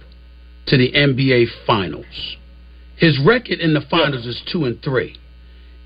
to 0.66 0.76
the 0.76 0.92
NBA 0.92 1.46
Finals. 1.66 2.36
His 2.96 3.18
record 3.24 3.58
in 3.60 3.74
the 3.74 3.80
finals 3.90 4.24
is 4.26 4.40
two 4.50 4.64
and 4.64 4.80
three. 4.82 5.16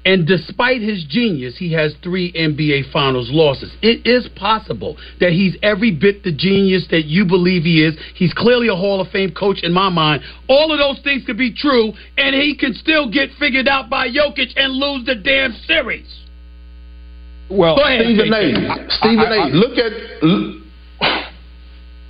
And 0.02 0.26
despite 0.26 0.80
his 0.80 1.04
genius, 1.04 1.58
he 1.58 1.72
has 1.74 1.94
three 2.02 2.32
NBA 2.32 2.90
Finals 2.90 3.28
losses. 3.30 3.70
It 3.82 4.06
is 4.06 4.26
possible 4.34 4.96
that 5.20 5.32
he's 5.32 5.56
every 5.62 5.90
bit 5.90 6.24
the 6.24 6.32
genius 6.32 6.86
that 6.90 7.04
you 7.04 7.26
believe 7.26 7.64
he 7.64 7.84
is. 7.84 7.96
He's 8.14 8.32
clearly 8.32 8.68
a 8.68 8.74
Hall 8.74 9.02
of 9.02 9.08
Fame 9.08 9.30
coach 9.32 9.62
in 9.62 9.74
my 9.74 9.90
mind. 9.90 10.22
All 10.48 10.72
of 10.72 10.78
those 10.78 11.04
things 11.04 11.24
could 11.26 11.36
be 11.36 11.52
true, 11.52 11.92
and 12.16 12.34
he 12.34 12.56
can 12.56 12.72
still 12.72 13.10
get 13.10 13.28
figured 13.38 13.68
out 13.68 13.90
by 13.90 14.08
Jokic 14.08 14.52
and 14.56 14.72
lose 14.72 15.04
the 15.04 15.16
damn 15.16 15.52
series. 15.66 16.06
Well, 17.50 17.76
Go 17.76 17.82
ahead, 17.82 18.06
Stephen 18.06 18.28
JJ. 18.30 18.86
A. 18.86 18.90
Stephen 18.90 19.18
I- 19.18 19.36
I- 19.36 19.48
A. 19.48 19.50
Look 19.50 19.76
at. 19.76 20.22
Look, 20.22 20.56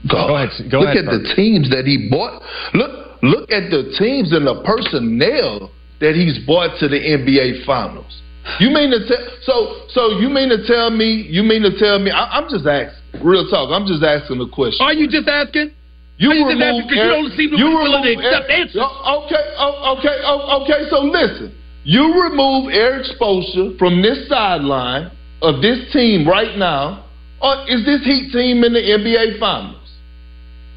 Go 0.09 0.37
ahead. 0.37 0.71
Go 0.71 0.79
look 0.81 0.89
ahead. 0.91 1.09
at 1.09 1.11
the 1.11 1.35
teams 1.35 1.71
that 1.71 1.87
he 1.87 2.09
bought. 2.09 2.41
Look, 2.73 3.23
look 3.23 3.51
at 3.51 3.71
the 3.71 3.95
teams 3.99 4.33
and 4.33 4.47
the 4.47 4.63
personnel 4.63 5.71
that 6.01 6.15
he's 6.15 6.39
brought 6.47 6.79
to 6.81 6.89
the 6.89 6.97
NBA 6.99 7.65
Finals. 7.65 8.21
You 8.59 8.71
mean 8.71 8.91
to 8.91 9.07
tell? 9.07 9.25
So, 9.43 9.55
so 9.93 10.19
you 10.19 10.29
mean 10.29 10.49
to 10.49 10.67
tell 10.67 10.91
me? 10.91 11.27
You 11.29 11.43
mean 11.43 11.63
to 11.63 11.79
tell 11.79 11.99
me? 11.99 12.11
I, 12.11 12.39
I'm 12.41 12.49
just 12.49 12.67
asking. 12.67 12.97
Real 13.23 13.47
talk. 13.51 13.69
I'm 13.71 13.87
just 13.87 14.03
asking 14.03 14.41
a 14.41 14.49
question. 14.49 14.81
Are 14.87 14.93
you 14.95 15.07
just 15.09 15.29
asking? 15.29 15.73
You 16.17 16.33
you 16.33 16.45
just 16.49 16.61
asking 16.63 16.89
'cause 16.89 16.97
you 16.97 17.11
don't 17.11 17.33
seem 17.37 17.51
to 17.51 17.57
you 17.59 17.67
be 17.69 17.75
willing 17.75 18.03
to 18.05 18.13
accept 18.13 18.51
Erik- 18.51 18.61
answers. 18.61 18.83
Oh, 18.85 19.25
Okay, 19.27 19.45
oh, 19.59 19.97
okay, 19.99 20.17
oh, 20.25 20.63
okay. 20.63 20.89
So 20.91 21.01
listen, 21.03 21.55
you 21.85 22.23
remove 22.23 22.73
Erik 22.73 23.07
Spoelstra 23.07 23.79
from 23.79 24.01
this 24.03 24.29
sideline 24.29 25.11
of 25.43 25.61
this 25.63 25.91
team 25.93 26.27
right 26.29 26.57
now. 26.57 27.05
Or 27.43 27.65
is 27.69 27.85
this 27.87 28.05
Heat 28.05 28.33
team 28.33 28.65
in 28.65 28.73
the 28.75 28.81
NBA 28.85 29.39
Finals? 29.41 29.80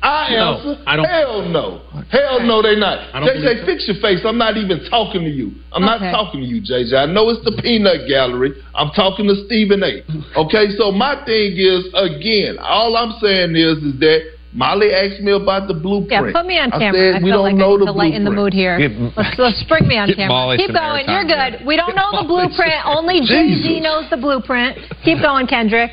I 0.03 0.35
No, 0.35 0.53
answer. 0.59 0.77
I 0.85 0.95
don't- 0.97 1.05
Hell 1.05 1.41
no. 1.49 1.79
Hell 2.11 2.39
no, 2.43 2.61
they 2.61 2.75
not. 2.75 2.99
Don't 3.13 3.23
believe 3.23 3.39
JJ, 3.43 3.59
so. 3.61 3.65
fix 3.65 3.87
your 3.87 3.97
face. 3.97 4.19
I'm 4.25 4.37
not 4.37 4.57
even 4.57 4.83
talking 4.89 5.23
to 5.23 5.29
you. 5.29 5.53
I'm 5.71 5.83
Okay. 5.87 6.05
not 6.05 6.11
talking 6.11 6.41
to 6.41 6.45
you, 6.45 6.59
JJ. 6.61 6.93
I 6.97 7.05
know 7.05 7.29
it's 7.29 7.43
the 7.45 7.53
peanut 7.63 8.05
gallery. 8.07 8.51
I'm 8.75 8.89
talking 8.91 9.27
to 9.27 9.35
Stephen 9.47 9.81
A. 9.81 10.03
Okay, 10.37 10.71
so 10.77 10.91
my 10.91 11.15
thing 11.23 11.55
is, 11.55 11.87
again, 11.95 12.57
all 12.59 12.97
I'm 12.97 13.13
saying 13.21 13.55
is, 13.55 13.77
is 13.79 13.97
that 13.99 14.21
Molly 14.51 14.93
asked 14.93 15.21
me 15.21 15.31
about 15.31 15.67
the 15.67 15.73
blueprint. 15.73 16.11
Yeah, 16.11 16.19
blueprint. 16.21 16.35
put 16.35 16.45
me 16.45 16.59
on 16.59 16.73
I 16.73 16.77
camera. 16.79 16.99
said, 16.99 17.15
I 17.15 17.17
we 17.23 17.23
feel 17.31 17.37
don't 17.37 17.43
like 17.43 17.55
know 17.55 17.65
I 17.65 17.77
need 17.77 17.79
the 17.79 17.85
to 17.85 17.91
lighten 17.93 18.23
the 18.25 18.29
mood 18.31 18.53
here. 18.53 18.77
Get- 18.77 19.17
let's, 19.17 19.39
let's 19.39 19.63
bring 19.63 19.87
me 19.87 19.97
on 19.97 20.13
camera. 20.13 20.27
Molly 20.27 20.57
Keep 20.57 20.67
some 20.67 20.75
going. 20.75 21.05
You're 21.07 21.23
airtime 21.23 21.57
good. 21.57 21.65
We 21.65 21.75
don't 21.77 21.95
know 21.95 22.11
the 22.21 22.27
blueprint. 22.27 22.85
Only 22.85 23.21
Jay 23.21 23.55
Z 23.55 23.79
knows 23.79 24.09
the 24.11 24.17
blueprint. 24.17 24.77
Keep 25.03 25.21
going, 25.21 25.47
Kendrick. 25.47 25.91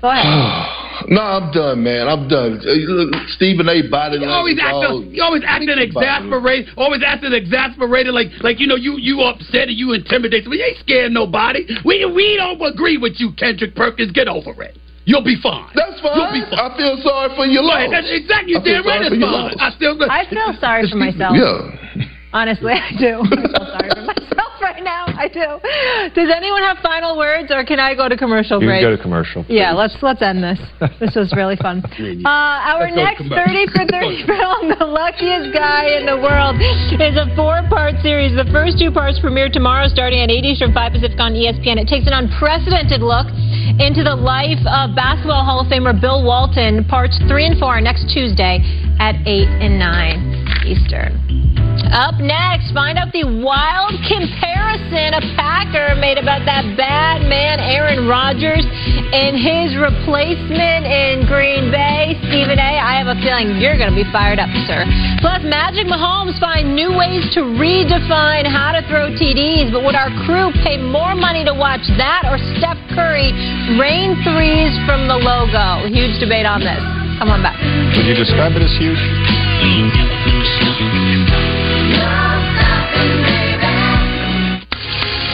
Go 0.00 0.08
ahead. 0.10 0.24
no, 1.08 1.20
I'm 1.20 1.52
done, 1.52 1.82
man. 1.82 2.08
I'm 2.08 2.28
done. 2.28 2.58
Uh, 2.60 3.18
Stephen 3.36 3.68
A. 3.68 3.82
body 3.88 4.18
You 4.18 4.26
always 4.28 4.56
language, 4.56 4.64
all- 4.72 5.00
acting, 5.02 5.14
you 5.14 5.22
always 5.22 5.42
acting 5.46 5.78
exasperated, 5.78 6.74
always 6.76 7.02
acting 7.04 7.32
exasperated, 7.32 8.14
like 8.14 8.28
like 8.40 8.60
you 8.60 8.66
know 8.66 8.76
you 8.76 8.96
you 8.98 9.20
upset 9.22 9.68
and 9.68 9.76
you 9.76 9.92
intimidated. 9.92 10.48
We 10.48 10.62
ain't 10.62 10.78
scared 10.78 11.12
nobody. 11.12 11.66
We 11.84 12.04
we 12.06 12.36
don't 12.36 12.60
agree 12.62 12.96
with 12.98 13.14
you, 13.18 13.32
Kendrick 13.32 13.74
Perkins. 13.74 14.12
Get 14.12 14.28
over 14.28 14.50
it. 14.62 14.78
You'll 15.04 15.22
be 15.22 15.36
fine. 15.40 15.70
That's 15.74 16.00
fine. 16.00 16.16
You'll 16.18 16.32
be 16.32 16.50
fine. 16.50 16.58
I 16.58 16.76
feel 16.76 16.96
sorry 17.02 17.30
for 17.36 17.46
your 17.46 17.62
Right, 17.62 17.88
that's 17.90 18.10
exactly. 18.10 18.52
You 18.52 18.58
I 18.58 18.62
feel 18.64 18.82
damn 18.82 18.86
right. 18.86 19.02
sorry 19.02 19.06
It's 19.06 19.22
for 19.22 19.30
fine. 19.30 19.54
I 19.60 19.70
still. 19.76 19.94
I 20.10 20.24
feel 20.26 20.52
sorry 20.60 20.90
for 20.90 20.96
myself. 20.96 21.36
Yeah. 21.38 22.06
Honestly, 22.36 22.72
I 22.76 22.92
do. 23.00 23.24
I 23.24 23.28
feel 23.48 23.64
sorry 23.72 23.90
for 23.96 24.04
myself 24.04 24.52
right 24.60 24.84
now. 24.84 25.08
I 25.08 25.24
do. 25.32 25.56
Does 26.12 26.28
anyone 26.28 26.60
have 26.68 26.76
final 26.84 27.16
words, 27.16 27.48
or 27.50 27.64
can 27.64 27.80
I 27.80 27.94
go 27.96 28.10
to 28.12 28.16
commercial 28.16 28.60
You 28.60 28.68
break? 28.68 28.84
can 28.84 28.92
go 28.92 28.96
to 28.96 29.00
commercial. 29.02 29.40
Yeah, 29.48 29.72
let's 29.72 29.96
let's 30.04 30.20
end 30.20 30.44
this. 30.44 30.60
This 31.00 31.16
was 31.16 31.32
really 31.32 31.56
fun. 31.56 31.80
Uh, 32.26 32.76
our 32.76 32.90
next 32.90 33.24
30 33.24 33.72
for 33.72 33.86
30 33.88 34.26
film, 34.28 34.68
The 34.78 34.84
Luckiest 34.84 35.54
Guy 35.56 35.96
in 35.96 36.04
the 36.04 36.18
World, 36.20 36.60
is 36.60 37.16
a 37.16 37.24
four 37.34 37.64
part 37.72 37.96
series. 38.04 38.36
The 38.36 38.44
first 38.52 38.76
two 38.78 38.90
parts 38.92 39.16
premiere 39.20 39.48
tomorrow 39.48 39.88
starting 39.88 40.20
at 40.20 40.28
8 40.28 40.44
Eastern, 40.44 40.74
5 40.74 40.92
Pacific 40.92 41.16
on 41.18 41.32
ESPN. 41.32 41.80
It 41.80 41.88
takes 41.88 42.04
an 42.06 42.12
unprecedented 42.12 43.00
look 43.00 43.30
into 43.80 44.04
the 44.04 44.12
life 44.14 44.60
of 44.68 44.92
Basketball 44.92 45.44
Hall 45.44 45.64
of 45.64 45.68
Famer 45.72 45.96
Bill 45.96 46.20
Walton. 46.24 46.84
Parts 46.84 47.16
3 47.28 47.56
and 47.56 47.58
4 47.58 47.78
are 47.78 47.80
next 47.80 48.12
Tuesday 48.12 48.60
at 49.00 49.16
8 49.24 49.48
and 49.64 49.78
9 49.78 50.66
Eastern. 50.66 51.25
Up 51.92 52.18
next, 52.18 52.74
find 52.74 52.98
out 52.98 53.14
the 53.14 53.22
wild 53.22 53.94
comparison 54.10 55.14
a 55.14 55.22
Packer 55.38 55.94
made 55.96 56.18
about 56.18 56.42
that 56.44 56.66
bad 56.74 57.22
man 57.30 57.62
Aaron 57.62 58.10
Rodgers 58.10 58.66
and 58.66 59.38
his 59.38 59.78
replacement 59.78 60.82
in 60.82 61.26
Green 61.30 61.70
Bay, 61.70 62.18
Stephen 62.26 62.58
A. 62.58 62.72
I 62.82 62.98
have 62.98 63.06
a 63.06 63.18
feeling 63.22 63.62
you're 63.62 63.78
going 63.78 63.90
to 63.90 63.98
be 63.98 64.06
fired 64.10 64.42
up, 64.42 64.50
sir. 64.66 64.82
Plus, 65.22 65.46
Magic 65.46 65.86
Mahomes 65.86 66.34
find 66.42 66.74
new 66.74 66.90
ways 66.90 67.22
to 67.38 67.46
redefine 67.54 68.46
how 68.46 68.74
to 68.74 68.82
throw 68.90 69.14
TDs, 69.14 69.70
but 69.70 69.86
would 69.86 69.94
our 69.94 70.10
crew 70.26 70.50
pay 70.66 70.76
more 70.76 71.14
money 71.14 71.46
to 71.46 71.54
watch 71.54 71.86
that 71.96 72.26
or 72.26 72.36
Steph 72.58 72.78
Curry 72.98 73.30
rain 73.78 74.18
threes 74.26 74.74
from 74.84 75.06
the 75.06 75.16
logo? 75.16 75.86
Huge 75.86 76.18
debate 76.18 76.46
on 76.46 76.60
this. 76.66 76.82
Come 77.22 77.30
on 77.30 77.40
back. 77.40 77.56
Would 77.96 78.04
you 78.04 78.14
describe 78.18 78.52
it 78.58 78.62
as 78.62 78.74
huge? 78.76 78.98
Mm-hmm. 78.98 80.25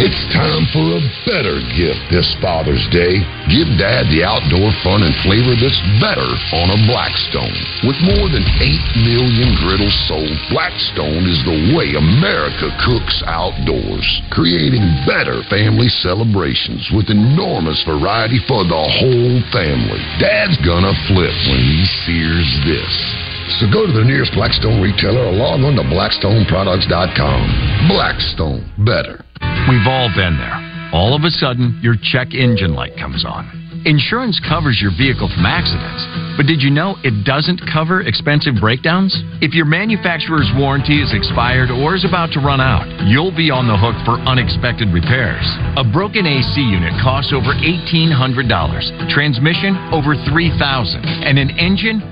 It's 0.03 0.27
time 0.35 0.67
for 0.75 0.83
a 0.99 1.03
better 1.31 1.63
gift 1.79 2.11
this 2.11 2.27
Father's 2.43 2.83
Day. 2.91 3.23
Give 3.47 3.71
Dad 3.79 4.11
the 4.11 4.27
outdoor 4.27 4.75
fun 4.83 5.07
and 5.07 5.15
flavor 5.23 5.55
that's 5.55 5.79
better 6.03 6.27
on 6.59 6.75
a 6.75 6.83
Blackstone. 6.91 7.55
With 7.87 8.03
more 8.03 8.27
than 8.27 8.43
8 8.43 9.07
million 9.07 9.55
griddles 9.63 9.95
sold, 10.11 10.35
Blackstone 10.51 11.23
is 11.31 11.39
the 11.47 11.77
way 11.79 11.95
America 11.95 12.75
cooks 12.83 13.23
outdoors, 13.31 14.09
creating 14.35 14.83
better 15.07 15.47
family 15.47 15.87
celebrations 16.03 16.91
with 16.91 17.07
enormous 17.07 17.79
variety 17.87 18.43
for 18.51 18.67
the 18.67 18.83
whole 18.99 19.39
family. 19.55 20.03
Dad's 20.19 20.59
gonna 20.67 20.99
flip 21.07 21.37
when 21.47 21.63
he 21.63 21.87
sears 22.03 22.51
this. 22.67 23.22
So 23.61 23.69
go 23.69 23.85
to 23.87 23.93
the 23.93 24.05
nearest 24.05 24.33
Blackstone 24.33 24.81
retailer 24.81 25.27
or 25.29 25.33
log 25.33 25.61
on 25.61 25.77
to 25.77 25.83
blackstoneproducts.com. 25.85 27.89
Blackstone, 27.89 28.65
better. 28.85 29.25
We've 29.69 29.87
all 29.87 30.09
been 30.17 30.39
there. 30.39 30.57
All 30.93 31.15
of 31.17 31.25
a 31.25 31.31
sudden, 31.31 31.79
your 31.83 31.97
check 32.01 32.35
engine 32.35 32.75
light 32.75 32.97
comes 32.97 33.25
on. 33.25 33.63
Insurance 33.85 34.39
covers 34.47 34.79
your 34.81 34.93
vehicle 34.95 35.27
from 35.27 35.43
accidents, 35.43 36.07
but 36.39 36.47
did 36.47 36.63
you 36.63 36.71
know 36.71 36.95
it 37.03 37.27
doesn't 37.27 37.59
cover 37.67 38.03
expensive 38.03 38.55
breakdowns? 38.63 39.11
If 39.43 39.59
your 39.59 39.67
manufacturer's 39.67 40.47
warranty 40.55 41.03
is 41.03 41.11
expired 41.11 41.71
or 41.71 41.97
is 41.97 42.05
about 42.07 42.31
to 42.39 42.41
run 42.41 42.61
out, 42.61 42.87
you'll 43.11 43.35
be 43.35 43.51
on 43.51 43.67
the 43.67 43.75
hook 43.75 43.99
for 44.07 44.23
unexpected 44.23 44.95
repairs. 44.95 45.43
A 45.75 45.83
broken 45.83 46.31
AC 46.31 46.63
unit 46.63 46.95
costs 47.03 47.35
over 47.35 47.51
$1,800, 47.59 49.11
transmission 49.11 49.75
over 49.91 50.15
3,000, 50.31 51.03
and 51.27 51.39
an 51.39 51.51
engine 51.59 52.12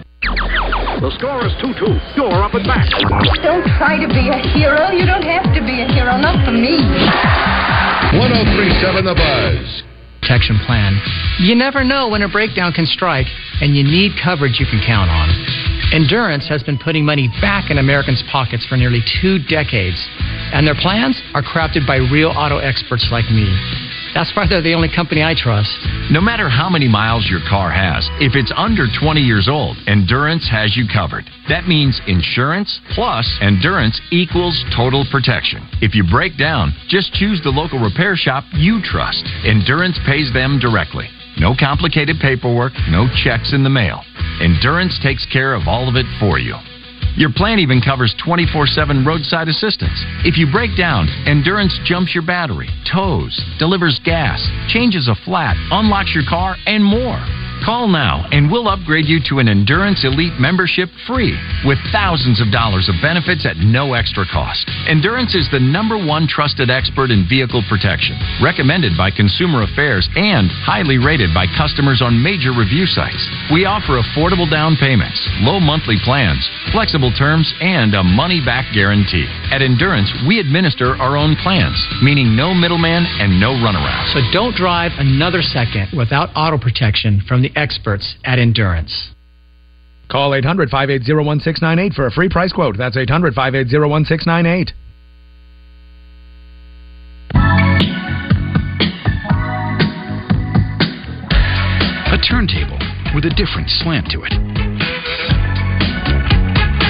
The 1.01 1.09
score 1.17 1.41
is 1.49 1.53
2 1.65 1.73
2. 1.81 2.21
You're 2.21 2.45
up 2.45 2.53
and 2.53 2.67
back. 2.69 2.85
Don't 3.41 3.65
try 3.81 3.97
to 3.97 4.05
be 4.05 4.29
a 4.29 4.37
hero. 4.53 4.93
You 4.93 5.09
don't 5.09 5.25
have 5.25 5.49
to 5.57 5.61
be 5.65 5.81
a 5.81 5.89
hero. 5.89 6.21
Not 6.21 6.45
for 6.45 6.53
me. 6.53 6.77
1037 8.21 9.09
The 9.09 9.17
Buzz. 9.17 9.83
protection 10.21 10.61
plan. 10.69 11.01
You 11.41 11.55
never 11.57 11.85
know 11.85 12.09
when 12.13 12.21
a 12.21 12.29
breakdown 12.29 12.73
can 12.73 12.85
strike, 12.85 13.27
and 13.63 13.75
you 13.75 13.83
need 13.83 14.13
coverage 14.23 14.61
you 14.61 14.67
can 14.67 14.85
count 14.85 15.09
on. 15.09 15.33
Endurance 15.97 16.47
has 16.49 16.63
been 16.63 16.77
putting 16.77 17.05
money 17.05 17.33
back 17.41 17.71
in 17.71 17.79
Americans' 17.79 18.23
pockets 18.31 18.67
for 18.67 18.77
nearly 18.77 19.01
two 19.23 19.39
decades, 19.49 19.97
and 20.53 20.67
their 20.67 20.77
plans 20.77 21.17
are 21.33 21.43
crafted 21.43 21.87
by 21.87 21.97
real 21.97 22.29
auto 22.37 22.59
experts 22.59 23.09
like 23.11 23.25
me. 23.33 23.49
That's 24.15 24.35
why 24.35 24.47
they're 24.49 24.63
the 24.63 24.75
only 24.75 24.91
company 24.91 25.23
I 25.23 25.35
trust. 25.37 25.71
No 26.11 26.21
matter 26.21 26.49
how 26.49 26.69
many 26.69 26.89
miles 26.89 27.29
your 27.31 27.41
car 27.49 27.71
has, 27.71 28.09
if 28.19 28.35
it's 28.35 28.53
under 28.57 28.87
20 28.91 29.21
years 29.21 29.49
old, 29.49 29.77
Endurance 29.87 30.49
has 30.51 30.77
you 30.77 30.85
covered. 30.91 31.25
That 31.49 31.69
means 31.69 32.01
insurance 32.07 32.81
plus 32.95 33.27
Endurance 33.41 34.01
equals 34.11 34.65
total 34.75 35.07
protection. 35.11 35.63
If 35.81 35.95
you 35.95 36.05
break 36.05 36.37
down, 36.37 36.75
just 36.89 37.15
choose 37.15 37.41
the 37.43 37.51
local 37.51 37.79
repair 37.79 38.17
shop 38.17 38.45
you 38.53 38.83
trust. 38.83 39.25
Endurance 39.47 39.99
pays 40.07 40.33
them 40.33 40.59
directly. 40.59 41.09
No 41.39 41.55
complicated 41.55 42.17
paperwork, 42.21 42.73
no 42.91 43.07
checks 43.23 43.55
in 43.55 43.63
the 43.63 43.71
mail. 43.71 44.03
Endurance 44.43 44.99
takes 45.03 45.25
care 45.27 45.55
of 45.55 45.69
all 45.69 45.89
of 45.89 45.97
it 45.97 46.07
for 46.19 46.39
you. 46.39 46.57
Your 47.17 47.31
plan 47.31 47.59
even 47.59 47.81
covers 47.81 48.15
24 48.25 48.67
7 48.67 49.05
roadside 49.05 49.49
assistance. 49.49 49.99
If 50.25 50.39
you 50.39 50.51
break 50.51 50.77
down, 50.77 51.09
Endurance 51.27 51.79
jumps 51.85 52.15
your 52.15 52.25
battery, 52.25 52.69
tows, 52.91 53.39
delivers 53.59 54.01
gas, 54.05 54.41
changes 54.69 55.09
a 55.09 55.15
flat, 55.25 55.57
unlocks 55.71 56.15
your 56.15 56.25
car, 56.29 56.57
and 56.67 56.85
more. 56.85 57.19
Call 57.65 57.89
now 57.89 58.25
and 58.33 58.51
we'll 58.51 58.69
upgrade 58.69 59.05
you 59.05 59.21
to 59.29 59.39
an 59.39 59.49
Endurance 59.49 60.01
Elite 60.05 60.41
membership 60.41 60.89
free 61.07 61.37
with 61.69 61.77
thousands 61.93 62.41
of 62.41 62.49
dollars 62.49 62.89
of 62.89 62.97
benefits 63.05 63.45
at 63.45 63.61
no 63.61 63.93
extra 63.93 64.25
cost. 64.25 64.65
Endurance 64.89 65.37
is 65.37 65.45
the 65.53 65.61
number 65.61 66.01
one 66.01 66.25
trusted 66.25 66.71
expert 66.73 67.13
in 67.13 67.29
vehicle 67.29 67.61
protection, 67.69 68.17
recommended 68.41 68.97
by 68.97 69.13
Consumer 69.13 69.69
Affairs 69.69 70.09
and 70.17 70.49
highly 70.65 70.97
rated 70.97 71.37
by 71.37 71.45
customers 71.53 72.01
on 72.01 72.17
major 72.17 72.57
review 72.57 72.89
sites. 72.89 73.21
We 73.53 73.69
offer 73.69 74.01
affordable 74.01 74.49
down 74.49 74.81
payments, 74.81 75.21
low 75.45 75.61
monthly 75.61 76.01
plans, 76.01 76.41
flexible 76.73 77.13
terms, 77.13 77.53
and 77.61 77.93
a 77.93 78.03
money 78.03 78.41
back 78.41 78.73
guarantee. 78.73 79.29
At 79.53 79.61
Endurance, 79.61 80.09
we 80.25 80.41
administer 80.41 80.97
our 80.97 81.17
own 81.17 81.37
plans, 81.37 81.77
meaning 82.01 82.33
no 82.33 82.57
middleman 82.57 83.05
and 83.21 83.37
no 83.37 83.53
runaround. 83.53 84.09
So 84.17 84.25
don't 84.33 84.57
drive 84.57 84.97
another 84.97 85.45
second 85.45 85.93
without 85.93 86.33
auto 86.35 86.57
protection 86.57 87.21
from 87.29 87.43
the 87.43 87.50
experts 87.57 88.17
at 88.25 88.39
Endurance. 88.39 89.11
Call 90.11 90.35
800 90.35 90.71
580 90.71 91.25
1698 91.25 91.95
for 91.95 92.07
a 92.07 92.11
free 92.11 92.29
price 92.29 92.53
quote. 92.53 92.77
That's 92.77 92.97
800 92.97 93.35
580 93.35 93.89
1698. 93.89 94.73
A 102.11 102.19
turntable 102.19 102.79
with 103.15 103.25
a 103.25 103.31
different 103.39 103.71
slant 103.71 104.11
to 104.11 104.23
it. 104.27 104.35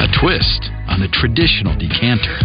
A 0.00 0.08
twist 0.18 0.72
on 0.88 1.00
the 1.00 1.08
traditional 1.12 1.76
decanter. 1.76 2.40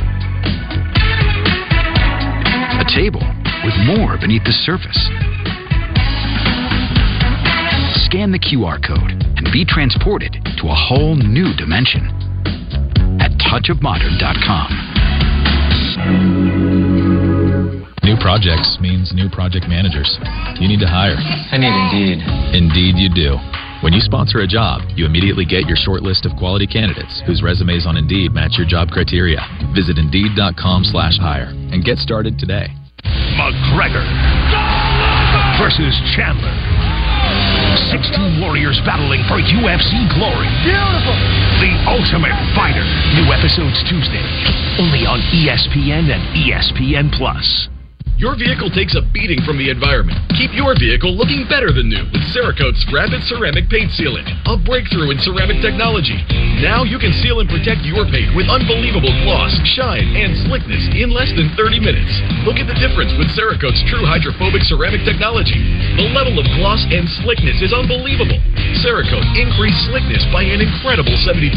A 2.75 2.85
table 2.93 3.23
with 3.63 3.73
more 3.87 4.17
beneath 4.19 4.43
the 4.43 4.51
surface. 4.51 5.34
Scan 8.15 8.31
the 8.31 8.39
QR 8.39 8.79
code 8.79 9.11
and 9.11 9.51
be 9.51 9.67
transported 9.67 10.39
to 10.55 10.71
a 10.71 10.77
whole 10.87 11.19
new 11.19 11.51
dimension 11.59 12.07
at 13.19 13.27
touchofmodern.com. 13.43 14.71
New 18.07 18.15
projects 18.23 18.79
means 18.79 19.11
new 19.11 19.27
project 19.27 19.67
managers. 19.67 20.07
You 20.63 20.71
need 20.71 20.79
to 20.79 20.87
hire. 20.87 21.19
I 21.19 21.59
need 21.59 21.75
Indeed. 21.91 22.23
Indeed, 22.55 22.95
you 22.95 23.11
do. 23.11 23.35
When 23.83 23.91
you 23.91 23.99
sponsor 23.99 24.39
a 24.39 24.47
job, 24.47 24.87
you 24.95 25.05
immediately 25.05 25.43
get 25.43 25.67
your 25.67 25.75
short 25.75 26.01
list 26.01 26.25
of 26.25 26.31
quality 26.39 26.67
candidates 26.67 27.21
whose 27.27 27.43
resumes 27.43 27.85
on 27.85 27.97
Indeed 27.97 28.31
match 28.31 28.55
your 28.55 28.65
job 28.65 28.95
criteria. 28.95 29.43
Visit 29.75 29.97
Indeed.com 29.99 30.87
slash 30.87 31.19
hire 31.19 31.51
and 31.51 31.83
get 31.83 31.97
started 31.97 32.39
today. 32.39 32.71
McGregor 33.35 34.07
versus 35.59 35.91
Chandler. 36.15 36.74
16 37.91 38.41
warriors 38.41 38.79
battling 38.85 39.21
for 39.27 39.37
UFC 39.39 40.07
glory. 40.15 40.49
Beautiful. 40.63 41.15
The 41.61 41.71
Ultimate 41.87 42.35
Fighter. 42.55 42.83
New 43.19 43.31
episodes 43.31 43.79
Tuesday. 43.87 44.23
Only 44.79 45.05
on 45.05 45.19
ESPN 45.31 46.11
and 46.11 46.23
ESPN 46.35 47.11
Plus. 47.11 47.69
Your 48.15 48.39
vehicle 48.39 48.71
takes 48.71 48.95
a 48.95 49.03
beating 49.11 49.43
from 49.43 49.59
the 49.59 49.67
environment. 49.67 50.15
Keep 50.39 50.55
your 50.55 50.71
vehicle 50.79 51.11
looking 51.19 51.43
better 51.51 51.75
than 51.75 51.91
new 51.91 51.99
with 52.15 52.23
Cerakote's 52.31 52.79
Rapid 52.87 53.19
Ceramic 53.27 53.67
Paint 53.67 53.91
Sealant, 53.91 54.23
a 54.47 54.55
breakthrough 54.55 55.11
in 55.11 55.19
ceramic 55.19 55.59
technology. 55.59 56.15
Now 56.63 56.87
you 56.87 56.95
can 56.95 57.11
seal 57.19 57.43
and 57.43 57.51
protect 57.51 57.83
your 57.83 58.07
paint 58.07 58.31
with 58.31 58.47
unbelievable 58.47 59.11
gloss, 59.27 59.51
shine, 59.75 60.15
and 60.15 60.31
slickness 60.47 60.79
in 60.95 61.11
less 61.11 61.27
than 61.35 61.51
30 61.59 61.83
minutes. 61.83 62.07
Look 62.47 62.55
at 62.55 62.71
the 62.71 62.79
difference 62.79 63.11
with 63.19 63.35
Cerakote's 63.35 63.83
true 63.91 64.07
hydrophobic 64.07 64.63
ceramic 64.63 65.03
technology. 65.03 65.59
The 65.99 66.07
level 66.15 66.39
of 66.39 66.47
gloss 66.55 66.87
and 66.87 67.03
slickness 67.19 67.59
is 67.59 67.75
unbelievable. 67.75 68.39
Cerakote 68.79 69.27
increased 69.35 69.91
slickness 69.91 70.23
by 70.31 70.47
an 70.47 70.63
incredible 70.63 71.19
72% 71.27 71.51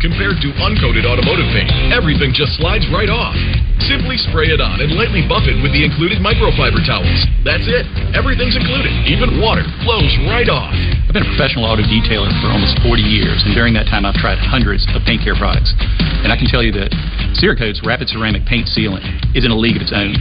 compared 0.00 0.40
to 0.40 0.48
uncoated 0.64 1.04
automotive 1.04 1.52
paint. 1.52 1.68
Everything 1.92 2.32
just 2.32 2.56
slides 2.56 2.88
right 2.88 3.12
off. 3.12 3.36
Simply 3.84 4.16
spray 4.16 4.52
it 4.52 4.60
on 4.60 4.80
and 4.80 4.92
lightly 4.92 5.24
buff 5.24 5.48
it 5.48 5.56
with 5.64 5.72
the 5.72 5.89
included 5.90 6.22
microfiber 6.22 6.78
towels. 6.86 7.26
That's 7.42 7.66
it. 7.66 7.82
Everything's 8.14 8.54
included. 8.54 8.94
Even 9.10 9.42
water 9.42 9.66
flows 9.82 10.14
right 10.30 10.46
off. 10.46 10.70
I've 10.70 11.10
been 11.10 11.26
a 11.26 11.32
professional 11.34 11.66
auto 11.66 11.82
detailer 11.82 12.30
for 12.38 12.54
almost 12.54 12.78
40 12.86 13.02
years, 13.02 13.42
and 13.42 13.58
during 13.58 13.74
that 13.74 13.90
time, 13.90 14.06
I've 14.06 14.14
tried 14.22 14.38
hundreds 14.38 14.86
of 14.94 15.02
paint 15.02 15.26
care 15.26 15.34
products. 15.34 15.74
And 16.22 16.30
I 16.30 16.38
can 16.38 16.46
tell 16.46 16.62
you 16.62 16.70
that 16.78 16.94
Cerakote's 17.42 17.82
Rapid 17.82 18.06
Ceramic 18.06 18.46
Paint 18.46 18.70
Sealant 18.70 19.02
is 19.34 19.42
in 19.42 19.50
a 19.50 19.58
league 19.58 19.74
of 19.74 19.82
its 19.82 19.90
own. 19.90 20.14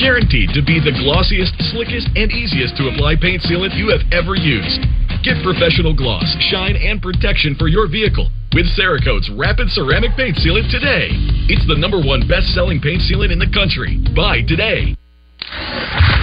Guaranteed 0.00 0.56
to 0.56 0.64
be 0.64 0.80
the 0.80 0.96
glossiest, 0.96 1.52
slickest, 1.68 2.08
and 2.16 2.32
easiest 2.32 2.80
to 2.80 2.88
apply 2.88 3.20
paint 3.20 3.44
sealant 3.44 3.76
you 3.76 3.92
have 3.92 4.02
ever 4.10 4.34
used. 4.34 4.80
Get 5.20 5.42
professional 5.44 5.92
gloss, 5.92 6.26
shine, 6.48 6.76
and 6.80 7.02
protection 7.02 7.54
for 7.60 7.68
your 7.68 7.86
vehicle 7.86 8.32
with 8.56 8.66
Cerakote's 8.78 9.28
Rapid 9.36 9.68
Ceramic 9.70 10.16
Paint 10.16 10.38
Sealant 10.38 10.70
today. 10.70 11.10
It's 11.46 11.68
the 11.68 11.76
number 11.76 12.00
one 12.00 12.24
best-selling 12.24 12.80
paint 12.80 13.04
sealant 13.04 13.28
in 13.28 13.36
the 13.36 13.50
country. 13.52 14.00
Buy 14.16 14.40
today. 14.48 14.96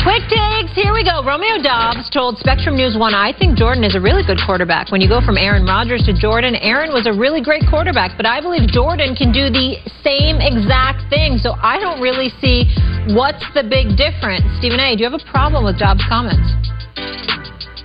Quick 0.02 0.26
takes. 0.34 0.74
Here 0.74 0.90
we 0.90 1.06
go. 1.06 1.22
Romeo 1.22 1.62
Doubs 1.62 2.10
told 2.10 2.42
Spectrum 2.42 2.74
News 2.74 2.98
1 2.98 3.14
I 3.14 3.30
think 3.38 3.54
Jordan 3.54 3.86
is 3.86 3.94
a 3.94 4.02
really 4.02 4.26
good 4.26 4.42
quarterback. 4.42 4.90
When 4.90 4.98
you 4.98 5.06
go 5.06 5.22
from 5.22 5.38
Aaron 5.38 5.62
Rodgers 5.62 6.02
to 6.10 6.14
Jordan, 6.18 6.58
Aaron 6.58 6.90
was 6.90 7.06
a 7.06 7.14
really 7.14 7.46
great 7.46 7.62
quarterback, 7.70 8.18
but 8.18 8.26
I 8.26 8.42
believe 8.42 8.66
Jordan 8.74 9.14
can 9.14 9.30
do 9.30 9.54
the 9.54 9.78
same 10.02 10.42
exact 10.42 11.06
thing. 11.14 11.38
So 11.38 11.54
I 11.62 11.78
don't 11.78 12.02
really 12.02 12.34
see 12.42 12.66
what's 13.14 13.46
the 13.54 13.62
big 13.62 13.94
difference. 13.94 14.42
Stephen 14.58 14.82
A., 14.82 14.98
do 14.98 15.06
you 15.06 15.10
have 15.10 15.22
a 15.22 15.26
problem 15.30 15.70
with 15.70 15.78
Doubs' 15.78 16.02
comments? 16.10 16.50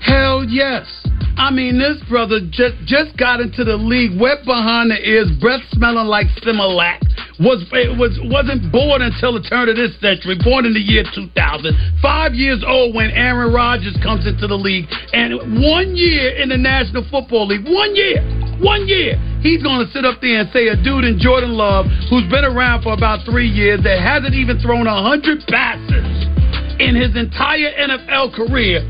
Hell 0.01 0.41
yes. 0.49 0.89
I 1.37 1.53
mean, 1.53 1.79
this 1.79 2.01
brother 2.09 2.41
just 2.49 2.81
just 2.89 3.13
got 3.19 3.41
into 3.41 3.63
the 3.63 3.77
league, 3.77 4.19
wet 4.19 4.41
behind 4.47 4.91
the 4.91 4.97
ears, 4.97 5.29
breath 5.39 5.61
smelling 5.77 6.09
like 6.09 6.29
Similac. 6.41 7.05
Was 7.37 7.61
was 8.01 8.17
wasn't 8.33 8.73
born 8.73 9.03
until 9.03 9.37
the 9.37 9.45
turn 9.45 9.69
of 9.69 9.77
this 9.77 9.93
century. 10.01 10.41
Born 10.41 10.65
in 10.65 10.73
the 10.73 10.81
year 10.81 11.05
2000. 11.05 11.37
Five 12.01 12.33
years 12.33 12.65
old 12.67 12.95
when 12.95 13.11
Aaron 13.11 13.53
Rodgers 13.53 13.97
comes 14.03 14.27
into 14.27 14.47
the 14.47 14.57
league, 14.57 14.89
and 15.13 15.61
one 15.61 15.97
year 15.97 16.33
in 16.41 16.49
the 16.49 16.57
National 16.57 17.05
Football 17.13 17.49
League. 17.49 17.69
One 17.69 17.95
year. 17.95 18.25
One 18.65 18.89
year. 18.89 19.21
He's 19.45 19.63
going 19.63 19.85
to 19.85 19.93
sit 19.93 20.05
up 20.05 20.25
there 20.25 20.41
and 20.41 20.49
say 20.51 20.69
a 20.69 20.77
dude 20.81 21.05
in 21.05 21.21
Jordan 21.21 21.53
Love, 21.53 21.87
who's 22.09 22.25
been 22.33 22.45
around 22.45 22.83
for 22.83 22.95
about 22.95 23.25
three 23.29 23.49
years, 23.49 23.85
that 23.85 24.01
hasn't 24.01 24.33
even 24.33 24.59
thrown 24.59 24.87
a 24.87 24.97
hundred 24.97 25.45
passes 25.47 26.27
in 26.81 26.97
his 26.97 27.17
entire 27.17 27.69
NFL 27.77 28.33
career 28.33 28.81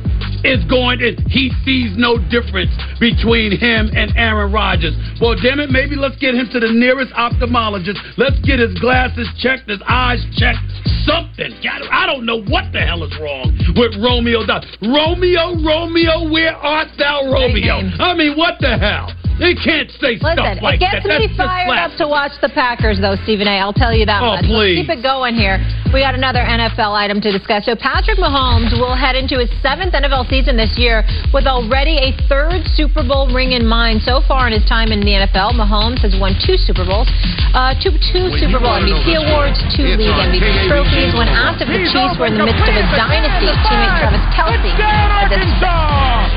is 0.45 0.65
going 0.67 0.99
to, 1.01 1.17
he 1.29 1.51
sees 1.65 1.97
no 1.97 2.19
difference 2.19 2.73
between 3.01 3.53
him 3.57 3.91
and 3.95 4.13
Aaron 4.17 4.53
Rodgers. 4.53 4.95
Well, 5.21 5.37
damn 5.41 5.61
it, 5.61 5.71
maybe 5.71 5.97
let's 5.97 6.17
get 6.17 6.35
him 6.35 6.49
to 6.53 6.61
the 6.61 6.73
nearest 6.73 7.13
ophthalmologist. 7.13 7.97
Let's 8.17 8.39
get 8.41 8.59
his 8.59 8.75
glasses 8.81 9.29
checked, 9.39 9.69
his 9.69 9.81
eyes 9.87 10.25
checked, 10.37 10.61
something. 11.05 11.53
God, 11.63 11.83
I 11.91 12.07
don't 12.07 12.27
know 12.27 12.43
what 12.43 12.73
the 12.73 12.81
hell 12.81 13.05
is 13.05 13.15
wrong 13.21 13.57
with 13.77 13.97
Romeo. 14.03 14.45
Romeo, 14.83 15.45
Romeo, 15.63 16.31
where 16.31 16.55
art 16.57 16.89
thou, 16.99 17.31
Romeo? 17.31 17.81
I 17.99 18.15
mean, 18.15 18.37
what 18.37 18.59
the 18.61 18.77
hell? 18.77 19.13
They 19.39 19.53
can't 19.55 19.91
say 20.01 20.17
Listen, 20.17 20.33
stuff 20.33 20.65
like 20.65 20.81
it 20.81 20.89
gets 20.89 21.05
that. 21.05 21.21
me 21.21 21.29
That's 21.29 21.37
fired 21.37 21.77
up 21.77 21.93
to 22.01 22.09
watch 22.09 22.33
the 22.41 22.49
Packers, 22.49 22.97
though, 23.05 23.21
Stephen 23.29 23.45
A. 23.47 23.61
I'll 23.61 23.77
tell 23.77 23.93
you 23.93 24.09
that 24.09 24.23
Oh, 24.25 24.41
much. 24.41 24.49
please. 24.49 24.81
Let's 24.81 24.89
keep 24.89 24.93
it 24.97 25.03
going 25.05 25.37
here. 25.37 25.61
We 25.93 26.01
got 26.01 26.17
another 26.17 26.41
NFL 26.41 26.97
item 26.97 27.21
to 27.21 27.31
discuss. 27.31 27.65
So 27.69 27.77
Patrick 27.77 28.17
Mahomes 28.17 28.73
will 28.81 28.97
head 28.97 29.13
into 29.15 29.37
his 29.39 29.53
seventh 29.61 29.93
NFL 29.93 30.27
season 30.33 30.57
this 30.57 30.73
year 30.81 31.05
with 31.37 31.45
already 31.47 32.01
a 32.01 32.17
third 32.33 32.65
Super 32.75 33.05
Bowl 33.05 33.29
ring 33.29 33.53
in 33.53 33.65
mind. 33.69 34.01
So 34.03 34.25
far 34.27 34.49
in 34.49 34.53
his 34.57 34.65
time 34.65 34.89
in 34.91 35.01
the 35.05 35.13
NFL, 35.29 35.53
Mahomes 35.53 36.01
has 36.01 36.17
won 36.17 36.33
two 36.41 36.57
Super 36.57 36.85
Bowls, 36.89 37.07
uh, 37.53 37.77
two 37.77 37.93
two 38.13 38.33
Super 38.41 38.57
Bowl 38.59 38.73
MVP 38.81 39.21
awards, 39.21 39.61
two 39.77 39.85
league 40.01 40.17
MVP 40.17 40.65
trophies. 40.69 41.13
When 41.13 41.29
asked 41.29 41.61
if 41.61 41.69
the 41.69 41.85
Chiefs 41.87 42.17
were 42.19 42.27
in 42.33 42.41
the 42.41 42.45
midst 42.49 42.65
of 42.67 42.73
a 42.73 42.85
dynasty, 42.97 43.53
teammate 43.69 43.95
Travis 44.01 44.25
Kelce 44.33 44.73
had 44.81 45.29
this 45.29 45.45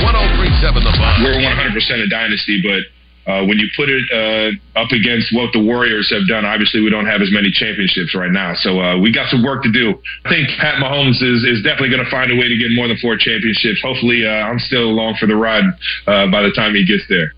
1037 0.04 0.84
The 0.84 0.94
Buzz. 0.94 1.16
We're 1.24 1.40
100% 1.42 2.06
a 2.06 2.08
dynasty, 2.10 2.62
but 2.64 2.86
uh, 3.30 3.46
when 3.46 3.60
you 3.60 3.68
put 3.78 3.90
it 3.90 4.02
uh, 4.10 4.80
up 4.80 4.90
against 4.92 5.30
what 5.32 5.54
the 5.54 5.62
Warriors 5.62 6.10
have 6.10 6.28
done, 6.28 6.46
obviously 6.46 6.82
we 6.82 6.90
don't 6.90 7.06
have 7.06 7.22
as 7.22 7.30
many 7.32 7.52
championships 7.52 8.16
right 8.16 8.32
now. 8.32 8.56
So 8.56 8.82
uh, 8.82 8.98
we 8.98 9.14
got 9.14 9.30
some 9.30 9.44
work 9.44 9.62
to 9.64 9.72
do. 9.72 9.94
I 10.26 10.30
think 10.30 10.50
Pat 10.58 10.82
Mahomes 10.82 11.22
is, 11.22 11.46
is 11.46 11.62
definitely 11.62 11.90
going 11.94 12.04
to 12.04 12.10
find 12.10 12.32
a 12.32 12.36
way 12.36 12.50
to 12.50 12.58
get 12.58 12.74
more 12.74 12.88
than 12.88 12.98
four 12.98 13.18
championships. 13.18 13.82
Hopefully, 13.86 14.26
uh, 14.26 14.50
I'm 14.50 14.58
still 14.58 14.90
along 14.90 15.18
for 15.20 15.28
the 15.28 15.36
ride 15.36 15.70
uh, 16.08 16.26
by 16.32 16.42
the 16.42 16.52
time 16.52 16.74
he 16.74 16.86
gets 16.86 17.06
there. 17.06 17.38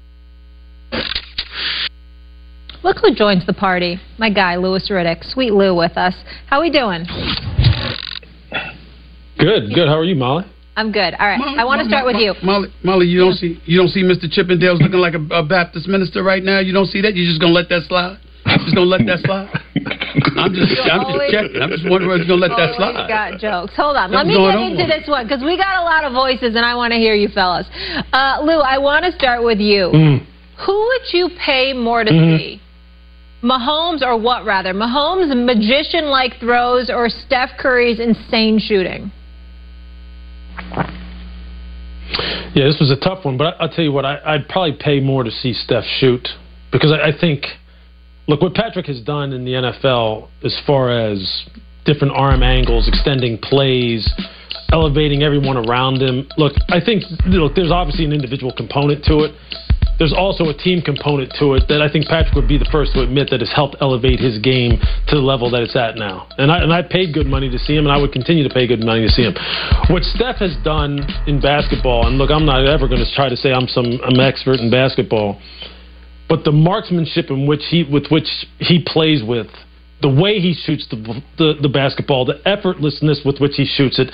Look 2.83 2.97
who 3.03 3.13
joins 3.13 3.45
the 3.45 3.53
party. 3.53 3.99
My 4.17 4.29
guy, 4.29 4.55
Louis 4.55 4.87
Riddick. 4.89 5.23
Sweet 5.23 5.53
Lou 5.53 5.75
with 5.75 5.97
us. 5.97 6.15
How 6.47 6.61
we 6.61 6.71
doing? 6.71 7.05
Good, 9.37 9.73
good. 9.73 9.87
How 9.87 9.97
are 9.99 10.03
you, 10.03 10.15
Molly? 10.15 10.45
I'm 10.81 10.91
good. 10.91 11.13
All 11.13 11.27
right. 11.29 11.37
I 11.57 11.63
want 11.63 11.81
to 11.81 11.87
start 11.87 12.05
with 12.09 12.17
you. 12.17 12.33
Molly, 12.41 12.69
Molly, 12.83 13.05
you 13.05 13.19
don't 13.21 13.37
see 13.37 13.61
you 13.69 13.77
don't 13.77 13.89
see 13.93 14.01
Mr. 14.01 14.25
Chippendale's 14.29 14.81
looking 14.81 14.97
like 14.97 15.13
a, 15.13 15.21
a 15.29 15.45
Baptist 15.45 15.87
minister 15.87 16.23
right 16.23 16.41
now. 16.43 16.57
You 16.59 16.73
don't 16.73 16.87
see 16.89 17.01
that. 17.01 17.13
You're 17.15 17.29
just 17.29 17.39
gonna 17.39 17.53
let 17.53 17.69
that 17.69 17.83
slide. 17.87 18.17
I'm 18.49 18.59
just 18.65 18.73
gonna 18.73 18.89
let 18.89 19.05
that 19.05 19.19
slide. 19.21 19.47
I'm 20.41 20.53
just 20.57 20.73
I'm 20.89 21.05
Holy- 21.05 21.29
just 21.29 21.33
checking. 21.37 21.61
I'm 21.61 21.69
just 21.69 21.85
wondering 21.85 22.17
if 22.17 22.25
you're 22.25 22.33
gonna 22.33 22.49
let 22.49 22.57
that 22.57 22.73
Always 22.73 22.97
slide. 22.97 23.07
got 23.07 23.37
jokes. 23.39 23.73
Hold 23.77 23.95
on. 23.95 24.09
Let 24.11 24.25
me 24.25 24.33
going 24.33 24.51
get 24.57 24.57
on? 24.57 24.71
into 24.73 24.85
this 24.89 25.05
one 25.07 25.27
because 25.29 25.43
we 25.45 25.53
got 25.55 25.77
a 25.77 25.85
lot 25.85 26.03
of 26.03 26.13
voices 26.17 26.57
and 26.57 26.65
I 26.65 26.73
want 26.73 26.91
to 26.93 26.97
hear 26.97 27.13
you 27.13 27.29
fellas. 27.29 27.67
Uh, 28.11 28.41
Lou, 28.41 28.57
I 28.59 28.77
want 28.81 29.05
to 29.05 29.11
start 29.13 29.43
with 29.45 29.59
you. 29.61 29.93
Mm. 29.93 30.25
Who 30.65 30.73
would 30.73 31.05
you 31.13 31.29
pay 31.45 31.73
more 31.73 32.03
to 32.03 32.09
Mhm. 32.11 32.37
see? 32.37 32.61
Mahomes 33.43 34.01
or 34.01 34.17
what 34.17 34.45
rather? 34.45 34.73
Mahomes' 34.73 35.29
magician 35.45 36.05
like 36.09 36.37
throws 36.39 36.89
or 36.89 37.09
Steph 37.09 37.51
Curry's 37.57 37.99
insane 37.99 38.59
shooting? 38.59 39.11
Yeah, 42.53 42.65
this 42.65 42.77
was 42.79 42.91
a 42.91 42.99
tough 42.99 43.23
one, 43.23 43.37
but 43.37 43.47
I, 43.55 43.63
I'll 43.63 43.69
tell 43.69 43.83
you 43.83 43.91
what, 43.91 44.05
I, 44.05 44.19
I'd 44.25 44.49
probably 44.49 44.77
pay 44.79 44.99
more 44.99 45.23
to 45.23 45.31
see 45.31 45.53
Steph 45.53 45.85
shoot 45.99 46.27
because 46.71 46.91
I, 46.91 47.09
I 47.09 47.11
think, 47.17 47.45
look, 48.27 48.41
what 48.41 48.53
Patrick 48.53 48.87
has 48.87 49.01
done 49.01 49.31
in 49.31 49.45
the 49.45 49.51
NFL 49.51 50.27
as 50.43 50.59
far 50.67 50.91
as 50.91 51.45
different 51.85 52.13
arm 52.13 52.43
angles, 52.43 52.87
extending 52.87 53.37
plays, 53.37 54.09
elevating 54.71 55.23
everyone 55.23 55.57
around 55.57 56.01
him. 56.01 56.27
Look, 56.37 56.53
I 56.69 56.79
think, 56.83 57.03
look, 57.25 57.55
there's 57.55 57.71
obviously 57.71 58.05
an 58.05 58.13
individual 58.13 58.53
component 58.55 59.03
to 59.05 59.25
it. 59.25 59.31
There's 59.99 60.13
also 60.13 60.49
a 60.49 60.53
team 60.53 60.81
component 60.81 61.33
to 61.39 61.53
it 61.53 61.67
that 61.69 61.81
I 61.81 61.91
think 61.91 62.07
Patrick 62.07 62.33
would 62.33 62.47
be 62.47 62.57
the 62.57 62.69
first 62.71 62.93
to 62.93 63.01
admit 63.01 63.29
that 63.29 63.39
has 63.39 63.51
helped 63.53 63.75
elevate 63.81 64.19
his 64.19 64.39
game 64.39 64.81
to 65.07 65.15
the 65.15 65.21
level 65.21 65.49
that 65.51 65.61
it's 65.61 65.75
at 65.75 65.95
now. 65.95 66.27
And 66.37 66.51
I, 66.51 66.63
and 66.63 66.73
I 66.73 66.81
paid 66.81 67.13
good 67.13 67.27
money 67.27 67.49
to 67.49 67.59
see 67.59 67.75
him, 67.75 67.85
and 67.85 67.93
I 67.93 67.97
would 67.97 68.11
continue 68.11 68.41
to 68.47 68.53
pay 68.53 68.65
good 68.65 68.83
money 68.83 69.05
to 69.05 69.11
see 69.13 69.21
him. 69.21 69.35
What 69.89 70.03
Steph 70.03 70.37
has 70.37 70.57
done 70.63 71.05
in 71.27 71.39
basketball, 71.39 72.07
and 72.07 72.17
look, 72.17 72.31
I'm 72.31 72.45
not 72.45 72.65
ever 72.65 72.87
going 72.87 73.03
to 73.03 73.11
try 73.13 73.29
to 73.29 73.37
say 73.37 73.51
I'm 73.53 73.67
some 73.67 73.99
I'm 74.03 74.17
an 74.17 74.25
expert 74.25 74.59
in 74.59 74.71
basketball, 74.71 75.39
but 76.27 76.43
the 76.43 76.51
marksmanship 76.51 77.29
in 77.29 77.45
which 77.45 77.61
he 77.69 77.83
with 77.83 78.07
which 78.09 78.29
he 78.57 78.83
plays 78.85 79.21
with 79.23 79.47
the 80.01 80.09
way 80.09 80.39
he 80.39 80.53
shoots 80.53 80.87
the, 80.89 80.97
the 81.37 81.53
the 81.61 81.69
basketball, 81.69 82.25
the 82.25 82.41
effortlessness 82.45 83.25
with 83.25 83.39
which 83.39 83.53
he 83.55 83.65
shoots 83.65 83.99
it, 83.99 84.09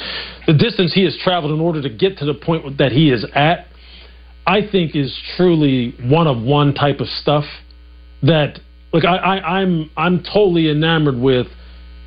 the 0.46 0.54
distance 0.54 0.94
he 0.94 1.04
has 1.06 1.18
traveled 1.24 1.54
in 1.54 1.62
order 1.62 1.82
to 1.82 1.90
get 1.90 2.18
to 2.18 2.26
the 2.26 2.34
point 2.34 2.78
that 2.78 2.92
he 2.92 3.10
is 3.10 3.26
at, 3.34 3.67
I 4.48 4.62
think 4.72 4.96
is 4.96 5.16
truly 5.36 5.94
one 6.02 6.26
of 6.26 6.42
one 6.42 6.74
type 6.74 7.02
of 7.02 7.08
stuff. 7.08 7.44
That 8.24 8.60
like 8.94 9.06
I, 9.06 9.18
I 9.18 9.60
I'm 9.60 9.92
I'm 9.96 10.24
totally 10.24 10.72
enamored 10.72 11.18
with 11.18 11.48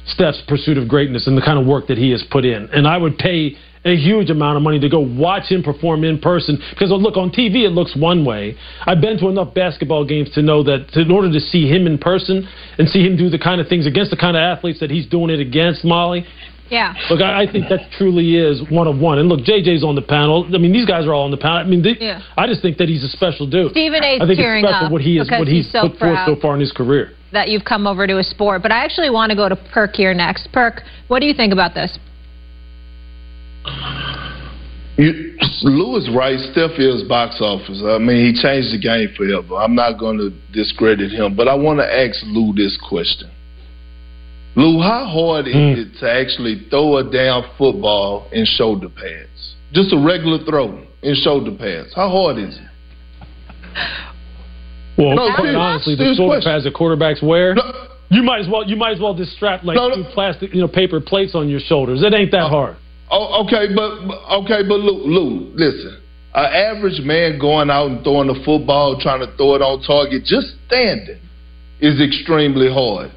Steph's 0.07 0.43
pursuit 0.49 0.79
of 0.79 0.89
greatness 0.89 1.27
and 1.27 1.37
the 1.37 1.43
kind 1.43 1.59
of 1.59 1.67
work 1.67 1.87
that 1.89 1.99
he 1.99 2.11
has 2.11 2.25
put 2.31 2.45
in, 2.45 2.69
and 2.73 2.89
I 2.89 2.97
would 2.97 3.19
pay 3.19 3.57
a 3.85 3.97
huge 3.97 4.29
amount 4.29 4.57
of 4.57 4.63
money 4.63 4.79
to 4.79 4.89
go 4.89 5.01
watch 5.01 5.45
him 5.51 5.63
perform 5.63 6.05
in 6.05 6.19
person. 6.19 6.59
Because 6.71 6.91
look, 6.91 7.17
on 7.17 7.31
TV 7.31 7.65
it 7.65 7.71
looks 7.71 7.97
one 7.97 8.25
way. 8.25 8.57
I've 8.85 9.01
been 9.01 9.19
to 9.19 9.29
enough 9.29 9.55
basketball 9.55 10.05
games 10.05 10.31
to 10.35 10.43
know 10.43 10.63
that 10.65 10.95
in 10.97 11.11
order 11.11 11.33
to 11.33 11.41
see 11.41 11.69
him 11.69 11.87
in 11.87 11.97
person 11.97 12.47
and 12.79 12.89
see 12.89 13.03
him 13.05 13.17
do 13.17 13.31
the 13.31 13.39
kind 13.39 13.61
of 13.61 13.69
things 13.69 13.87
against 13.87 14.11
the 14.11 14.19
kind 14.19 14.37
of 14.37 14.41
athletes 14.41 14.81
that 14.81 14.91
he's 14.91 15.07
doing 15.07 15.31
it 15.31 15.41
against, 15.41 15.85
Molly. 15.85 16.27
Yeah. 16.71 16.95
Look, 17.11 17.21
I, 17.21 17.43
I 17.43 17.51
think 17.51 17.69
that 17.69 17.91
truly 17.99 18.37
is 18.37 18.63
one 18.71 18.87
of 18.87 18.99
one. 18.99 19.19
And 19.19 19.29
look, 19.29 19.41
JJ's 19.41 19.83
on 19.83 19.97
the 19.97 20.03
panel. 20.03 20.47
I 20.55 20.59
mean, 20.59 20.73
these 20.73 20.87
guys 20.87 21.05
are 21.07 21.13
all 21.13 21.25
on 21.25 21.31
the 21.31 21.37
panel. 21.37 21.59
I 21.59 21.65
mean, 21.65 21.83
they, 21.83 21.97
Yeah. 21.99 22.23
I 22.37 22.47
just 22.47 22.63
think 22.63 22.79
that 22.79 22.89
he's 22.89 23.03
a 23.03 23.09
special 23.09 23.47
dude. 23.49 23.73
Stephen 23.73 24.03
A.'s 24.05 24.21
I 24.23 24.27
think 24.27 24.39
tearing 24.39 24.65
it's 24.65 24.71
special 24.73 24.87
up 24.87 24.93
what 24.93 25.03
he 25.03 25.19
is, 25.19 25.29
what 25.31 25.49
he's 25.49 25.65
he's, 25.65 25.73
so 25.73 25.89
put 25.89 25.99
forth 25.99 26.19
so 26.27 26.37
far 26.41 26.55
in 26.55 26.61
his 26.61 26.73
career. 26.73 27.13
that 27.33 27.49
you've 27.49 27.65
come 27.65 27.87
over 27.87 28.07
to 28.07 28.19
a 28.19 28.23
sport. 28.23 28.63
But 28.63 28.73
I 28.73 28.85
actually 28.85 29.11
want 29.11 29.31
to 29.31 29.37
go 29.37 29.49
to 29.49 29.57
Perk 29.57 29.95
here 29.95 30.15
next. 30.15 30.49
Perk, 30.53 30.83
what 31.09 31.21
do 31.21 31.27
you 31.27 31.35
think 31.35 31.53
about 31.53 31.75
this? 31.75 31.99
You, 34.97 35.37
Lou 35.63 35.97
is 35.97 36.11
right. 36.15 36.39
Steph 36.53 36.79
is 36.79 37.03
box 37.09 37.41
office. 37.41 37.81
I 37.85 37.99
mean, 37.99 38.27
he 38.27 38.43
changed 38.43 38.73
the 38.73 38.79
game 38.81 39.09
forever. 39.17 39.57
I'm 39.57 39.75
not 39.75 39.99
going 39.99 40.19
to 40.19 40.31
discredit 40.53 41.11
him, 41.13 41.35
but 41.35 41.49
I 41.49 41.55
want 41.55 41.79
to 41.79 41.87
ask 41.87 42.21
Lou 42.27 42.53
this 42.53 42.79
question. 42.89 43.31
Lou, 44.57 44.81
how 44.81 45.07
hard 45.07 45.47
is 45.47 45.55
mm. 45.55 45.77
it 45.79 45.99
to 46.01 46.11
actually 46.11 46.67
throw 46.71 46.99
a 46.99 47.05
damn 47.05 47.45
football 47.57 48.29
in 48.33 48.45
shoulder 48.45 48.89
pads? 48.89 49.55
Just 49.73 49.93
a 49.93 49.99
regular 49.99 50.45
throw 50.45 50.85
in 51.03 51.15
shoulder 51.15 51.53
pads. 51.57 51.95
How 51.95 52.09
hard 52.09 52.39
is 52.39 52.57
it? 52.57 52.71
Well, 54.99 55.15
No, 55.15 55.35
quite 55.35 55.55
honestly, 55.55 55.95
the 55.95 56.15
shoulder 56.17 56.41
pads 56.43 56.65
that 56.65 56.75
quarterbacks 56.75 57.23
wear, 57.23 57.55
you 58.11 58.23
might 58.23 58.41
as 58.41 58.49
well 58.49 58.69
you 58.69 58.77
might 58.77 58.93
as 58.93 59.01
well 59.01 59.15
just 59.15 59.33
strap 59.33 59.63
like 59.63 59.77
two 59.77 60.05
plastic, 60.13 60.53
you 60.53 60.61
know, 60.61 60.69
paper 60.69 61.01
plates 61.01 61.35
on 61.35 61.49
your 61.49 61.61
shoulders. 61.61 62.03
It 62.03 62.13
ain't 62.13 62.33
that 62.33 62.47
oh. 62.47 62.49
hard. 62.49 62.77
Oh, 63.11 63.45
okay, 63.45 63.73
but 63.75 64.07
but- 64.07 64.21
okay, 64.43 64.63
but 64.67 64.81
Lou, 64.81 65.07
Lou, 65.07 65.53
listen. 65.55 66.03
An 66.33 66.45
average 66.45 67.01
man 67.03 67.41
going 67.41 67.71
out 67.71 67.91
and 67.91 68.05
throwing 68.05 68.31
a 68.31 68.45
football, 68.45 69.01
trying 69.01 69.19
to 69.19 69.37
throw 69.37 69.57
it 69.57 69.63
on 69.63 69.83
target, 69.83 70.23
just 70.25 70.55
standing, 70.67 71.19
is 71.81 72.01
extremely 72.01 72.71
hard. 72.73 73.11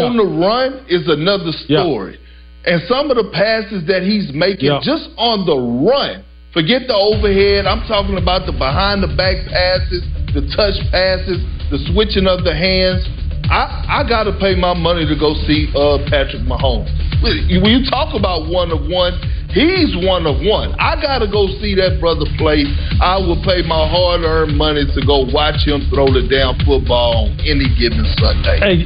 On 0.00 0.16
the 0.16 0.24
run 0.24 0.84
is 0.88 1.08
another 1.08 1.52
story. 1.52 2.18
And 2.64 2.80
some 2.88 3.10
of 3.10 3.16
the 3.16 3.28
passes 3.34 3.84
that 3.86 4.02
he's 4.02 4.32
making 4.32 4.70
Yeah. 4.70 4.80
just 4.82 5.10
on 5.18 5.44
the 5.44 5.56
run, 5.56 6.22
forget 6.52 6.86
the 6.86 6.94
overhead. 6.94 7.66
I'm 7.66 7.82
talking 7.88 8.16
about 8.16 8.46
the 8.46 8.52
behind 8.52 9.02
the 9.02 9.08
back 9.18 9.36
passes, 9.50 10.02
the 10.32 10.46
touch 10.54 10.78
passes, 10.90 11.42
the 11.70 11.78
switching 11.92 12.26
of 12.26 12.44
the 12.44 12.54
hands. 12.54 13.02
I, 13.50 14.00
I 14.00 14.08
got 14.08 14.24
to 14.24 14.32
pay 14.38 14.54
my 14.54 14.72
money 14.72 15.04
to 15.04 15.16
go 15.18 15.34
see 15.44 15.68
uh, 15.74 15.98
Patrick 16.08 16.46
Mahomes. 16.46 16.88
When 17.20 17.66
you 17.70 17.82
talk 17.90 18.14
about 18.14 18.46
one 18.48 18.70
of 18.70 18.86
one, 18.86 19.18
he's 19.50 19.94
one 20.06 20.26
of 20.26 20.40
one. 20.46 20.74
I 20.78 20.94
got 21.02 21.18
to 21.20 21.28
go 21.30 21.46
see 21.60 21.74
that 21.76 21.98
brother 22.00 22.24
play. 22.38 22.64
I 23.02 23.18
will 23.18 23.38
pay 23.42 23.62
my 23.66 23.82
hard 23.90 24.22
earned 24.22 24.56
money 24.56 24.86
to 24.86 25.00
go 25.06 25.26
watch 25.30 25.66
him 25.66 25.82
throw 25.90 26.06
the 26.06 26.26
damn 26.30 26.54
football 26.64 27.28
on 27.28 27.38
any 27.42 27.66
given 27.78 28.06
Sunday. 28.18 28.58
Hey, 28.58 28.76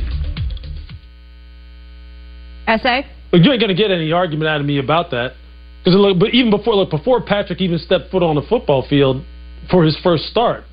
Essay? 2.67 3.07
But 3.31 3.41
you 3.43 3.53
ain't 3.53 3.61
gonna 3.61 3.75
get 3.75 3.91
any 3.91 4.13
argument 4.13 4.49
out 4.49 4.61
of 4.61 4.67
me 4.67 4.79
about 4.79 5.11
that. 5.11 5.35
Because 5.85 6.01
look, 6.01 6.19
but 6.19 6.35
even 6.35 6.51
before 6.51 6.75
look, 6.75 6.91
before 6.91 7.21
Patrick 7.21 7.61
even 7.61 7.79
stepped 7.79 8.11
foot 8.11 8.23
on 8.23 8.35
the 8.35 8.43
football 8.43 8.87
field 8.89 9.25
for 9.71 9.85
his 9.85 9.97
first 10.03 10.25
start, 10.25 10.65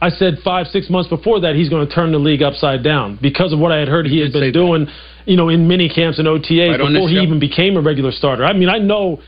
I 0.00 0.10
said 0.10 0.38
five 0.44 0.66
six 0.68 0.88
months 0.88 1.08
before 1.08 1.40
that 1.40 1.54
he's 1.54 1.68
going 1.68 1.86
to 1.86 1.94
turn 1.94 2.12
the 2.12 2.18
league 2.18 2.42
upside 2.42 2.82
down 2.82 3.18
because 3.20 3.52
of 3.52 3.58
what 3.58 3.72
I 3.72 3.78
had 3.78 3.88
heard 3.88 4.06
he 4.06 4.20
had 4.20 4.32
been 4.32 4.52
doing, 4.52 4.88
you 5.24 5.36
know, 5.36 5.48
in 5.48 5.68
mini 5.68 5.88
camps 5.88 6.18
and 6.18 6.28
OTAs 6.28 6.78
Right 6.78 6.78
before 6.78 7.08
he 7.08 7.18
even 7.18 7.38
became 7.38 7.76
a 7.76 7.80
regular 7.80 8.12
starter. 8.12 8.44
I 8.44 8.52
mean, 8.52 8.68
I 8.68 8.78
know 8.78 9.20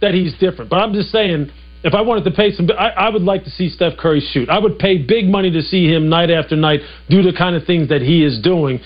that 0.00 0.14
he's 0.14 0.34
different, 0.38 0.70
but 0.70 0.76
I'm 0.76 0.92
just 0.92 1.10
saying. 1.10 1.50
If 1.86 1.92
I 1.92 2.00
wanted 2.00 2.24
to 2.24 2.30
pay 2.30 2.50
some, 2.50 2.66
I, 2.78 2.88
I 2.96 3.08
would 3.10 3.20
like 3.20 3.44
to 3.44 3.50
see 3.50 3.68
Steph 3.68 3.98
Curry 3.98 4.26
shoot. 4.32 4.48
I 4.48 4.58
would 4.58 4.78
pay 4.78 4.96
big 4.96 5.26
money 5.26 5.50
to 5.50 5.60
see 5.60 5.86
him 5.86 6.08
night 6.08 6.30
after 6.30 6.56
night 6.56 6.80
do 7.10 7.20
the 7.20 7.34
kind 7.36 7.54
of 7.54 7.66
things 7.66 7.90
that 7.90 8.00
he 8.00 8.24
is 8.24 8.40
doing 8.40 8.80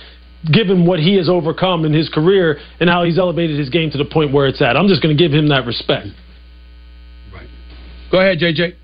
given 0.52 0.86
what 0.86 1.00
he 1.00 1.16
has 1.16 1.28
overcome 1.28 1.84
in 1.84 1.92
his 1.92 2.08
career 2.08 2.58
and 2.80 2.88
how 2.88 3.04
he's 3.04 3.18
elevated 3.18 3.58
his 3.58 3.70
game 3.70 3.90
to 3.90 3.98
the 3.98 4.04
point 4.04 4.32
where 4.32 4.46
it's 4.46 4.62
at. 4.62 4.76
I'm 4.76 4.88
just 4.88 5.02
going 5.02 5.16
to 5.16 5.22
give 5.22 5.32
him 5.32 5.48
that 5.48 5.66
respect. 5.66 6.08
Right. 7.32 7.48
Go 8.10 8.20
ahead, 8.20 8.38
JJ. 8.38 8.74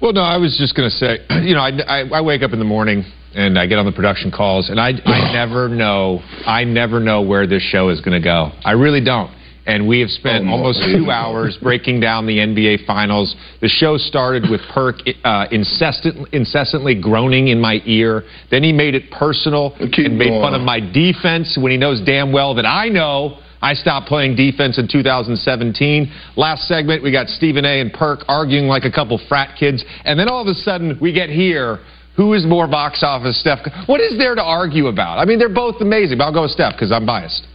Well, 0.00 0.12
no, 0.12 0.22
I 0.22 0.36
was 0.38 0.56
just 0.58 0.74
going 0.74 0.90
to 0.90 0.96
say, 0.96 1.18
you 1.46 1.54
know, 1.54 1.60
I, 1.60 1.70
I, 1.86 2.00
I 2.18 2.20
wake 2.20 2.42
up 2.42 2.52
in 2.52 2.58
the 2.58 2.64
morning 2.64 3.04
and 3.34 3.58
I 3.58 3.66
get 3.66 3.78
on 3.78 3.86
the 3.86 3.92
production 3.92 4.30
calls, 4.30 4.70
and 4.70 4.80
I, 4.80 4.90
I 5.04 5.32
never 5.32 5.68
know, 5.68 6.20
I 6.46 6.64
never 6.64 7.00
know 7.00 7.22
where 7.22 7.46
this 7.46 7.62
show 7.62 7.88
is 7.88 8.00
going 8.00 8.20
to 8.20 8.24
go. 8.24 8.52
I 8.64 8.72
really 8.72 9.02
don't. 9.02 9.30
And 9.66 9.88
we 9.88 10.00
have 10.00 10.10
spent 10.10 10.46
almost 10.46 10.82
two 10.84 11.10
hours 11.10 11.56
breaking 11.62 12.00
down 12.00 12.26
the 12.26 12.36
NBA 12.36 12.86
Finals. 12.86 13.34
The 13.62 13.68
show 13.68 13.96
started 13.96 14.50
with 14.50 14.60
Perk 14.72 14.96
uh, 15.24 15.46
incessant, 15.50 16.28
incessantly 16.32 17.00
groaning 17.00 17.48
in 17.48 17.60
my 17.60 17.80
ear. 17.86 18.24
Then 18.50 18.62
he 18.62 18.72
made 18.72 18.94
it 18.94 19.10
personal 19.10 19.74
and 19.80 20.18
made 20.18 20.28
fun 20.42 20.54
of 20.54 20.60
my 20.60 20.80
defense 20.80 21.56
when 21.58 21.72
he 21.72 21.78
knows 21.78 22.02
damn 22.04 22.30
well 22.30 22.54
that 22.56 22.66
I 22.66 22.90
know 22.90 23.38
I 23.64 23.72
stopped 23.72 24.08
playing 24.08 24.36
defense 24.36 24.78
in 24.78 24.86
2017. 24.86 26.12
Last 26.36 26.68
segment, 26.68 27.02
we 27.02 27.10
got 27.10 27.28
Stephen 27.28 27.64
A. 27.64 27.80
and 27.80 27.90
Perk 27.90 28.20
arguing 28.28 28.66
like 28.66 28.84
a 28.84 28.92
couple 28.92 29.18
frat 29.26 29.56
kids. 29.58 29.82
And 30.04 30.20
then 30.20 30.28
all 30.28 30.42
of 30.42 30.48
a 30.48 30.54
sudden, 30.54 30.98
we 31.00 31.14
get 31.14 31.30
here. 31.30 31.78
Who 32.16 32.34
is 32.34 32.44
more 32.46 32.68
box 32.68 33.02
office, 33.02 33.40
Steph? 33.40 33.60
What 33.86 34.00
is 34.00 34.18
there 34.18 34.34
to 34.34 34.42
argue 34.42 34.86
about? 34.88 35.18
I 35.18 35.24
mean, 35.24 35.38
they're 35.38 35.48
both 35.48 35.80
amazing, 35.80 36.18
but 36.18 36.24
I'll 36.24 36.32
go 36.34 36.42
with 36.42 36.52
Steph 36.52 36.74
because 36.74 36.92
I'm 36.92 37.06
biased. 37.06 37.46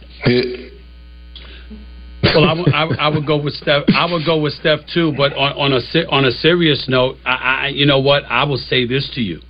Well, 2.34 2.44
I 2.44 2.52
would, 2.52 2.72
I, 2.72 3.06
I 3.06 3.08
would 3.08 3.26
go 3.26 3.42
with 3.42 3.54
Steph. 3.54 3.84
I 3.94 4.10
would 4.10 4.24
go 4.24 4.40
with 4.40 4.52
Steph 4.54 4.80
too. 4.92 5.12
But 5.16 5.32
on, 5.32 5.52
on 5.52 5.72
a 5.72 6.06
on 6.10 6.24
a 6.24 6.30
serious 6.30 6.86
note, 6.88 7.16
I, 7.24 7.64
I 7.64 7.66
you 7.68 7.86
know 7.86 8.00
what? 8.00 8.24
I 8.24 8.44
will 8.44 8.58
say 8.58 8.86
this 8.86 9.10
to 9.14 9.20
you. 9.20 9.40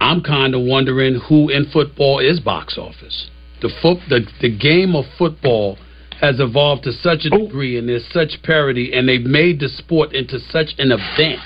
I'm 0.00 0.22
kind 0.22 0.54
of 0.54 0.62
wondering 0.62 1.20
who 1.28 1.50
in 1.50 1.66
football 1.70 2.20
is 2.20 2.40
box 2.40 2.78
office. 2.78 3.30
The 3.60 3.70
foot 3.82 3.98
the 4.08 4.26
the 4.40 4.56
game 4.56 4.96
of 4.96 5.04
football 5.18 5.76
has 6.20 6.38
evolved 6.38 6.84
to 6.84 6.92
such 6.92 7.24
a 7.24 7.30
degree, 7.30 7.78
and 7.78 7.88
there's 7.88 8.06
such 8.12 8.42
parity, 8.42 8.92
and 8.92 9.08
they've 9.08 9.22
made 9.22 9.60
the 9.60 9.68
sport 9.68 10.12
into 10.12 10.38
such 10.38 10.74
an 10.78 10.92
event 10.92 11.40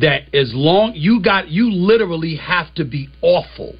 that 0.00 0.34
as 0.34 0.52
long 0.54 0.92
you 0.94 1.22
got 1.22 1.48
you 1.48 1.72
literally 1.72 2.36
have 2.36 2.74
to 2.74 2.84
be 2.84 3.08
awful 3.22 3.76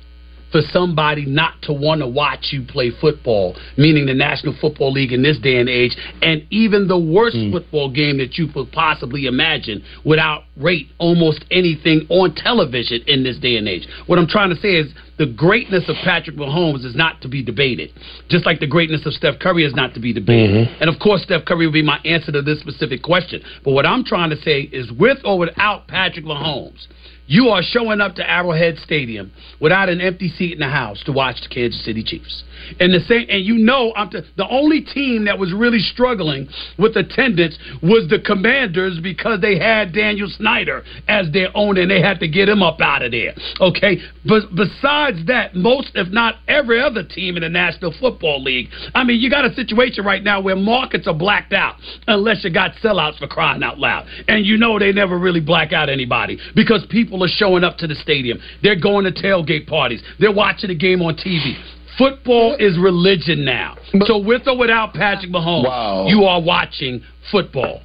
for 0.55 0.63
somebody 0.73 1.27
not 1.27 1.61
to 1.63 1.73
want 1.73 2.01
to 2.01 2.07
watch 2.07 2.51
you 2.53 2.63
play 2.63 2.93
football, 3.01 3.57
meaning 3.77 4.07
the 4.07 4.15
National 4.15 4.55
Football 4.61 4.93
League 4.93 5.11
in 5.11 5.21
this 5.21 5.37
day 5.41 5.57
and 5.57 5.69
age, 5.69 5.97
and 6.23 6.47
even 6.51 6.87
the 6.87 6.97
worst 6.97 7.35
hmm. 7.35 7.51
football 7.51 7.91
game 7.91 8.19
that 8.19 8.39
you 8.39 8.47
could 8.47 8.71
possibly 8.71 9.27
imagine 9.27 9.83
would 10.05 10.21
outrate 10.21 10.87
almost 10.99 11.45
anything 11.51 12.07
on 12.09 12.37
television 12.37 13.03
in 13.09 13.25
this 13.25 13.37
day 13.39 13.57
and 13.57 13.67
age. 13.67 13.89
What 14.07 14.21
I'm 14.21 14.29
trying 14.29 14.51
to 14.51 14.57
say 14.57 14.77
is 14.77 14.95
the 15.19 15.27
greatness 15.27 15.89
of 15.89 15.97
Patrick 16.05 16.37
Mahomes 16.37 16.85
is 16.85 16.95
not 16.95 17.21
to 17.23 17.29
be 17.29 17.43
debated, 17.43 17.91
just 18.29 18.47
like 18.47 18.61
the 18.61 18.69
greatness 18.69 19.07
of 19.07 19.13
Steph 19.13 19.41
Curry 19.41 19.65
is 19.65 19.75
not 19.75 19.93
to 19.95 20.01
be 20.01 20.13
debated. 20.13 20.69
Mm-hmm. 20.69 20.83
And 20.83 20.89
of 20.89 21.01
course, 21.01 21.25
Steph 21.25 21.45
Curry 21.47 21.67
will 21.67 21.73
be 21.73 21.83
my 21.83 21.99
answer 22.05 22.31
to 22.31 22.43
this 22.43 22.61
specific 22.61 23.03
question. 23.03 23.43
But 23.65 23.73
what 23.73 23.87
I'm 23.87 24.05
trying 24.05 24.31
to 24.31 24.37
say 24.37 24.63
is 24.63 24.93
with 24.93 25.19
or 25.25 25.37
without 25.37 25.89
Patrick 25.89 26.25
Mahomes, 26.25 26.87
you 27.27 27.49
are 27.49 27.63
showing 27.63 28.01
up 28.01 28.17
to 28.17 28.31
Arrowhead 28.31 28.77
Stadium 28.79 29.33
without 29.61 29.89
an 29.89 30.01
empty 30.01 30.29
seat 30.29 30.53
in 30.53 30.59
the 30.59 30.69
house 30.69 31.03
to 31.05 31.13
watch 31.13 31.37
the 31.43 31.49
Kansas 31.49 31.85
City 31.85 32.03
Chiefs. 32.03 32.45
And 32.81 32.93
the 32.93 33.01
same, 33.01 33.27
and 33.29 33.45
you 33.45 33.57
know, 33.57 33.93
I'm 33.97 34.11
t- 34.11 34.21
the 34.37 34.49
only 34.49 34.81
team 34.81 35.25
that 35.27 35.39
was 35.39 35.53
really 35.53 35.79
struggling 35.79 36.49
with 36.79 36.97
attendance 36.97 37.59
was 37.83 38.09
the 38.09 38.19
Commanders 38.19 38.99
because 39.03 39.41
they 39.41 39.59
had 39.59 39.93
Daniel 39.93 40.29
Snyder 40.29 40.83
as 41.09 41.31
their 41.33 41.49
owner, 41.55 41.83
and 41.83 41.91
they 41.91 42.01
had 42.01 42.21
to 42.21 42.29
get 42.29 42.49
him 42.49 42.63
up 42.63 42.81
out 42.81 43.03
of 43.03 43.13
there. 43.13 43.35
Okay, 43.61 44.01
but 44.27 44.55
besides 44.55 45.25
that, 45.27 45.55
most, 45.55 45.91
if 45.95 46.09
not 46.09 46.37
every 46.49 46.81
other 46.81 47.03
team 47.03 47.37
in 47.37 47.43
the 47.43 47.49
National 47.49 47.95
Football 48.01 48.43
League, 48.43 48.69
I 48.95 49.05
mean, 49.05 49.21
you 49.21 49.31
got 49.31 49.45
a 49.45 49.55
situation 49.55 50.05
right 50.05 50.23
now 50.23 50.41
where 50.41 50.57
markets 50.57 51.07
are 51.07 51.15
blacked 51.15 51.53
out 51.53 51.77
unless 52.07 52.45
you 52.45 52.51
got 52.51 52.73
sellouts 52.83 53.19
for 53.19 53.27
crying 53.27 53.63
out 53.63 53.79
loud, 53.79 54.07
and 54.29 54.45
you 54.45 54.57
know 54.57 54.79
they 54.79 54.93
never 54.93 55.19
really 55.19 55.41
black 55.41 55.73
out 55.73 55.89
anybody 55.89 56.39
because 56.55 56.85
people 56.91 57.23
are 57.25 57.29
showing 57.29 57.65
up 57.65 57.79
to 57.79 57.87
the 57.87 57.95
stadium. 57.95 58.39
They're 58.63 58.81
going 58.81 59.05
to 59.05 59.13
tailgate 59.13 59.67
parties. 59.67 60.03
They're 60.19 60.33
watching 60.33 60.69
the 60.69 60.75
game 60.75 61.03
on 61.03 61.15
TV. 61.15 61.57
Football 61.99 62.57
is 62.59 62.77
religion 62.79 63.45
now. 63.45 63.77
So 64.07 64.19
with 64.19 64.47
or 64.49 64.59
without 64.59 64.95
Patrick 64.95 65.31
Mahomes, 65.31 65.65
Wow. 65.65 66.07
you 66.09 66.25
are 66.25 66.41
watching 66.41 67.03
football. 67.31 67.83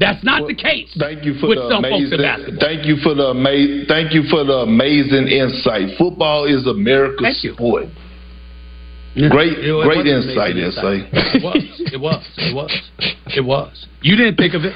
That's 0.00 0.24
not 0.24 0.48
the 0.48 0.54
case. 0.54 0.90
Thank 0.98 1.24
you 1.24 1.34
for 1.34 1.46
with 1.48 1.58
the 1.58 1.68
some 1.70 1.84
amazing. 1.84 2.18
in. 2.18 2.58
Thank 2.58 2.86
you 2.86 2.96
for 2.96 3.14
the 3.14 3.28
ama- 3.30 3.84
Thank 3.86 4.12
you 4.14 4.24
for 4.24 4.42
the 4.42 4.66
amazing 4.66 5.28
insight. 5.28 5.96
Football 5.96 6.46
is 6.46 6.66
America's 6.66 7.40
Thank 7.40 7.54
sport. 7.54 7.84
Yeah. 9.14 9.28
Great, 9.28 9.58
It 9.58 9.72
was- 9.72 9.86
great 9.86 10.06
it 10.06 10.16
insight, 10.16 10.52
amazing 10.52 10.64
insight. 10.64 11.06
It 11.12 11.42
was. 11.44 11.80
It 11.92 12.00
was. 12.00 12.24
It 12.38 12.54
was. 12.54 12.72
It 13.36 13.44
was. 13.44 13.86
You 14.00 14.16
didn't 14.16 14.36
think 14.36 14.54
of 14.54 14.64
it. 14.64 14.74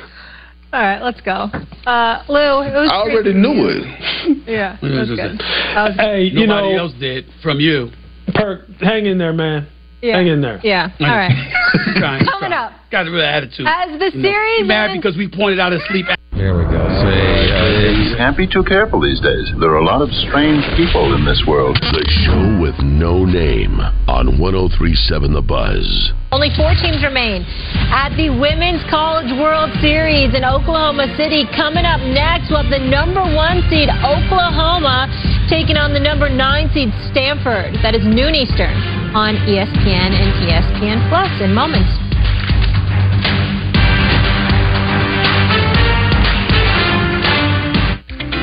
All 0.73 0.81
right, 0.83 1.03
let's 1.03 1.21
go. 1.23 1.51
Uh, 1.87 2.23
Lou, 2.29 2.61
it 2.63 2.73
was 2.75 2.91
I 2.93 2.97
already 2.97 3.33
great. 3.33 3.37
knew 3.37 3.69
it. 3.69 4.47
Yeah, 4.47 4.77
that 4.81 4.91
was 4.91 5.09
good. 5.09 5.39
That 5.41 5.89
was- 5.89 5.97
Hey, 5.97 6.25
you 6.25 6.47
Nobody 6.47 6.73
know, 6.75 6.79
else 6.85 6.93
did 7.01 7.25
from 7.43 7.59
you. 7.61 7.91
Perk, 8.35 8.69
hang 8.81 9.07
in 9.07 9.19
there, 9.19 9.33
man. 9.33 9.69
Yeah. 10.03 10.17
Hang 10.17 10.27
in 10.27 10.41
there. 10.41 10.61
Yeah. 10.63 10.91
All 11.01 11.07
right. 11.07 11.31
Trying, 11.97 12.25
Coming 12.27 12.53
up. 12.53 12.73
Got 12.91 13.07
a 13.09 13.11
real 13.11 13.25
attitude. 13.25 13.67
As 13.67 13.99
the 13.99 14.11
You 14.13 14.23
know, 14.23 14.29
series 14.29 14.57
he 14.59 14.63
mad 14.65 14.91
because 14.95 15.17
we 15.17 15.29
pointed 15.29 15.59
out 15.59 15.73
his 15.73 15.81
sleep. 15.89 16.07
Here 16.37 16.53
we 16.53 16.69
go. 16.69 16.85
Uh, 16.85 18.17
can't 18.21 18.37
be 18.37 18.45
too 18.45 18.65
careful 18.65 19.01
these 19.01 19.25
days. 19.25 19.49
There 19.57 19.73
are 19.73 19.81
a 19.81 19.89
lot 19.89 20.05
of 20.05 20.13
strange 20.29 20.61
people 20.77 21.17
in 21.17 21.25
this 21.25 21.41
world. 21.49 21.81
The 21.81 22.05
show 22.29 22.61
with 22.61 22.77
no 22.85 23.25
name 23.25 23.81
on 24.05 24.37
1037 24.37 25.33
The 25.33 25.41
Buzz. 25.41 25.85
Only 26.33 26.53
four 26.53 26.77
teams 26.77 27.01
remain 27.01 27.41
at 27.89 28.13
the 28.21 28.29
Women's 28.29 28.85
College 28.93 29.33
World 29.41 29.73
Series 29.81 30.37
in 30.37 30.45
Oklahoma 30.45 31.09
City. 31.17 31.49
Coming 31.57 31.89
up 31.89 32.05
next, 32.05 32.53
we'll 32.53 32.61
have 32.61 32.73
the 32.73 32.85
number 32.85 33.25
one 33.25 33.65
seed 33.73 33.89
Oklahoma 34.05 35.09
taking 35.49 35.81
on 35.81 35.97
the 35.97 36.03
number 36.05 36.29
nine 36.29 36.69
seed 36.77 36.93
Stanford. 37.13 37.81
That 37.81 37.97
is 37.97 38.05
noon 38.05 38.37
Eastern 38.37 38.77
on 39.17 39.41
ESPN 39.49 40.13
and 40.13 40.29
ESPN 40.45 41.01
Plus 41.09 41.33
in 41.41 41.57
moments. 41.57 41.89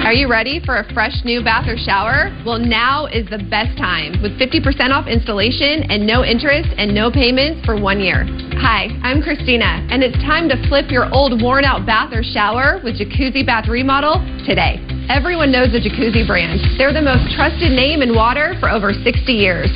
Are 0.04 0.12
you 0.12 0.28
ready 0.28 0.60
for 0.60 0.84
a 0.84 0.94
fresh 0.94 1.24
new 1.24 1.42
bath 1.42 1.66
or 1.66 1.78
shower? 1.78 2.28
Well, 2.46 2.60
now 2.60 3.06
is 3.06 3.24
the 3.30 3.40
best 3.50 3.78
time 3.78 4.22
with 4.22 4.36
50% 4.36 4.92
off 4.92 5.08
installation 5.08 5.90
and 5.90 6.06
no 6.06 6.26
interest 6.26 6.68
and 6.76 6.94
no 6.94 7.10
payments 7.10 7.64
for 7.66 7.80
one 7.80 8.02
year. 8.02 8.28
Hi, 8.60 8.92
I'm 9.02 9.24
Christina, 9.24 9.80
and 9.90 10.04
it's 10.04 10.18
time 10.18 10.50
to 10.50 10.60
flip 10.68 10.92
your 10.92 11.08
old 11.16 11.42
worn 11.42 11.64
out 11.64 11.86
bath 11.86 12.12
or 12.12 12.22
shower 12.22 12.82
with 12.84 13.00
Jacuzzi 13.00 13.46
Bath 13.46 13.70
Remodel 13.70 14.20
today. 14.44 14.76
Everyone 15.08 15.54
knows 15.54 15.72
the 15.72 15.80
Jacuzzi 15.80 16.28
brand. 16.28 16.60
They're 16.78 16.92
the 16.92 17.02
most 17.02 17.34
trusted 17.34 17.72
name 17.72 18.02
in 18.02 18.14
water 18.14 18.60
for 18.60 18.70
over 18.70 18.92
60 18.92 19.32
years. 19.32 19.72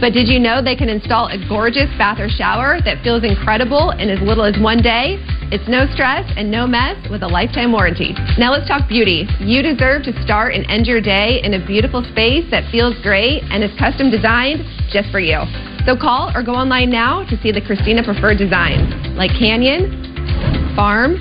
But 0.00 0.12
did 0.12 0.28
you 0.28 0.38
know 0.38 0.62
they 0.62 0.76
can 0.76 0.88
install 0.88 1.26
a 1.26 1.38
gorgeous 1.48 1.90
bath 1.98 2.20
or 2.20 2.28
shower 2.28 2.78
that 2.84 3.02
feels 3.02 3.24
incredible 3.24 3.90
in 3.90 4.08
as 4.10 4.22
little 4.22 4.44
as 4.44 4.54
one 4.62 4.78
day? 4.78 5.18
It's 5.50 5.66
no 5.66 5.90
stress 5.90 6.22
and 6.36 6.50
no 6.50 6.68
mess 6.68 6.94
with 7.10 7.24
a 7.24 7.26
lifetime 7.26 7.72
warranty. 7.72 8.14
Now 8.38 8.52
let's 8.52 8.68
talk 8.68 8.88
beauty. 8.88 9.26
You 9.40 9.60
deserve 9.60 10.04
to 10.04 10.14
start 10.22 10.54
and 10.54 10.64
end 10.70 10.86
your 10.86 11.00
day 11.00 11.40
in 11.42 11.54
a 11.54 11.66
beautiful 11.66 12.04
space 12.12 12.46
that 12.52 12.70
feels 12.70 12.94
great 13.02 13.42
and 13.50 13.64
is 13.64 13.74
custom 13.76 14.08
designed 14.08 14.62
just 14.92 15.10
for 15.10 15.18
you. 15.18 15.42
So 15.84 15.96
call 15.96 16.30
or 16.30 16.44
go 16.44 16.52
online 16.52 16.90
now 16.90 17.24
to 17.26 17.34
see 17.42 17.50
the 17.50 17.60
Christina 17.60 18.04
preferred 18.04 18.38
designs 18.38 18.94
like 19.18 19.30
Canyon, 19.34 20.76
Farm, 20.76 21.16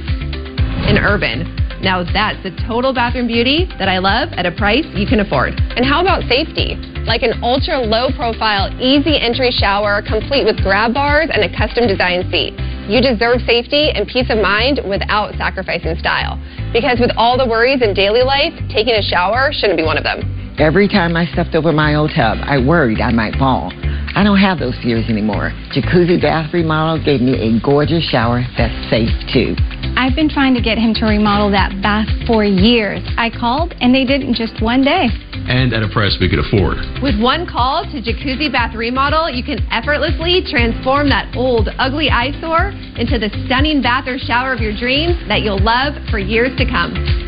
and 0.86 1.00
Urban. 1.00 1.67
Now 1.82 2.02
that's 2.02 2.42
the 2.42 2.50
total 2.66 2.94
bathroom 2.94 3.28
beauty 3.28 3.70
that 3.78 3.88
I 3.88 4.00
love 4.00 4.30
at 4.34 4.46
a 4.46 4.52
price 4.52 4.86
you 4.98 5.06
can 5.06 5.20
afford. 5.20 5.54
And 5.78 5.86
how 5.86 6.02
about 6.02 6.24
safety? 6.26 6.76
Like 7.06 7.22
an 7.22 7.44
ultra 7.44 7.80
low 7.80 8.10
profile, 8.18 8.74
easy 8.82 9.18
entry 9.22 9.52
shower 9.52 10.02
complete 10.02 10.44
with 10.44 10.58
grab 10.64 10.94
bars 10.94 11.30
and 11.32 11.44
a 11.46 11.50
custom 11.56 11.88
designed 11.88 12.32
seat. 12.32 12.58
You 12.90 13.02
deserve 13.02 13.42
safety 13.46 13.92
and 13.94 14.08
peace 14.08 14.30
of 14.30 14.40
mind 14.40 14.82
without 14.90 15.36
sacrificing 15.36 15.98
style. 16.00 16.42
Because 16.74 17.00
with 17.00 17.12
all 17.16 17.38
the 17.38 17.46
worries 17.46 17.82
in 17.82 17.94
daily 17.94 18.24
life, 18.24 18.54
taking 18.74 18.96
a 18.96 19.04
shower 19.04 19.52
shouldn't 19.54 19.78
be 19.78 19.84
one 19.84 19.98
of 19.98 20.04
them. 20.04 20.26
Every 20.58 20.88
time 20.88 21.16
I 21.16 21.28
stepped 21.28 21.54
over 21.54 21.72
my 21.72 21.94
old 21.94 22.12
tub, 22.16 22.40
I 22.42 22.58
worried 22.58 23.00
I 23.00 23.12
might 23.12 23.36
fall. 23.36 23.72
I 24.18 24.24
don't 24.24 24.40
have 24.40 24.58
those 24.58 24.74
fears 24.82 25.06
anymore. 25.10 25.52
Jacuzzi 25.70 26.20
Bath 26.20 26.52
Remodel 26.52 27.04
gave 27.06 27.22
me 27.22 27.38
a 27.38 27.62
gorgeous 27.62 28.04
shower 28.10 28.42
that's 28.58 28.74
safe 28.90 29.14
too. 29.32 29.54
I've 29.98 30.14
been 30.14 30.30
trying 30.30 30.54
to 30.54 30.62
get 30.62 30.78
him 30.78 30.94
to 31.02 31.06
remodel 31.06 31.50
that 31.58 31.74
bath 31.82 32.06
for 32.28 32.46
years. 32.46 33.02
I 33.18 33.32
called 33.32 33.74
and 33.82 33.90
they 33.90 34.06
did 34.06 34.22
it 34.22 34.28
in 34.28 34.36
just 34.36 34.62
one 34.62 34.84
day. 34.84 35.10
And 35.50 35.74
at 35.74 35.82
a 35.82 35.90
price 35.90 36.16
we 36.22 36.30
could 36.30 36.38
afford. 36.38 36.78
With 37.02 37.20
one 37.20 37.50
call 37.50 37.82
to 37.82 37.98
Jacuzzi 37.98 38.52
Bath 38.52 38.76
Remodel, 38.76 39.28
you 39.28 39.44
can 39.44 39.58
effortlessly 39.74 40.46
transform 40.46 41.10
that 41.10 41.34
old, 41.36 41.70
ugly 41.80 42.12
eyesore 42.12 42.70
into 42.94 43.18
the 43.18 43.34
stunning 43.48 43.82
bath 43.82 44.08
or 44.08 44.20
shower 44.20 44.54
of 44.54 44.60
your 44.60 44.78
dreams 44.78 45.18
that 45.28 45.42
you'll 45.42 45.64
love 45.64 45.98
for 46.12 46.20
years 46.20 46.56
to 46.60 46.66
come. 46.70 47.27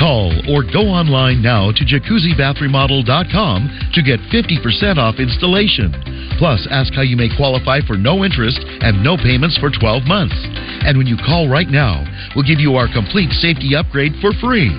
Call 0.00 0.32
or 0.48 0.64
go 0.64 0.88
online 0.88 1.44
now 1.44 1.68
to 1.76 1.84
jacuzzibathremodel.com 1.84 3.92
to 3.92 4.00
get 4.00 4.16
50% 4.32 4.96
off 4.96 5.20
installation. 5.20 5.92
Plus, 6.40 6.64
ask 6.70 6.94
how 6.94 7.02
you 7.02 7.18
may 7.20 7.28
qualify 7.36 7.80
for 7.84 7.98
no 8.00 8.24
interest 8.24 8.64
and 8.80 9.04
no 9.04 9.18
payments 9.20 9.60
for 9.60 9.68
12 9.68 10.08
months. 10.08 10.32
And 10.88 10.96
when 10.96 11.06
you 11.06 11.20
call 11.20 11.52
right 11.52 11.68
now, 11.68 12.00
we'll 12.34 12.48
give 12.48 12.64
you 12.64 12.76
our 12.76 12.88
complete 12.88 13.28
safety 13.44 13.76
upgrade 13.76 14.16
for 14.24 14.32
free. 14.40 14.72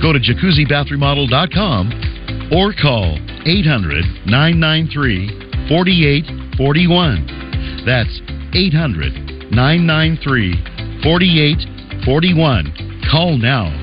Go 0.00 0.16
to 0.16 0.18
jacuzzibathremodel.com 0.18 2.48
or 2.56 2.72
call 2.72 3.20
800 3.44 4.24
993 4.24 5.68
4841. 5.68 7.84
That's 7.84 8.24
800 8.56 9.52
993 9.52 11.04
4841. 11.04 13.04
Call 13.12 13.36
now. 13.36 13.81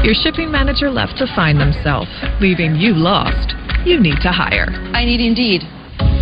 Your 0.00 0.16
shipping 0.16 0.50
manager 0.50 0.88
left 0.88 1.18
to 1.18 1.28
find 1.36 1.60
themselves, 1.60 2.08
leaving 2.40 2.74
you 2.74 2.96
lost. 2.96 3.52
You 3.84 4.00
need 4.00 4.16
to 4.24 4.32
hire. 4.32 4.72
I 4.96 5.04
need 5.04 5.20
Indeed. 5.20 5.60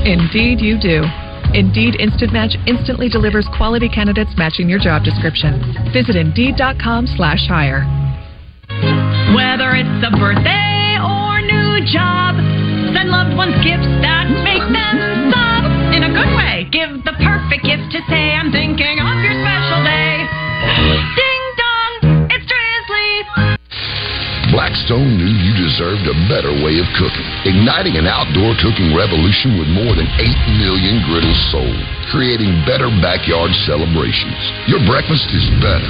Indeed, 0.02 0.58
you 0.58 0.82
do. 0.82 1.06
Indeed 1.54 1.94
Instant 2.02 2.32
Match 2.32 2.58
instantly 2.66 3.08
delivers 3.08 3.46
quality 3.56 3.88
candidates 3.88 4.34
matching 4.36 4.68
your 4.68 4.80
job 4.82 5.04
description. 5.04 5.62
Visit 5.94 6.16
Indeed.com 6.16 7.06
slash 7.14 7.46
hire. 7.46 7.86
Whether 9.38 9.78
it's 9.78 10.02
a 10.02 10.10
birthday 10.10 10.98
or 10.98 11.38
new 11.38 11.78
job, 11.86 12.34
send 12.90 13.14
loved 13.14 13.38
ones 13.38 13.54
gifts 13.62 13.86
that 14.02 14.26
make 14.42 14.66
them 14.74 15.30
stop 15.30 15.62
In 15.94 16.02
a 16.02 16.10
good 16.10 16.34
way, 16.34 16.66
give 16.74 16.98
the 17.06 17.14
perfect 17.22 17.62
gift 17.62 17.94
to 17.94 18.02
say, 18.10 18.34
I'm 18.34 18.50
thinking 18.50 18.98
of 18.98 19.16
your 19.22 19.38
special 19.38 19.80
day. 19.86 21.27
Blackstone 24.58 25.14
knew 25.14 25.38
you 25.38 25.54
deserved 25.54 26.02
a 26.10 26.18
better 26.26 26.50
way 26.50 26.82
of 26.82 26.88
cooking, 26.98 27.22
igniting 27.46 27.94
an 27.94 28.10
outdoor 28.10 28.58
cooking 28.58 28.90
revolution 28.90 29.54
with 29.54 29.70
more 29.70 29.94
than 29.94 30.10
8 30.18 30.58
million 30.58 30.98
griddles 31.06 31.38
sold, 31.54 31.78
creating 32.10 32.66
better 32.66 32.90
backyard 32.98 33.54
celebrations. 33.70 34.34
Your 34.66 34.82
breakfast 34.82 35.30
is 35.30 35.46
better. 35.62 35.86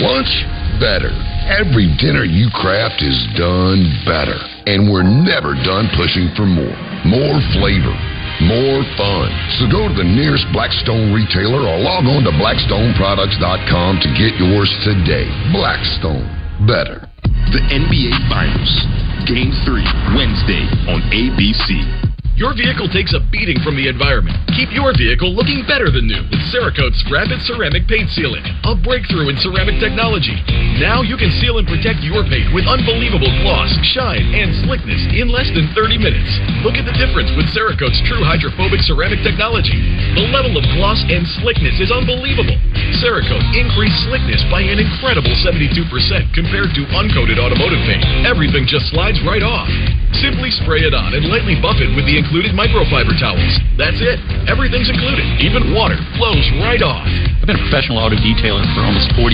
Lunch, 0.00 0.32
better. 0.80 1.12
Every 1.52 1.92
dinner 2.00 2.24
you 2.24 2.48
craft 2.48 3.04
is 3.04 3.28
done 3.36 3.84
better. 4.08 4.40
And 4.64 4.88
we're 4.88 5.04
never 5.04 5.52
done 5.60 5.92
pushing 5.92 6.32
for 6.32 6.48
more. 6.48 6.78
More 7.04 7.36
flavor. 7.60 7.92
More 8.40 8.88
fun. 8.96 9.28
So 9.60 9.68
go 9.68 9.84
to 9.84 9.92
the 9.92 10.08
nearest 10.08 10.48
Blackstone 10.56 11.12
retailer 11.12 11.60
or 11.60 11.76
log 11.84 12.08
on 12.08 12.24
to 12.24 12.32
blackstoneproducts.com 12.40 14.00
to 14.00 14.08
get 14.16 14.32
yours 14.40 14.72
today. 14.80 15.28
Blackstone. 15.52 16.24
Better. 16.64 17.07
The 17.50 17.60
NBA 17.60 18.28
Finals. 18.28 18.84
Game 19.24 19.52
3, 19.64 19.80
Wednesday 20.14 20.68
on 20.86 21.00
ABC. 21.08 22.07
Your 22.38 22.54
vehicle 22.54 22.86
takes 22.86 23.10
a 23.18 23.20
beating 23.34 23.58
from 23.66 23.74
the 23.74 23.90
environment. 23.90 24.38
Keep 24.54 24.70
your 24.70 24.94
vehicle 24.94 25.34
looking 25.34 25.66
better 25.66 25.90
than 25.90 26.06
new 26.06 26.22
with 26.30 26.38
Cerakote's 26.54 27.02
Rapid 27.10 27.42
Ceramic 27.42 27.90
Paint 27.90 28.06
Sealing, 28.14 28.46
a 28.62 28.78
breakthrough 28.78 29.26
in 29.26 29.34
ceramic 29.42 29.82
technology. 29.82 30.38
Now 30.78 31.02
you 31.02 31.18
can 31.18 31.34
seal 31.42 31.58
and 31.58 31.66
protect 31.66 31.98
your 32.06 32.22
paint 32.30 32.54
with 32.54 32.62
unbelievable 32.70 33.26
gloss, 33.42 33.74
shine, 33.90 34.22
and 34.38 34.54
slickness 34.62 35.02
in 35.18 35.34
less 35.34 35.50
than 35.50 35.66
30 35.74 35.98
minutes. 35.98 36.30
Look 36.62 36.78
at 36.78 36.86
the 36.86 36.94
difference 36.94 37.34
with 37.34 37.50
Cerakote's 37.50 37.98
true 38.06 38.22
hydrophobic 38.22 38.86
ceramic 38.86 39.18
technology. 39.26 39.74
The 40.14 40.30
level 40.30 40.54
of 40.54 40.62
gloss 40.78 41.02
and 41.10 41.26
slickness 41.42 41.82
is 41.82 41.90
unbelievable. 41.90 42.54
Cerakote 43.02 43.50
increased 43.58 43.98
slickness 44.06 44.46
by 44.46 44.62
an 44.62 44.78
incredible 44.78 45.34
72% 45.42 45.74
compared 46.38 46.70
to 46.70 46.86
uncoated 46.94 47.42
automotive 47.42 47.82
paint. 47.82 48.06
Everything 48.22 48.62
just 48.62 48.94
slides 48.94 49.18
right 49.26 49.42
off. 49.42 49.66
Simply 50.22 50.54
spray 50.54 50.86
it 50.86 50.94
on 50.94 51.18
and 51.18 51.26
lightly 51.26 51.58
buff 51.60 51.82
it 51.82 51.90
with 51.98 52.06
the 52.06 52.16
included 52.28 52.52
microfiber 52.52 53.16
towels. 53.16 53.56
That's 53.80 53.96
it. 54.04 54.20
Everything's 54.44 54.92
included. 54.92 55.24
Even 55.40 55.72
water 55.72 55.96
flows 56.20 56.44
right 56.60 56.84
off. 56.84 57.08
I've 57.40 57.48
been 57.48 57.56
a 57.56 57.64
professional 57.64 57.96
auto 57.96 58.20
detailer 58.20 58.60
for 58.76 58.84
almost 58.84 59.08
40 59.16 59.32